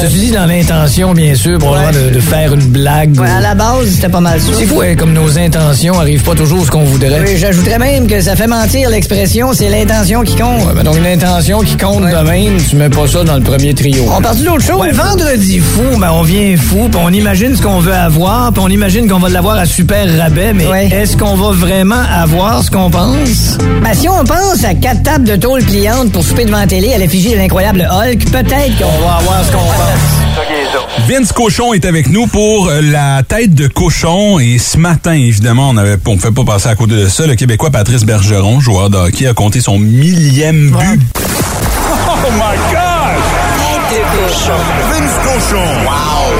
Ceci 0.00 0.18
dit, 0.18 0.30
dans 0.30 0.46
l'intention, 0.46 1.12
bien 1.12 1.34
sûr, 1.34 1.58
probablement 1.58 1.92
de, 1.92 2.14
de 2.14 2.20
faire 2.20 2.54
une 2.54 2.68
blague. 2.68 3.18
Ouais, 3.20 3.28
à 3.28 3.40
la 3.40 3.54
base, 3.54 3.90
c'était 3.94 4.08
pas 4.08 4.20
mal 4.20 4.40
ça. 4.40 4.52
C'est 4.58 4.66
fou, 4.66 4.80
hein, 4.80 4.94
comme 4.96 5.12
nos 5.12 5.38
intentions 5.38 5.98
arrivent 6.00 6.22
pas 6.22 6.34
toujours 6.34 6.64
ce 6.64 6.70
qu'on 6.70 6.84
voudrait. 6.84 7.20
Oui, 7.26 7.36
j'ajouterais 7.36 7.78
même 7.78 8.06
que 8.06 8.20
ça 8.22 8.36
fait 8.36 8.46
mentir 8.46 8.88
l'expression, 8.88 9.52
c'est 9.52 9.68
l'intention 9.68 10.22
qui 10.22 10.36
compte. 10.36 10.66
Ouais, 10.66 10.74
ben 10.74 10.82
donc 10.82 10.96
une 10.96 11.06
intention 11.06 11.60
qui 11.60 11.76
compte 11.76 12.04
de 12.04 12.28
même, 12.28 12.56
tu 12.68 12.76
mets 12.76 12.88
pas 12.88 13.06
ça 13.06 13.22
dans 13.24 13.36
le 13.36 13.42
premier 13.42 13.74
trio. 13.74 14.04
On 14.16 14.20
parle 14.22 14.38
d'autre 14.38 14.62
chose? 14.62 14.80
Ouais, 14.80 14.92
vendredi 14.92 15.58
fou, 15.58 15.98
ben 15.98 16.10
on 16.12 16.22
vient 16.22 16.56
fou, 16.56 16.88
puis 16.90 17.00
on 17.04 17.12
imagine 17.12 17.56
ce 17.56 17.62
qu'on 17.62 17.80
veut 17.80 17.92
avoir, 17.94 18.52
puis 18.52 18.62
on 18.64 18.68
imagine 18.68 19.08
qu'on 19.08 19.18
va 19.18 19.28
l'avoir 19.28 19.56
à 19.56 19.66
super 19.66 20.06
rabais, 20.18 20.52
mais 20.52 20.66
Ouais. 20.66 20.86
est-ce 20.88 21.16
qu'on 21.16 21.34
va 21.34 21.50
vraiment 21.50 22.02
avoir 22.14 22.62
ce 22.62 22.70
qu'on 22.70 22.90
pense? 22.90 23.58
Ben, 23.82 23.92
si 23.94 24.08
on 24.08 24.24
pense 24.24 24.64
à 24.64 24.74
quatre 24.74 25.02
tables 25.02 25.24
de 25.24 25.36
tôle 25.36 25.62
pliantes 25.64 26.12
pour 26.12 26.22
souper 26.22 26.44
devant 26.44 26.58
la 26.58 26.66
télé 26.66 26.92
à 26.94 26.98
l'effigie 26.98 27.32
de 27.32 27.36
l'incroyable 27.36 27.88
Hulk, 27.90 28.24
peut-être 28.30 28.78
qu'on 28.78 28.84
On 29.02 29.06
va 29.06 29.14
avoir 29.16 29.44
ce 29.44 29.50
qu'on 29.52 29.58
pense. 29.58 31.08
Vince 31.08 31.32
Cochon 31.32 31.72
est 31.74 31.84
avec 31.84 32.08
nous 32.08 32.26
pour 32.26 32.68
euh, 32.68 32.80
la 32.80 33.22
tête 33.26 33.54
de 33.54 33.66
cochon. 33.66 34.38
Et 34.38 34.58
ce 34.58 34.78
matin, 34.78 35.12
évidemment, 35.12 35.70
on 35.70 35.76
avait, 35.76 35.96
on 36.06 36.14
ne 36.14 36.20
fait 36.20 36.30
pas 36.30 36.44
passer 36.44 36.68
à 36.68 36.74
côté 36.74 36.94
de 36.94 37.08
ça. 37.08 37.26
Le 37.26 37.34
Québécois 37.34 37.70
Patrice 37.70 38.04
Bergeron, 38.04 38.60
joueur 38.60 38.88
de 38.90 38.96
hockey, 38.96 39.26
a 39.26 39.34
compté 39.34 39.60
son 39.60 39.78
millième 39.78 40.70
but. 40.70 41.00
Oh 41.14 42.30
my 42.32 42.56
God! 42.70 43.18
Tête 43.90 43.98
de 43.98 44.02
cochon. 44.16 44.58
Vince 44.90 45.18
cochon. 45.24 45.64
Wow! 45.84 46.31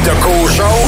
Avec 0.00 0.14
ta 0.14 0.14
tête 0.14 0.79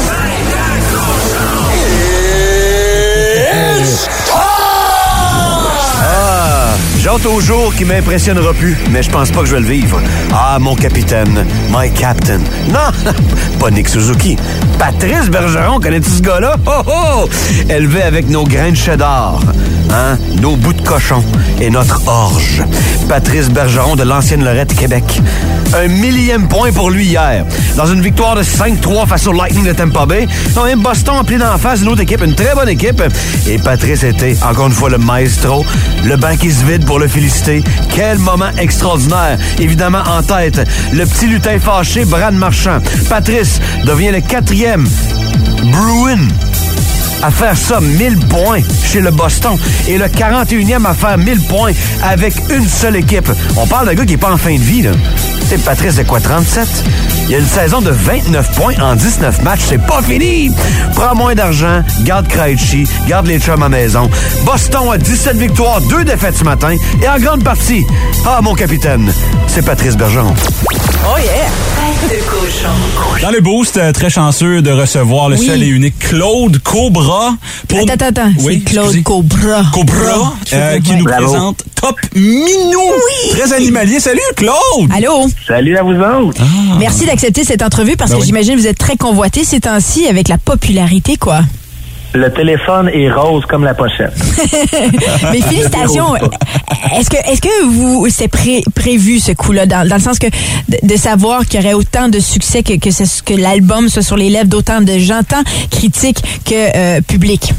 Hâte 7.07 7.27
au 7.27 7.41
jour 7.41 7.75
qui 7.75 7.85
m'impressionnera 7.85 8.55
plus, 8.55 8.77
mais 8.93 9.03
je 9.03 9.11
pense 9.11 9.31
pas 9.33 9.41
que 9.41 9.47
je 9.47 9.55
vais 9.55 9.61
le 9.61 9.67
vivre. 9.67 10.01
Ah, 10.33 10.59
mon 10.61 10.77
capitaine, 10.77 11.45
my 11.71 11.91
captain. 11.93 12.38
Non, 12.69 13.12
pas 13.59 13.71
Nick 13.71 13.88
Suzuki. 13.88 14.37
Patrice 14.79 15.29
Bergeron, 15.29 15.81
connais-tu 15.81 16.11
ce 16.11 16.23
gars-là? 16.23 16.57
Oh, 16.65 16.83
oh! 16.87 17.29
Élevé 17.69 18.03
avec 18.03 18.29
nos 18.29 18.45
grains 18.45 18.71
de 18.71 18.77
cheddar, 18.77 19.41
hein? 19.91 20.17
nos 20.41 20.55
bouts 20.55 20.73
de 20.73 20.83
cochon 20.83 21.23
et 21.61 21.71
notre 21.71 22.01
orge. 22.07 22.62
Patrice 23.09 23.51
Bergeron 23.51 23.97
de 23.97 24.05
l'ancienne 24.05 24.45
Lorette, 24.45 24.75
Québec. 24.75 25.21
Un 25.75 25.88
millième 25.88 26.49
point 26.49 26.71
pour 26.71 26.91
lui 26.91 27.07
hier. 27.07 27.47
Dans 27.77 27.87
une 27.87 28.03
victoire 28.03 28.37
de 28.37 28.43
5-3 28.43 29.07
face 29.07 29.27
au 29.27 29.33
Lightning 29.33 29.65
de 29.65 29.73
Tampa 29.73 30.05
Bay. 30.05 30.27
Non, 30.55 30.65
même 30.65 30.81
Boston 30.81 31.15
appelé 31.21 31.38
d'en 31.38 31.57
face 31.57 31.81
d'une 31.81 31.88
autre 31.88 32.03
équipe, 32.03 32.23
une 32.23 32.35
très 32.35 32.55
bonne 32.55 32.69
équipe. 32.69 33.03
Et 33.47 33.59
Patrice 33.59 34.03
était, 34.05 34.37
encore 34.43 34.67
une 34.67 34.73
fois, 34.73 34.91
le 34.91 34.99
maestro. 34.99 35.65
Le 36.05 36.17
banc 36.17 36.37
qui 36.37 36.51
se 36.51 36.65
vide 36.65 36.85
pour 36.85 36.91
le 36.98 37.09
féliciter. 37.09 37.62
Quel 37.94 38.18
moment 38.18 38.50
extraordinaire. 38.59 39.38
Évidemment, 39.59 40.02
en 40.07 40.22
tête, 40.22 40.61
le 40.92 41.05
petit 41.05 41.26
lutin 41.26 41.59
fâché, 41.59 42.05
Brad 42.05 42.35
Marchand. 42.35 42.78
Patrice 43.09 43.61
devient 43.85 44.11
le 44.11 44.20
quatrième 44.20 44.87
Bruin 45.64 46.28
à 47.22 47.30
faire 47.30 47.56
ça 47.56 47.80
1000 47.80 48.18
points 48.26 48.61
chez 48.85 49.00
le 49.00 49.11
Boston 49.11 49.56
et 49.88 49.98
le 49.98 50.06
41e 50.06 50.85
à 50.85 50.94
faire 50.94 51.18
1000 51.18 51.40
points 51.42 51.72
avec 52.02 52.35
une 52.50 52.68
seule 52.68 52.96
équipe. 52.96 53.30
On 53.56 53.66
parle 53.66 53.87
d'un 53.87 53.94
gars 53.94 54.04
qui 54.04 54.14
est 54.14 54.18
pas 54.18 54.32
en 54.32 54.37
fin 54.37 54.54
de 54.54 54.62
vie, 54.62 54.82
là. 54.82 54.90
C'est 55.48 55.62
Patrice 55.62 55.96
de 55.96 56.02
quoi, 56.02 56.20
37? 56.20 56.66
Il 57.26 57.32
y 57.32 57.35
a 57.35 57.38
une 57.38 57.46
saison 57.46 57.80
de 57.80 57.90
29 57.90 58.52
points 58.52 58.74
en 58.80 58.94
19 58.94 59.42
matchs. 59.42 59.61
C'est 59.68 59.87
pas 59.87 60.02
fini! 60.02 60.50
Prends 60.94 61.14
moins 61.14 61.35
d'argent, 61.35 61.82
garde 62.00 62.26
Krejci, 62.26 62.88
garde 63.06 63.26
les 63.26 63.38
chums 63.38 63.62
à 63.62 63.68
maison. 63.68 64.08
Boston 64.44 64.90
a 64.92 64.98
17 64.98 65.37
victoires, 65.37 65.80
2 65.82 66.04
défaites 66.04 66.37
ce 66.38 66.44
matin 66.44 66.76
et 67.02 67.08
en 67.08 67.18
grande 67.18 67.44
partie, 67.44 67.85
ah, 68.26 68.40
mon 68.42 68.54
capitaine, 68.54 69.12
c'est 69.46 69.62
Patrice 69.62 69.96
Bergeron. 69.96 70.35
Oh 71.04 71.18
yeah! 71.18 71.91
Dans 73.23 73.31
le 73.31 73.41
boost, 73.41 73.77
euh, 73.77 73.93
très 73.93 74.11
chanceux 74.11 74.62
de 74.62 74.71
recevoir 74.71 75.29
le 75.29 75.37
Oui. 75.37 75.47
seul 75.47 75.62
et 75.62 75.67
unique 75.69 75.99
Claude 75.99 76.59
Cobra. 76.59 77.37
Pour... 77.69 77.79
Attends, 77.81 77.93
attends, 77.95 78.07
attends. 78.07 78.33
Oui, 78.41 78.62
c'est 78.67 78.73
Claude 78.73 78.85
excusez. 78.87 79.03
Cobra. 79.05 79.62
Cobra, 79.73 80.35
euh, 80.53 80.81
qui 80.81 80.95
nous 80.97 81.05
Bravo. 81.05 81.27
présente 81.27 81.65
Top 81.81 81.97
Minou. 82.15 82.81
Très 83.31 83.53
animalier. 83.53 84.01
Salut, 84.01 84.21
Claude. 84.37 84.91
Allô? 84.95 85.27
Salut 85.47 85.77
à 85.77 85.83
vous 85.83 85.93
autres. 85.95 86.43
Merci 86.79 87.07
d'accepter 87.07 87.45
cette 87.45 87.62
entrevue 87.62 87.97
parce 87.97 88.11
Ben 88.11 88.17
que 88.17 88.21
oui. 88.23 88.27
j'imagine 88.27 88.55
que 88.57 88.61
vous 88.61 88.67
êtes 88.67 88.79
très 88.79 88.97
convoité 88.97 89.45
ces 89.45 89.61
temps-ci 89.61 90.07
avec 90.09 90.29
la 90.29 90.38
popularité, 90.38 91.17
quoi. 91.17 91.43
Le 92.14 92.29
téléphone 92.31 92.88
est 92.92 93.11
rose 93.11 93.44
comme 93.46 93.64
la 93.64 93.75
pochette. 93.75 94.12
Mais 95.33 95.40
félicitations. 95.40 96.14
Est-ce 96.98 97.09
que, 97.09 97.16
est-ce 97.31 97.40
que 97.40 97.64
vous, 97.66 98.07
c'est 98.11 98.27
pré- 98.29 98.62
prévu 98.75 99.18
ce 99.20 99.33
coup-là, 99.33 99.66
dans, 99.66 99.88
dans 99.88 99.94
le 99.94 100.01
sens 100.01 100.18
que 100.18 100.27
de, 100.27 100.79
de 100.87 100.96
savoir 100.96 101.46
qu'il 101.46 101.61
y 101.61 101.64
aurait 101.64 101.75
autant 101.75 102.09
de 102.09 102.18
succès 102.18 102.62
que, 102.64 102.77
que, 102.79 102.90
ce- 102.90 103.22
que 103.22 103.35
l'album 103.35 103.88
soit 103.88 104.03
sur 104.03 104.16
les 104.16 104.29
lèvres 104.31 104.48
d'autant 104.48 104.81
de 104.81 104.98
gens, 104.98 105.20
tant 105.27 105.42
critiques 105.70 106.22
que 106.44 106.77
euh, 106.98 107.01
publics? 107.01 107.55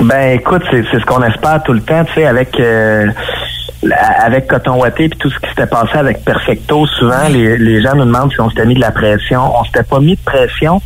Ben 0.00 0.38
écoute, 0.38 0.62
c'est 0.70 0.84
c'est 0.92 1.00
ce 1.00 1.04
qu'on 1.06 1.22
espère 1.24 1.62
tout 1.64 1.72
le 1.72 1.80
temps, 1.80 2.04
tu 2.04 2.12
sais, 2.14 2.26
avec 2.26 2.60
euh, 2.60 3.06
avec 4.22 4.46
Coton 4.46 4.74
Watté 4.78 5.08
puis 5.08 5.18
tout 5.18 5.30
ce 5.30 5.38
qui 5.38 5.48
s'était 5.48 5.66
passé 5.66 5.96
avec 5.96 6.22
Perfecto, 6.24 6.86
souvent 6.86 7.28
les, 7.30 7.56
les 7.56 7.82
gens 7.82 7.94
nous 7.96 8.04
demandent 8.04 8.30
si 8.32 8.40
on 8.40 8.50
s'était 8.50 8.66
mis 8.66 8.74
de 8.74 8.80
la 8.80 8.92
pression. 8.92 9.40
On 9.58 9.64
s'était 9.64 9.82
pas 9.84 10.00
mis 10.00 10.14
de 10.16 10.20
pression, 10.24 10.80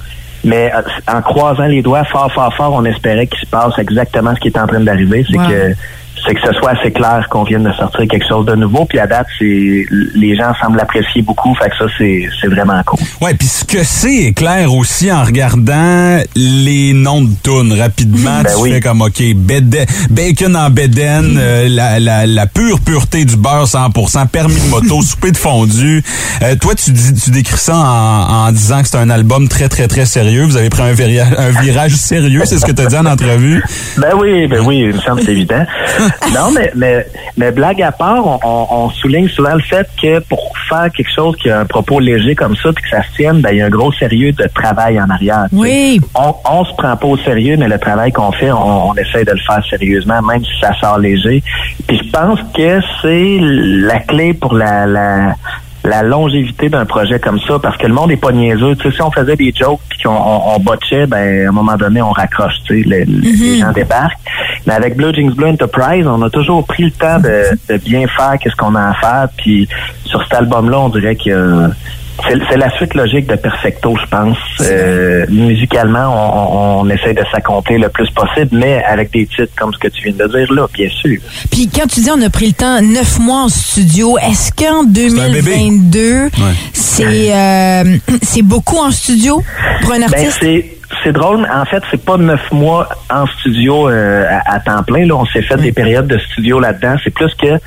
mais 0.45 0.73
euh, 0.75 0.83
en 1.13 1.23
croisant 1.23 1.65
les 1.67 1.83
doigts 1.83 2.05
fort, 2.05 2.31
fort, 2.33 2.55
fort, 2.55 2.73
on 2.75 2.85
espérait 2.85 3.27
qu'il 3.27 3.41
se 3.41 3.47
passe 3.47 3.79
exactement 3.79 4.35
ce 4.35 4.41
qui 4.41 4.49
est 4.49 4.59
en 4.59 4.67
train 4.67 4.81
d'arriver. 4.81 5.25
C'est 5.31 5.39
Wow. 5.39 5.49
que 5.49 5.75
c'est 6.27 6.35
que 6.35 6.41
ce 6.47 6.53
soit 6.55 6.71
assez 6.79 6.91
clair 6.91 7.27
qu'on 7.31 7.45
vienne 7.45 7.65
de 7.65 7.73
sortir 7.73 8.01
quelque 8.11 8.27
chose 8.29 8.47
de 8.47 8.55
nouveau. 8.55 8.85
Puis 8.85 8.99
à 8.99 9.07
date, 9.07 9.27
c'est 9.39 9.85
les 10.15 10.37
gens 10.37 10.53
semblent 10.61 10.77
l'apprécier 10.79 11.23
beaucoup. 11.23 11.55
Fait 11.57 11.71
que 11.71 11.77
ça, 11.79 11.85
c'est 11.99 12.29
c'est 12.41 12.49
vraiment 12.49 12.81
cool. 12.85 13.01
Ouais, 13.21 13.35
puis 13.35 13.47
ce 13.49 13.65
que 13.65 13.83
c'est 13.85 14.15
est 14.27 14.33
clair 14.33 14.73
aussi 14.73 15.11
en 15.13 15.23
regardant 15.25 16.19
les 16.37 16.93
noms 16.93 17.23
de 17.23 17.31
tunes 17.43 17.79
rapidement. 17.79 18.43
Ben 18.43 18.51
tu 18.55 18.61
oui. 18.61 18.73
fais 18.73 18.81
comme, 18.81 19.03
OK, 19.03 19.23
bacon 20.11 20.57
en 20.57 20.71
bédaine, 20.71 21.39
euh, 21.41 21.69
la, 21.69 21.99
la, 22.01 22.27
la 22.27 22.47
pure 22.47 22.81
pureté 22.81 23.25
du 23.25 23.37
beurre 23.37 23.67
100%, 23.67 24.29
permis 24.29 24.55
de 24.61 24.69
moto, 24.69 25.03
souper 25.03 25.33
de 25.33 25.37
fondu. 25.37 26.03
Euh, 26.43 26.55
toi, 26.57 26.75
tu, 26.75 26.91
dis, 26.93 27.15
tu 27.15 27.31
décris 27.31 27.59
ça 27.59 27.77
en, 27.77 28.47
en 28.49 28.53
disant 28.53 28.83
que 28.83 28.89
c'est 28.89 28.97
un 28.99 29.11
album 29.11 29.49
très, 29.49 29.69
très, 29.69 29.89
très 29.89 30.07
sérieux. 30.07 30.45
Vous 30.45 30.57
avez 30.57 30.71
pris 30.71 30.83
un, 30.83 30.93
viria- 30.93 31.27
un 31.39 31.51
virage 31.63 31.95
sérieux, 31.97 32.43
c'est 32.45 32.59
ce 32.59 32.67
que 32.67 32.73
tu 32.73 32.83
as 32.83 32.87
dit 32.87 32.97
en 32.97 33.07
entrevue. 33.07 33.63
Ben 33.99 34.13
oui, 34.19 34.47
ben 34.47 34.61
oui, 34.65 34.79
il 34.89 34.95
me 34.95 35.01
semble 35.01 35.21
que 35.21 35.27
c'est 35.27 35.33
évident. 35.33 35.65
non, 36.35 36.51
mais, 36.55 36.71
mais, 36.75 37.07
mais 37.37 37.51
blague 37.51 37.83
à 37.83 37.93
part, 37.93 38.27
on, 38.27 38.39
on- 38.43 38.67
on 38.85 38.91
souligne 38.91 39.29
souvent 39.29 39.55
le 39.55 39.61
fait 39.63 39.87
que 40.01 40.19
pour 40.21 40.53
faire 40.69 40.91
quelque 40.97 41.11
chose 41.15 41.37
qui 41.37 41.51
a 41.51 41.61
un 41.61 41.65
propos 41.65 42.01
léger 42.01 42.35
comme 42.35 42.57
ça, 42.57 42.73
puis 42.73 42.83
que 42.85 42.91
ça 42.91 43.03
se 43.03 43.15
tienne, 43.17 43.41
ben 43.41 43.51
il 43.53 43.59
y 43.59 43.63
a 43.63 43.67
un 43.67 43.71
gros 43.71 43.93
sérieux 43.93 44.33
de 44.33 44.47
travail 44.55 45.01
en 45.01 45.09
arrière. 45.11 45.47
Oui. 45.53 46.01
On, 46.15 46.35
on 46.51 46.65
se 46.65 46.73
prend 46.75 46.97
pas 46.97 47.07
au 47.07 47.17
sérieux, 47.19 47.57
mais 47.59 47.69
le 47.69 47.79
travail 47.79 48.13
qu'on 48.13 48.33
fait, 48.33 48.51
on, 48.51 48.91
on 48.91 48.95
essaie 48.95 49.25
de 49.25 49.33
le 49.33 49.41
faire 49.47 49.63
sérieusement, 49.69 50.21
même 50.23 50.45
si 50.45 50.51
ça 50.61 50.73
sort 50.81 50.99
léger. 50.99 51.43
Puis 51.87 51.99
je 52.05 52.11
pense 52.11 52.41
que 52.55 52.81
c'est 53.03 53.39
la 53.41 54.01
clé 54.01 54.35
pour 54.35 54.55
la, 54.55 54.87
la 54.87 55.35
la 55.85 56.03
longévité 56.03 56.71
d'un 56.71 56.87
projet 56.87 57.21
comme 57.21 57.39
ça, 57.41 57.59
parce 57.59 57.77
que 57.77 57.87
le 57.87 57.93
monde 57.93 58.11
est 58.11 58.17
pas 58.17 58.33
niaiseux. 58.33 58.75
Tu 58.77 58.91
sais, 58.91 58.97
si 58.97 59.03
on 59.03 59.11
faisait 59.11 59.37
des 59.37 59.53
jokes 59.55 59.81
puis 59.91 60.03
qu'on 60.03 60.11
on, 60.15 60.57
on 60.57 60.59
botchait, 60.59 61.07
ben 61.07 61.47
à 61.47 61.49
un 61.51 61.53
moment 61.53 61.77
donné, 61.77 62.01
on 62.01 62.11
raccroche. 62.11 62.55
Tu 62.65 62.83
sais, 62.83 62.89
les, 62.89 63.05
les 63.05 63.59
gens 63.59 63.73
débarquent. 63.73 64.19
Mais 64.67 64.73
avec 64.73 64.97
Blue 64.97 65.15
Jeans 65.15 65.31
Blue 65.33 65.49
Enterprise, 65.49 66.07
on 66.07 66.23
a 66.23 66.31
toujours 66.31 66.65
pris 66.65 66.85
le 66.85 66.91
temps 66.91 67.19
de, 67.19 67.45
de 67.69 67.77
bien 67.79 68.07
faire 68.09 68.35
qu'est-ce 68.41 68.57
qu'on 68.57 68.75
a 68.75 68.91
à 68.91 68.95
faire. 68.95 69.29
Puis 69.37 69.69
sur 70.05 70.23
cet 70.23 70.33
album-là, 70.35 70.81
on 70.81 70.89
dirait 70.89 71.17
que 71.17 71.69
c'est 72.23 72.39
c'est 72.51 72.57
la 72.57 72.71
suite 72.77 72.95
logique 72.95 73.27
de 73.27 73.37
Perfecto, 73.37 73.97
je 74.01 74.07
pense. 74.07 74.37
Euh, 74.61 75.27
musicalement, 75.29 76.81
on, 76.81 76.89
essaie 76.89 77.15
de 77.15 77.23
s'accomplir 77.33 77.81
le 77.81 77.89
plus 77.89 78.09
possible, 78.11 78.51
mais 78.53 78.83
avec 78.85 79.11
des 79.11 79.27
titres 79.27 79.53
comme 79.57 79.73
ce 79.73 79.79
que 79.79 79.89
tu 79.89 80.05
viens 80.05 80.27
de 80.27 80.31
dire 80.31 80.53
là, 80.53 80.67
bien 80.73 80.89
sûr. 80.89 81.19
Puis 81.51 81.69
quand 81.69 81.87
tu 81.87 82.01
dis 82.01 82.11
on 82.11 82.23
a 82.23 82.31
pris 82.31 82.49
le 82.49 82.53
temps, 82.53 82.81
neuf 82.81 83.19
mois 83.19 83.45
en 83.45 83.49
studio, 83.49 84.17
est-ce 84.19 84.53
qu'en 84.53 84.81
un 84.81 84.85
bébé. 84.85 85.43
2022, 85.43 86.31
c'est 86.73 87.33
euh, 87.35 87.97
c'est 88.23 88.43
beaucoup 88.43 88.79
en 88.79 88.91
studio 88.91 89.43
pour 89.83 89.93
un 89.93 89.99
Ben, 89.99 90.05
artiste? 90.05 90.39
c'est 90.41 90.71
c'est 91.03 91.13
drôle, 91.13 91.47
en 91.53 91.65
fait, 91.67 91.83
c'est 91.91 92.03
pas 92.03 92.17
neuf 92.17 92.41
mois 92.53 92.89
en 93.11 93.27
studio 93.27 93.91
euh, 93.91 94.27
à, 94.47 94.55
à 94.55 94.61
temps 94.61 94.83
plein. 94.85 95.05
Là, 95.07 95.17
on 95.17 95.27
s'est 95.27 95.43
fait 95.43 95.57
des 95.57 95.73
périodes 95.73 96.07
de 96.07 96.19
studio 96.19 96.61
là-dedans. 96.61 96.97
C'est 97.03 97.13
plus 97.13 97.35
que 97.35 97.59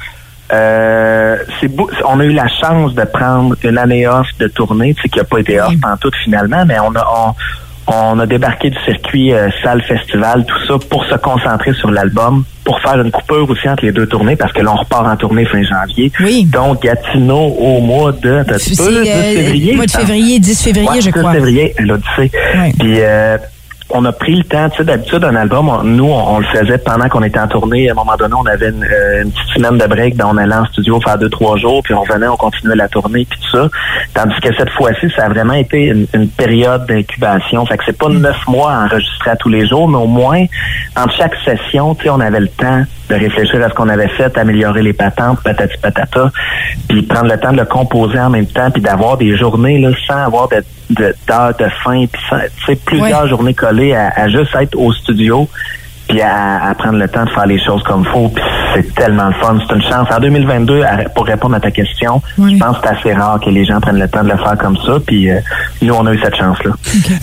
euh, 0.53 1.37
c'est 1.59 1.67
beau- 1.67 1.89
on 2.07 2.19
a 2.19 2.23
eu 2.25 2.31
la 2.31 2.47
chance 2.47 2.93
de 2.93 3.03
prendre 3.03 3.55
une 3.63 3.77
année 3.77 4.07
off 4.07 4.27
de 4.39 4.47
tournée, 4.47 4.93
tu 4.93 5.01
sais, 5.03 5.09
qui 5.09 5.19
a 5.19 5.23
pas 5.23 5.39
été 5.39 5.59
off 5.59 5.73
tout 6.01 6.11
finalement, 6.23 6.63
mais 6.65 6.79
on 6.79 6.95
a 6.95 7.05
on, 7.89 7.93
on 7.93 8.19
a 8.19 8.25
débarqué 8.25 8.69
du 8.69 8.77
circuit 8.85 9.33
euh, 9.33 9.49
salle 9.63 9.81
festival, 9.81 10.45
tout 10.45 10.65
ça, 10.67 10.73
pour 10.89 11.05
se 11.05 11.15
concentrer 11.15 11.73
sur 11.73 11.89
l'album, 11.89 12.43
pour 12.65 12.79
faire 12.81 12.99
une 13.01 13.11
coupure 13.11 13.49
aussi 13.49 13.67
entre 13.69 13.85
les 13.85 13.93
deux 13.93 14.05
tournées, 14.07 14.35
parce 14.35 14.51
que 14.51 14.61
là, 14.61 14.73
on 14.73 14.77
repart 14.77 15.07
en 15.07 15.15
tournée 15.15 15.45
fin 15.45 15.61
janvier. 15.63 16.11
Donc, 16.45 16.81
Gatineau 16.83 17.55
au 17.57 17.79
mois 17.79 18.11
de, 18.11 18.17
peu, 18.19 18.43
de 18.43 18.53
euh, 18.53 18.57
février. 19.35 19.75
mois 19.75 19.85
de 19.85 19.91
février, 19.91 20.39
10 20.39 20.63
février, 20.63 20.89
Ouais, 20.89 21.01
je 21.01 21.09
10 21.11 21.11
crois. 21.11 21.31
février, 21.33 21.73
l'Odyssée. 21.79 22.31
Puis, 22.77 22.95
euh, 22.99 23.37
on 23.89 24.03
a 24.05 24.11
pris 24.11 24.35
le 24.35 24.43
temps, 24.43 24.69
tu 24.69 24.77
sais, 24.77 24.83
d'habitude, 24.83 25.23
un 25.23 25.35
album, 25.35 25.69
on- 25.69 25.83
nous, 25.83 26.05
on, 26.05 26.35
on 26.35 26.39
le 26.39 26.45
faisait 26.47 26.77
pendant 26.77 27.07
qu'on 27.07 27.23
était 27.23 27.39
en 27.39 27.47
tournée. 27.47 27.87
À 27.89 27.93
un 27.93 27.95
moment 27.95 28.15
donné, 28.17 28.33
on 28.33 28.45
avait 28.45 28.69
une, 28.69 28.83
euh, 28.83 29.23
une 29.23 29.31
petite 29.31 29.47
semaine 29.55 29.77
de 29.77 29.85
break, 29.87 30.15
ben, 30.17 30.25
on 30.31 30.37
allait 30.37 30.55
en 30.55 30.65
studio 30.65 30.99
faire 31.01 31.17
deux, 31.17 31.29
trois 31.29 31.55
jours, 31.57 31.81
puis 31.83 31.93
on 31.93 32.01
revenait, 32.01 32.27
on 32.27 32.35
continuait 32.35 32.75
la 32.75 32.87
tournée, 32.89 33.25
puis 33.29 33.39
tout 33.39 33.57
ça. 33.57 33.69
Tandis 34.13 34.35
que 34.41 34.53
cette 34.55 34.69
fois-ci, 34.71 35.09
ça 35.15 35.25
a 35.25 35.29
vraiment 35.29 35.53
été 35.53 35.85
une, 35.85 36.05
une 36.13 36.27
période 36.27 36.85
d'incubation. 36.85 37.65
Fait 37.65 37.77
que 37.77 37.83
c'est 37.85 37.97
pas 37.97 38.09
neuf 38.09 38.37
mois 38.47 38.73
à 38.73 38.85
enregistrer 38.85 39.31
à 39.31 39.35
tous 39.37 39.49
les 39.49 39.65
jours, 39.67 39.87
mais 39.87 39.97
au 39.97 40.07
moins, 40.07 40.43
entre 40.97 41.15
chaque 41.15 41.35
session, 41.45 41.95
tu 41.95 42.03
sais, 42.03 42.09
on 42.09 42.19
avait 42.19 42.41
le 42.41 42.49
temps 42.49 42.83
de 43.09 43.15
réfléchir 43.15 43.63
à 43.63 43.69
ce 43.69 43.73
qu'on 43.73 43.87
avait 43.87 44.09
fait, 44.09 44.37
améliorer 44.37 44.81
les 44.81 44.91
patentes, 44.91 45.39
patati 45.41 45.77
patata, 45.81 46.29
puis 46.89 47.03
prendre 47.03 47.31
le 47.31 47.39
temps 47.39 47.53
de 47.53 47.57
le 47.59 47.65
composer 47.65 48.19
en 48.19 48.29
même 48.29 48.47
temps, 48.47 48.69
puis 48.69 48.81
d'avoir 48.81 49.15
des 49.17 49.37
journées 49.37 49.79
là, 49.79 49.91
sans 50.05 50.17
avoir 50.25 50.49
de- 50.49 50.61
de- 50.89 51.15
d'heures 51.25 51.53
de, 51.57 51.67
fin, 51.85 52.05
puis 52.05 52.21
sans- 52.29 52.39
tu 52.39 52.65
sais, 52.65 52.75
plusieurs 52.85 53.27
journées 53.27 53.53
collées 53.53 53.76
à, 53.93 54.11
à 54.15 54.27
juste 54.29 54.55
être 54.59 54.75
au 54.77 54.91
studio, 54.93 55.47
puis 56.07 56.21
à, 56.21 56.69
à 56.69 56.73
prendre 56.75 56.97
le 56.99 57.07
temps 57.09 57.25
de 57.25 57.29
faire 57.31 57.45
les 57.47 57.61
choses 57.61 57.83
comme 57.83 58.05
faut, 58.05 58.29
puis 58.29 58.41
c'est 58.73 58.93
tellement 58.95 59.27
le 59.27 59.33
fun, 59.33 59.59
c'est 59.67 59.75
une 59.75 59.81
chance. 59.81 60.07
En 60.09 60.19
2022, 60.21 60.81
à- 60.83 61.09
pour 61.09 61.25
répondre 61.25 61.55
à 61.55 61.59
ta 61.59 61.69
question, 61.69 62.21
je 62.37 62.57
pense 62.57 62.77
que 62.77 62.83
c'est 62.87 62.99
assez 63.09 63.13
rare 63.13 63.41
que 63.43 63.49
les 63.49 63.65
gens 63.65 63.81
prennent 63.81 63.99
le 63.99 64.07
temps 64.07 64.23
de 64.23 64.29
le 64.29 64.37
faire 64.37 64.57
comme 64.57 64.77
ça, 64.85 64.99
puis 65.05 65.29
euh, 65.29 65.39
nous, 65.81 65.93
on 65.93 66.05
a 66.05 66.13
eu 66.13 66.19
cette 66.23 66.37
chance-là. 66.37 66.71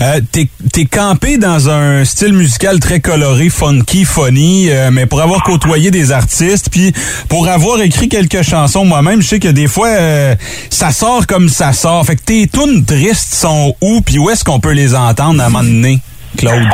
Euh, 0.01 0.19
t'es, 0.31 0.47
t'es 0.71 0.85
campé 0.85 1.39
dans 1.39 1.67
un 1.67 2.05
style 2.05 2.33
musical 2.33 2.79
très 2.79 2.99
coloré, 2.99 3.49
funky, 3.49 4.05
funny, 4.05 4.69
euh, 4.69 4.89
mais 4.91 5.07
pour 5.07 5.19
avoir 5.19 5.41
côtoyé 5.41 5.89
des 5.89 6.11
artistes, 6.11 6.69
puis 6.71 6.93
pour 7.27 7.47
avoir 7.47 7.81
écrit 7.81 8.07
quelques 8.07 8.43
chansons 8.43 8.85
moi-même, 8.85 9.19
je 9.23 9.27
sais 9.29 9.39
que 9.39 9.47
des 9.47 9.67
fois, 9.67 9.87
euh, 9.87 10.35
ça 10.69 10.91
sort 10.91 11.25
comme 11.25 11.49
ça 11.49 11.73
sort. 11.73 12.05
Fait 12.05 12.17
que 12.17 12.23
tes 12.23 12.45
tunes 12.47 12.85
tristes 12.85 13.33
sont 13.33 13.75
où, 13.81 14.01
puis 14.01 14.19
où 14.19 14.29
est-ce 14.29 14.43
qu'on 14.43 14.59
peut 14.59 14.73
les 14.73 14.93
entendre 14.93 15.41
à 15.41 15.47
un 15.47 15.49
moment 15.49 15.63
donné, 15.63 16.01
Claude? 16.35 16.63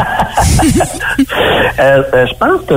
Euh, 1.80 2.04
euh, 2.14 2.26
je 2.28 2.34
pense 2.36 2.62
que 2.68 2.76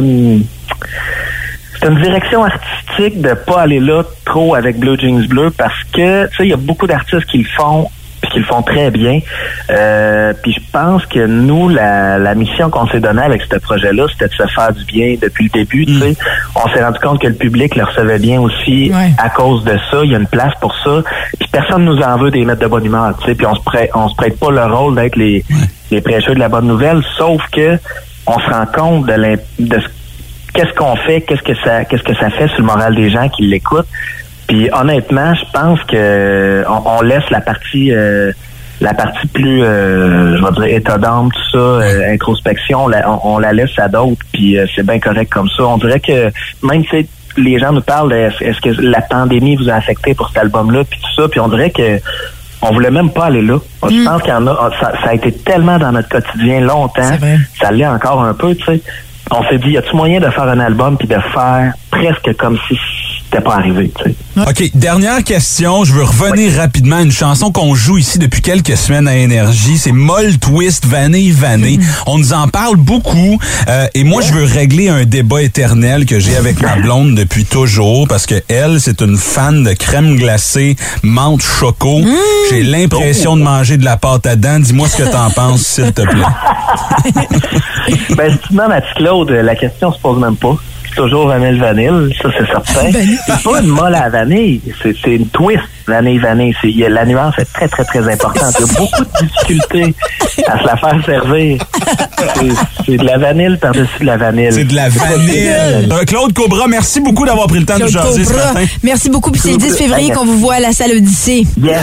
c'est 1.80 1.88
une, 1.88 2.02
direction 2.02 2.44
artistique 2.44 3.20
de 3.20 3.34
pas 3.34 3.62
aller 3.62 3.80
là 3.80 4.02
trop 4.24 4.54
avec 4.54 4.78
Blue 4.78 4.98
Jeans 4.98 5.26
Bleu 5.26 5.50
parce 5.50 5.82
que 5.92 6.26
tu 6.28 6.36
sais 6.36 6.44
il 6.44 6.50
y 6.50 6.52
a 6.52 6.56
beaucoup 6.56 6.86
d'artistes 6.86 7.26
qui 7.26 7.38
le 7.38 7.48
font 7.56 7.90
puis 8.24 8.32
qui 8.32 8.38
le 8.40 8.44
font 8.44 8.62
très 8.62 8.90
bien. 8.90 9.20
Euh, 9.70 10.32
puis 10.42 10.52
je 10.52 10.60
pense 10.72 11.04
que 11.06 11.26
nous, 11.26 11.68
la, 11.68 12.18
la 12.18 12.34
mission 12.34 12.70
qu'on 12.70 12.86
s'est 12.88 13.00
donnée 13.00 13.22
avec 13.22 13.42
ce 13.42 13.56
projet-là, 13.58 14.06
c'était 14.10 14.28
de 14.28 14.32
se 14.34 14.46
faire 14.54 14.72
du 14.72 14.84
bien 14.84 15.16
depuis 15.20 15.44
le 15.44 15.50
début. 15.50 15.86
tu 15.86 15.98
sais. 15.98 16.16
On 16.54 16.68
s'est 16.70 16.84
rendu 16.84 16.98
compte 16.98 17.20
que 17.20 17.26
le 17.28 17.34
public 17.34 17.76
le 17.76 17.84
recevait 17.84 18.18
bien 18.18 18.40
aussi 18.40 18.90
à 19.18 19.28
cause 19.30 19.64
de 19.64 19.76
ça. 19.90 20.00
Il 20.04 20.10
y 20.12 20.14
a 20.14 20.18
une 20.18 20.26
place 20.26 20.52
pour 20.60 20.74
ça. 20.82 21.02
Puis 21.38 21.48
personne 21.50 21.84
nous 21.84 21.98
en 22.00 22.16
veut 22.18 22.30
des 22.30 22.44
mettre 22.44 22.60
de 22.60 22.66
bonne 22.66 22.84
humeur. 22.84 23.16
tu 23.20 23.26
sais. 23.26 23.34
Puis 23.34 23.46
on 23.46 23.54
se 23.54 23.62
prête, 23.62 23.90
on 23.94 24.08
se 24.08 24.14
prête 24.16 24.38
pas 24.38 24.50
le 24.50 24.64
rôle 24.64 24.94
d'être 24.94 25.16
les, 25.16 25.44
les 25.90 26.00
prêcheurs 26.00 26.34
de 26.34 26.40
la 26.40 26.48
bonne 26.48 26.66
nouvelle, 26.66 27.02
sauf 27.16 27.40
que 27.52 27.78
on 28.26 28.38
se 28.38 28.46
rend 28.50 28.66
compte 28.66 29.06
de, 29.06 29.12
l'im- 29.12 29.36
de 29.58 29.78
ce 29.80 29.86
qu'est-ce 30.54 30.72
qu'on 30.74 30.96
fait, 30.96 31.20
qu'est-ce 31.22 31.42
que 31.42 31.54
ça, 31.64 31.84
qu'est-ce 31.84 32.02
que 32.02 32.14
ça 32.16 32.30
fait 32.30 32.48
sur 32.48 32.58
le 32.60 32.64
moral 32.64 32.94
des 32.94 33.10
gens 33.10 33.28
qui 33.28 33.42
l'écoutent. 33.46 33.88
Puis 34.46 34.68
honnêtement, 34.72 35.34
je 35.34 35.44
pense 35.52 35.82
que 35.84 36.64
on, 36.68 36.98
on 36.98 37.02
laisse 37.02 37.28
la 37.30 37.40
partie, 37.40 37.92
euh, 37.92 38.32
la 38.80 38.94
partie 38.94 39.26
plus, 39.28 39.62
euh, 39.62 40.36
je 40.36 40.44
vais 40.44 40.52
dire 40.52 40.76
état 40.76 40.98
d'âme, 40.98 41.30
tout 41.32 41.50
ça, 41.52 41.58
euh, 41.58 42.12
introspection, 42.12 42.84
on 42.84 42.88
la, 42.88 43.10
on, 43.10 43.34
on 43.34 43.38
la 43.38 43.52
laisse 43.52 43.78
à 43.78 43.88
d'autres. 43.88 44.22
Puis 44.32 44.58
euh, 44.58 44.66
c'est 44.74 44.84
bien 44.84 44.98
correct 45.00 45.32
comme 45.32 45.48
ça. 45.48 45.64
On 45.64 45.78
dirait 45.78 46.00
que 46.00 46.30
même 46.62 46.84
si 46.90 47.08
les 47.36 47.58
gens 47.58 47.72
nous 47.72 47.80
parlent, 47.80 48.10
de, 48.10 48.16
est-ce 48.16 48.60
que 48.60 48.80
la 48.80 49.00
pandémie 49.00 49.56
vous 49.56 49.68
a 49.68 49.74
affecté 49.74 50.14
pour 50.14 50.28
cet 50.28 50.38
album-là, 50.38 50.84
puis 50.84 51.00
tout 51.00 51.22
ça, 51.22 51.28
puis 51.28 51.40
on 51.40 51.48
dirait 51.48 51.70
que 51.70 51.98
on 52.62 52.72
voulait 52.72 52.90
même 52.90 53.10
pas 53.10 53.26
aller 53.26 53.42
là. 53.42 53.58
Je 53.82 54.04
pense 54.04 54.22
qu'il 54.22 54.30
y 54.30 54.34
en 54.34 54.46
a, 54.46 54.70
ça, 54.80 54.92
ça 55.02 55.10
a 55.10 55.14
été 55.14 55.32
tellement 55.32 55.78
dans 55.78 55.92
notre 55.92 56.08
quotidien 56.08 56.60
longtemps, 56.60 57.10
ça 57.60 57.70
l'est 57.70 57.86
encore 57.86 58.22
un 58.22 58.32
peu, 58.32 58.54
tu 58.54 58.64
sais. 58.64 58.80
On 59.30 59.42
s'est 59.48 59.58
dit, 59.58 59.70
y 59.70 59.78
a-tu 59.78 59.94
moyen 59.96 60.20
de 60.20 60.30
faire 60.30 60.44
un 60.44 60.60
album 60.60 60.96
puis 60.96 61.08
de 61.08 61.18
faire 61.32 61.72
presque 61.90 62.34
comme 62.36 62.58
si 62.68 62.78
c'était 63.34 63.44
pas 63.44 63.56
arrivé, 63.56 63.90
tu 63.96 64.10
sais. 64.10 64.14
OK, 64.36 64.70
dernière 64.74 65.24
question. 65.24 65.84
Je 65.84 65.92
veux 65.92 66.04
revenir 66.04 66.52
rapidement 66.56 66.96
à 66.96 67.02
une 67.02 67.10
chanson 67.10 67.50
qu'on 67.50 67.74
joue 67.74 67.98
ici 67.98 68.18
depuis 68.18 68.42
quelques 68.42 68.76
semaines 68.76 69.08
à 69.08 69.16
Énergie. 69.16 69.76
C'est 69.76 69.92
Moll 69.92 70.38
Twist, 70.38 70.86
Vanille 70.86 71.32
Vanille. 71.32 71.80
On 72.06 72.18
nous 72.18 72.32
en 72.32 72.46
parle 72.48 72.76
beaucoup. 72.76 73.38
euh, 73.68 73.86
et 73.94 74.04
moi, 74.04 74.22
je 74.22 74.32
veux 74.32 74.44
régler 74.44 74.88
un 74.88 75.04
débat 75.04 75.42
éternel 75.42 76.06
que 76.06 76.20
j'ai 76.20 76.36
avec 76.36 76.60
ma 76.60 76.76
blonde 76.76 77.14
depuis 77.16 77.44
toujours 77.44 78.06
parce 78.06 78.26
que 78.26 78.36
elle, 78.48 78.80
c'est 78.80 79.00
une 79.00 79.16
fan 79.16 79.64
de 79.64 79.72
crème 79.72 80.16
glacée 80.16 80.76
menthe 81.02 81.42
choco. 81.42 82.00
J'ai 82.50 82.62
l'impression 82.62 83.36
de 83.36 83.42
manger 83.42 83.78
de 83.78 83.84
la 83.84 83.96
pâte 83.96 84.26
à 84.26 84.36
dents. 84.36 84.60
Dis-moi 84.60 84.88
ce 84.88 84.98
que 85.02 85.10
t'en 85.10 85.30
penses, 85.34 85.62
s'il 85.62 85.92
te 85.92 86.02
plaît. 86.02 86.22
ben, 88.16 88.30
si 88.30 88.38
tu 88.46 88.52
demandes 88.52 88.72
à 88.72 88.80
petit 88.80 88.94
Claude, 88.94 89.30
la 89.30 89.56
question 89.56 89.92
se 89.92 89.98
pose 89.98 90.20
même 90.20 90.36
pas. 90.36 90.56
C'est 90.94 91.00
toujours 91.02 91.26
vanille 91.28 91.58
vanille, 91.58 92.14
ça 92.22 92.28
c'est 92.38 92.46
certain. 92.46 92.90
C'est 93.26 93.42
pas 93.42 93.60
une 93.60 93.66
molle 93.68 93.94
à 93.94 94.00
la 94.04 94.08
vanille, 94.10 94.60
c'est 94.82 95.06
une 95.06 95.26
twist 95.28 95.62
vanille 95.86 96.18
vanille. 96.18 96.54
La 96.88 97.04
nuance 97.04 97.34
est 97.38 97.52
très 97.52 97.68
très 97.68 97.84
très 97.84 98.12
importante. 98.12 98.54
Il 98.60 98.66
y 98.66 98.70
a 98.70 98.78
beaucoup 98.78 99.04
de 99.04 99.26
difficultés 99.26 99.94
à 100.46 100.58
se 100.60 100.64
la 100.66 100.76
faire 100.76 101.04
servir. 101.04 101.58
C'est- 102.18 102.84
C'est 102.86 102.96
de 102.96 103.04
la 103.04 103.18
vanille 103.18 103.56
par-dessus 103.56 104.00
de 104.00 104.04
la 104.06 104.16
vanille. 104.16 104.52
C'est 104.52 104.64
de 104.64 104.74
la 104.74 104.88
vanille. 104.88 105.48
Euh, 105.48 106.04
Claude 106.06 106.32
Cobra, 106.32 106.66
merci 106.68 107.00
beaucoup 107.00 107.24
d'avoir 107.26 107.46
pris 107.48 107.58
le 107.60 107.66
temps 107.66 107.76
de 107.78 107.84
nous 107.84 107.90
Claude 107.90 108.04
jaser 108.04 108.24
ce 108.24 108.32
matin. 108.32 108.60
Merci 108.82 109.10
beaucoup. 109.10 109.30
Puis 109.30 109.40
c'est 109.42 109.50
le 109.52 109.56
10 109.58 109.76
février 109.76 110.10
qu'on 110.12 110.24
vous 110.24 110.38
voit 110.38 110.54
à 110.54 110.60
la 110.60 110.72
salle 110.72 110.92
Odyssée. 110.92 111.44
Yes. 111.62 111.78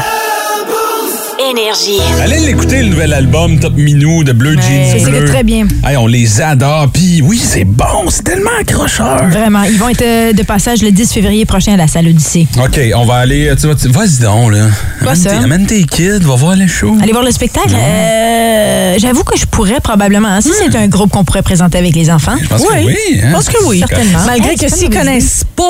Énergie. 1.49 1.99
Allez 2.21 2.39
l'écouter, 2.39 2.83
le 2.83 2.89
nouvel 2.89 3.13
album 3.13 3.59
Top 3.59 3.73
Minou 3.75 4.23
de 4.23 4.31
Bleu 4.31 4.53
Jeans 4.53 4.99
C'est 4.99 5.09
Bleu. 5.09 5.25
très 5.25 5.43
bien. 5.43 5.65
Hey, 5.83 5.97
on 5.97 6.05
les 6.05 6.39
adore. 6.39 6.89
Puis 6.93 7.21
oui, 7.23 7.41
c'est 7.43 7.63
bon, 7.63 8.09
c'est 8.09 8.23
tellement 8.23 8.51
accrocheur. 8.59 9.27
Vraiment. 9.27 9.63
Ils 9.63 9.77
vont 9.79 9.89
être 9.89 10.03
euh, 10.03 10.33
de 10.33 10.43
passage 10.43 10.81
le 10.83 10.91
10 10.91 11.11
février 11.11 11.45
prochain 11.45 11.73
à 11.73 11.77
la 11.77 11.87
salle 11.87 12.07
Odyssée. 12.07 12.47
OK, 12.63 12.79
on 12.95 13.05
va 13.05 13.15
aller. 13.15 13.51
Tu 13.59 13.65
vas, 13.67 13.75
tu- 13.75 13.87
vas-y 13.87 14.19
donc, 14.21 14.51
là. 14.53 14.67
Quoi, 15.01 15.11
amène, 15.13 15.15
ça? 15.23 15.29
tes, 15.31 15.35
amène 15.37 15.65
tes 15.65 15.83
kids, 15.83 16.19
va 16.19 16.35
voir 16.35 16.55
le 16.55 16.67
show. 16.67 16.95
Allez 17.01 17.11
voir 17.11 17.23
le 17.23 17.31
spectacle. 17.31 17.75
Euh, 17.75 18.95
J'avoue 18.99 19.23
que 19.23 19.37
je 19.37 19.45
pourrais 19.45 19.79
probablement. 19.79 20.27
hein, 20.27 20.41
si 20.41 20.51
c'est 20.57 20.75
un 20.75 20.87
groupe 20.87 21.09
qu'on 21.11 21.23
pourrait 21.23 21.41
présenter 21.43 21.77
avec 21.79 21.95
les 21.95 22.11
enfants. 22.11 22.35
Je 22.41 22.47
pense 22.47 22.61
que 22.63 22.85
oui, 22.85 22.95
hein. 23.23 23.27
Je 23.29 23.33
pense 23.33 23.49
que 23.49 23.63
oui. 23.65 23.79
Certainement. 23.79 24.19
Malgré 24.27 24.51
Hey, 24.51 24.57
que 24.57 24.69
s'ils 24.69 24.89
pas 24.89 24.99
connaissent 24.99 25.43
pas 25.55 25.69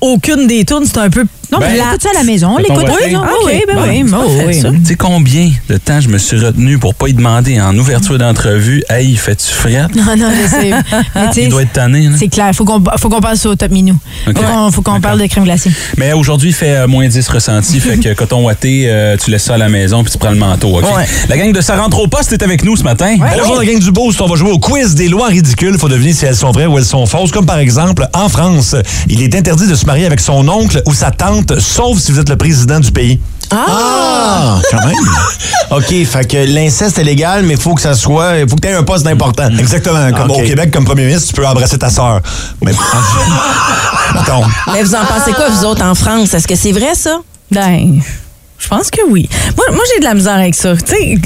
aucune 0.00 0.46
des 0.46 0.64
tunes, 0.64 0.84
c'est 0.84 0.98
un 0.98 1.08
peu. 1.10 1.24
Non, 1.52 1.58
mais 1.60 1.66
Ben, 1.68 1.86
écoute 1.88 2.02
ça 2.02 2.10
à 2.10 2.14
la 2.14 2.24
maison. 2.24 2.48
On 2.54 2.58
l'écoute. 2.58 2.84
Oui, 2.88 3.12
non, 3.12 3.22
ben 3.22 3.60
bon, 3.74 3.82
oui. 3.82 4.04
c'est 4.06 4.14
oh, 4.14 4.18
parfait, 4.18 4.44
oui. 4.46 4.60
ça. 4.60 4.70
Tu 4.70 4.84
sais 4.84 4.94
combien 4.96 5.50
de 5.68 5.76
temps 5.76 6.00
je 6.00 6.08
me 6.08 6.18
suis 6.18 6.38
retenu 6.38 6.78
pour 6.78 6.94
pas 6.94 7.08
y 7.08 7.14
demander 7.14 7.60
en 7.60 7.76
ouverture 7.78 8.18
d'entrevue? 8.18 8.82
Hey, 8.88 9.14
fais-tu 9.16 9.46
frette? 9.46 9.94
Non, 9.94 10.16
non, 10.16 10.28
je 10.30 10.48
sais. 10.48 10.70
Mais 11.14 11.32
sais, 11.32 11.42
Il 11.44 11.48
doit 11.50 11.62
être 11.62 11.72
tanné. 11.72 12.08
C'est 12.18 12.28
clair. 12.28 12.50
Faut 12.54 12.64
qu'on 12.64 12.82
faut 12.98 13.08
qu'on 13.08 13.20
passe 13.20 13.46
au 13.46 13.54
top 13.54 13.70
minou. 13.70 13.96
Ok. 14.26 14.36
Faut 14.72 14.82
qu'on- 14.82 15.00
parle 15.00 15.20
de 15.20 15.26
crème 15.26 15.44
glacée. 15.44 15.70
Mais 15.98 16.12
aujourd'hui, 16.14 16.48
il 16.50 16.54
fait 16.54 16.74
euh, 16.76 16.88
moins 16.88 17.06
10 17.06 17.28
ressenti. 17.28 17.80
fait 17.80 17.98
que 17.98 18.14
coton 18.14 18.44
watté, 18.44 18.84
euh, 18.86 19.16
tu 19.22 19.30
laisses 19.30 19.44
ça 19.44 19.54
à 19.54 19.58
la 19.58 19.68
maison 19.68 20.02
puis 20.02 20.10
tu 20.10 20.18
prends 20.18 20.30
le 20.30 20.36
manteau. 20.36 20.78
OK? 20.78 20.84
Ouais. 20.96 21.06
La 21.28 21.36
gang 21.36 21.52
de 21.52 21.60
Ça 21.60 21.76
rentre 21.76 21.98
au 22.00 22.06
poste 22.08 22.32
est 22.32 22.42
avec 22.42 22.64
nous 22.64 22.76
ce 22.76 22.82
matin. 22.82 23.14
Bonjour 23.18 23.56
la 23.56 23.64
gang 23.64 23.78
du 23.78 23.90
Boost, 23.92 24.20
on 24.20 24.26
va 24.26 24.36
jouer 24.36 24.50
au 24.50 24.58
quiz 24.58 24.94
des 24.94 25.08
lois 25.08 25.28
ridicules. 25.28 25.78
Faut 25.78 25.88
deviner 25.88 26.12
si 26.12 26.24
elles 26.24 26.34
sont 26.36 26.50
vraies 26.50 26.66
ou 26.66 26.78
elles 26.78 26.84
sont 26.84 27.04
fausses. 27.06 27.30
Comme 27.30 27.46
par 27.46 27.58
exemple, 27.58 28.06
en 28.14 28.28
France, 28.28 28.74
il 29.08 29.22
est 29.22 29.34
interdit 29.34 29.66
de 29.66 29.74
se 29.74 29.84
marier 29.86 30.06
avec 30.06 30.20
son 30.20 30.48
oncle 30.48 30.80
ou 30.86 30.94
sa 30.94 31.10
tante, 31.10 31.35
sauf 31.58 31.98
si 31.98 32.12
vous 32.12 32.20
êtes 32.20 32.28
le 32.28 32.36
président 32.36 32.80
du 32.80 32.90
pays. 32.92 33.20
Ah, 33.50 34.60
quand 34.70 34.84
même. 34.84 34.96
OK, 35.70 36.04
fait 36.04 36.28
que 36.28 36.52
l'inceste 36.52 36.98
est 36.98 37.04
légal, 37.04 37.44
mais 37.44 37.54
il 37.54 37.60
faut 37.60 37.74
que 37.74 37.80
ça 37.80 37.94
soit. 37.94 38.38
Il 38.38 38.48
faut 38.48 38.56
que 38.56 38.62
tu 38.62 38.68
aies 38.68 38.74
un 38.74 38.82
poste 38.82 39.06
important. 39.06 39.48
Exactement. 39.58 40.10
Comme 40.12 40.30
OK. 40.30 40.38
au 40.38 40.42
Québec, 40.42 40.70
comme 40.72 40.84
premier 40.84 41.06
ministre, 41.06 41.28
tu 41.28 41.34
peux 41.34 41.46
embrasser 41.46 41.78
ta 41.78 41.90
sœur. 41.90 42.20
Mais. 42.62 42.72
Mais 44.72 44.82
vous 44.82 44.94
en 44.94 45.04
pensez 45.04 45.32
quoi, 45.32 45.48
vous 45.48 45.64
autres, 45.64 45.84
en 45.84 45.94
France? 45.94 46.34
Est-ce 46.34 46.46
que 46.48 46.56
c'est 46.56 46.72
vrai, 46.72 46.94
ça? 46.94 47.20
Ben, 47.50 48.00
je 48.58 48.68
pense 48.68 48.90
que 48.90 49.00
oui. 49.08 49.28
Moi, 49.56 49.66
moi 49.72 49.84
j'ai 49.92 50.00
de 50.00 50.04
la 50.04 50.14
misère 50.14 50.34
avec 50.34 50.54
ça. 50.54 50.74
Tu 50.76 50.94
sais, 50.94 51.18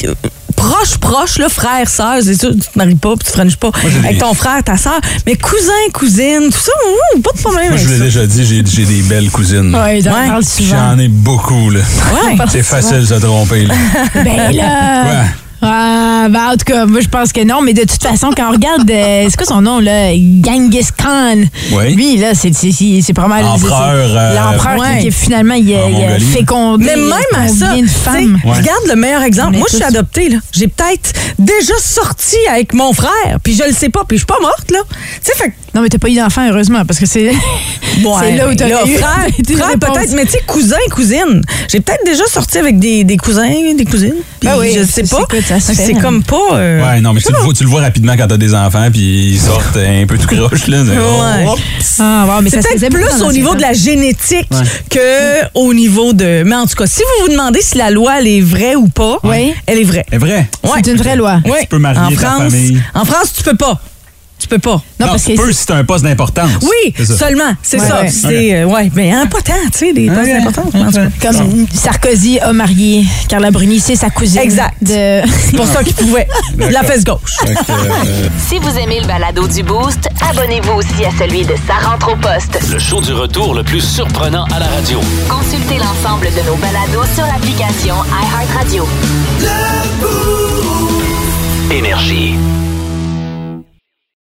proche, 0.61 0.99
proche, 0.99 1.39
là, 1.39 1.49
frère, 1.49 1.89
sœur, 1.89 2.17
c'est 2.23 2.39
sûr, 2.39 2.51
tu 2.53 2.61
te 2.61 2.77
maries 2.79 2.95
pas, 2.95 3.15
puis 3.17 3.27
tu 3.27 3.33
frenches 3.33 3.57
pas 3.57 3.71
avec 4.05 4.19
ton 4.19 4.35
frère, 4.35 4.63
ta 4.63 4.77
sœur. 4.77 5.01
Mais 5.27 5.37
cousin, 5.37 5.73
cousine, 5.93 6.51
tout 6.53 6.59
ça, 6.59 6.73
ouh, 7.17 7.21
pas 7.21 7.31
de 7.35 7.39
problème 7.41 7.69
Moi, 7.71 7.79
je 7.79 7.89
l'ai 7.89 7.99
déjà 7.99 8.27
dit, 8.27 8.45
j'ai 8.47 8.63
j'ai 8.65 8.85
des 8.85 9.03
belles 9.03 9.31
cousines. 9.31 9.75
Ouais, 9.75 10.01
j'en 10.03 10.13
Ouais. 10.13 10.27
parle 10.29 10.45
souvent. 10.45 10.77
J'en 10.93 10.99
ai 10.99 11.09
beaucoup, 11.09 11.71
là. 11.71 11.81
Ouais. 12.13 12.37
C'est 12.49 12.63
facile 12.63 13.01
de 13.01 13.07
se 13.07 13.15
tromper, 13.15 13.67
là. 13.67 13.75
Ben 14.15 14.53
là. 14.53 15.05
Ouais. 15.05 15.27
Ah, 15.63 16.27
ben 16.31 16.49
en 16.53 16.57
tout 16.57 16.65
cas, 16.65 16.87
moi 16.87 17.01
je 17.01 17.09
pense 17.09 17.33
que 17.33 17.45
non, 17.45 17.61
mais 17.61 17.75
de 17.75 17.83
toute 17.83 18.03
façon, 18.03 18.31
quand 18.35 18.49
on 18.49 18.53
regarde, 18.53 18.91
euh, 18.91 19.27
c'est 19.29 19.37
quoi 19.37 19.47
son 19.47 19.61
nom 19.61 19.79
là, 19.79 20.13
Genghis 20.15 20.89
Khan. 20.97 21.37
Oui. 21.73 21.95
Lui 21.95 22.17
là, 22.17 22.35
c'est 22.35 22.55
c'est 22.55 22.73
c'est 22.73 23.01
c'est 23.03 23.13
pas 23.13 23.27
mal. 23.29 23.45
Empereur, 23.45 23.95
c'est- 24.07 24.09
c'est 24.13 24.17
euh, 24.19 24.35
L'empereur 24.35 24.75
qui- 24.77 24.81
ouais. 24.81 24.99
qui, 25.03 25.11
finalement 25.13 25.55
il 25.55 25.75
a, 25.75 26.19
fécondé. 26.19 26.85
Mais 26.87 26.97
même 26.97 27.13
à 27.37 27.49
ça, 27.49 27.75
femmes? 27.87 28.39
Ouais. 28.45 28.53
regarde 28.53 28.87
le 28.89 28.97
meilleur 28.97 29.23
exemple. 29.23 29.57
Moi, 29.59 29.67
je 29.71 29.77
suis 29.77 29.85
adoptée. 29.85 30.29
là. 30.31 30.39
J'ai 30.53 30.69
peut-être 30.69 31.13
déjà 31.39 31.75
sorti 31.79 32.37
avec 32.51 32.73
mon 32.73 32.93
frère, 32.93 33.39
puis 33.43 33.55
je 33.55 33.65
le 33.65 33.73
sais 33.73 33.91
pas, 33.91 34.05
puis 34.09 34.17
je 34.17 34.21
suis 34.21 34.27
pas 34.27 34.41
morte. 34.41 34.71
là. 34.71 34.79
Tu 34.89 34.97
sais, 35.23 35.35
fait 35.37 35.51
que 35.51 35.55
Non, 35.75 35.83
mais 35.83 35.89
t'as 35.89 35.99
pas 35.99 36.09
eu 36.09 36.17
d'enfant 36.17 36.49
heureusement 36.49 36.85
parce 36.85 36.99
que 36.99 37.07
c'est 37.07 37.31
c'est 38.21 38.37
là 38.37 38.49
où 38.49 38.55
t'as 38.55 38.69
là, 38.69 38.81
eu 38.87 38.97
frère, 38.97 39.27
frère, 39.57 39.79
peut-être, 39.79 40.13
mais 40.15 40.25
tu 40.25 40.33
sais, 40.33 40.43
cousin, 40.47 40.77
cousine. 40.91 41.43
J'ai 41.69 41.81
peut-être 41.81 42.05
déjà 42.05 42.27
sorti 42.27 42.59
avec 42.59 42.79
des, 42.79 43.05
des 43.05 43.17
cousins, 43.17 43.49
des 43.77 43.85
cousines. 43.85 44.15
puis 44.41 44.49
Ben 44.49 44.57
oui, 44.59 44.73
je 44.77 44.85
sais 44.85 45.03
pas. 45.05 45.27
C'est 45.61 45.95
comme 45.95 46.23
pas. 46.23 46.37
euh, 46.55 46.83
Ouais, 46.83 47.01
non, 47.01 47.13
mais 47.13 47.21
tu 47.21 47.33
le, 47.33 47.39
vois, 47.39 47.53
tu 47.55 47.63
le 47.65 47.69
vois 47.71 47.81
rapidement 47.83 48.15
quand 48.17 48.27
t'as 48.29 48.37
des 48.37 48.55
enfants 48.55 48.89
puis 48.93 49.33
ils 49.35 49.41
sortent 49.41 49.77
un 49.77 50.07
peu 50.07 50.19
tout 50.19 50.27
croche, 50.27 50.67
là. 50.67 50.79
C'est- 50.85 50.91
Ouais. 50.99 51.47
Oh, 51.49 51.57
Ah, 52.01 52.41
mais 52.43 52.51
C'est 52.51 52.63
peut-être 52.63 52.93
plus 52.93 53.23
au 53.23 53.33
niveau 53.33 53.55
de 53.55 53.61
la 53.61 53.73
génétique 53.73 54.49
Ouais. 54.51 54.63
que 54.91 55.47
au 55.55 55.73
niveau 55.75 56.13
de. 56.13 56.43
Mais 56.45 56.55
en 56.57 56.67
tout 56.67 56.75
cas, 56.77 56.87
si 56.87 57.01
vous 57.03 57.25
vous 57.27 57.33
demandez 57.33 57.61
si 57.63 57.79
la 57.79 57.91
loi 57.91 58.15
elle 58.19 58.27
est 58.27 58.41
vraie 58.41 58.75
ou 58.75 58.89
pas, 58.89 59.19
elle 59.67 59.79
est 59.79 59.85
vraie. 59.85 60.07
C'est 60.11 60.19
vrai. 60.19 60.49
temps. 60.63 60.71
C'est 60.83 60.91
une 60.91 60.97
vraie 60.97 61.17
loi. 61.17 61.41
Tu 61.61 61.67
peux 61.69 61.79
marier 61.79 62.01
en 62.01 62.09
ta 62.11 62.17
France, 62.17 62.43
famille. 62.53 62.81
En 62.95 63.05
France, 63.05 63.33
tu 63.37 63.43
peux 63.43 63.57
pas. 63.57 63.81
Tu 64.41 64.49
peux 64.49 64.59
pas. 64.59 64.71
Non, 64.99 65.07
Non, 65.07 65.07
parce 65.09 65.25
tu 65.25 65.35
que 65.35 65.41
peux 65.43 65.53
si 65.53 65.67
t'as 65.67 65.77
un 65.77 65.85
poste 65.85 66.03
d'importance. 66.05 66.51
Oui, 66.63 66.95
C'est 66.97 67.05
ça. 67.05 67.17
seulement. 67.19 67.53
C'est 67.63 67.79
Ouais, 67.81 67.87
ça. 67.87 68.01
ouais. 68.01 68.09
C'est 68.11 68.55
euh, 68.55 68.65
ouais, 68.65 68.91
mais 68.95 69.13
hein, 69.13 69.27
pas 69.27 69.41
tant, 69.43 69.53
tu 69.73 69.79
sais, 69.79 69.93
des 69.93 70.07
postes 70.09 70.27
d'importance. 70.27 70.73
Comme 71.21 71.67
Sarkozy 71.73 72.41
a 72.41 72.53
marié 72.53 73.05
Carla 73.29 73.51
Bruni, 73.51 73.79
c'est 73.81 73.97
sa 73.97 74.09
cousine. 74.11 74.41
Exact. 74.41 74.75
De... 74.81 75.21
C'est 75.29 75.57
pour 75.57 75.67
ça 75.67 75.85
qu'il 75.85 75.95
pouvait. 75.95 76.27
La 76.71 76.83
fesse 76.83 77.05
gauche. 77.05 77.37
Euh, 77.47 77.55
Si 78.49 78.59
vous 78.59 78.77
aimez 78.79 79.01
le 79.01 79.07
balado 79.07 79.47
du 79.47 79.63
Boost, 79.63 80.09
abonnez-vous 80.31 80.73
aussi 80.73 81.05
à 81.05 81.11
celui 81.19 81.43
de 81.45 81.55
Sa 81.69 81.87
rentre 81.89 82.13
au 82.13 82.17
poste. 82.17 82.59
Le 82.73 82.79
show 82.79 83.01
du 83.01 83.13
retour 83.13 83.55
le 83.55 83.63
plus 83.63 83.81
surprenant 83.83 84.45
à 84.55 84.59
la 84.59 84.67
radio. 84.67 85.01
Consultez 85.29 85.77
l'ensemble 85.79 86.27
de 86.27 86.47
nos 86.49 86.57
balados 86.57 87.07
sur 87.15 87.27
l'application 87.27 87.95
iHeartRadio. 88.11 88.89
Énergie. 91.71 92.35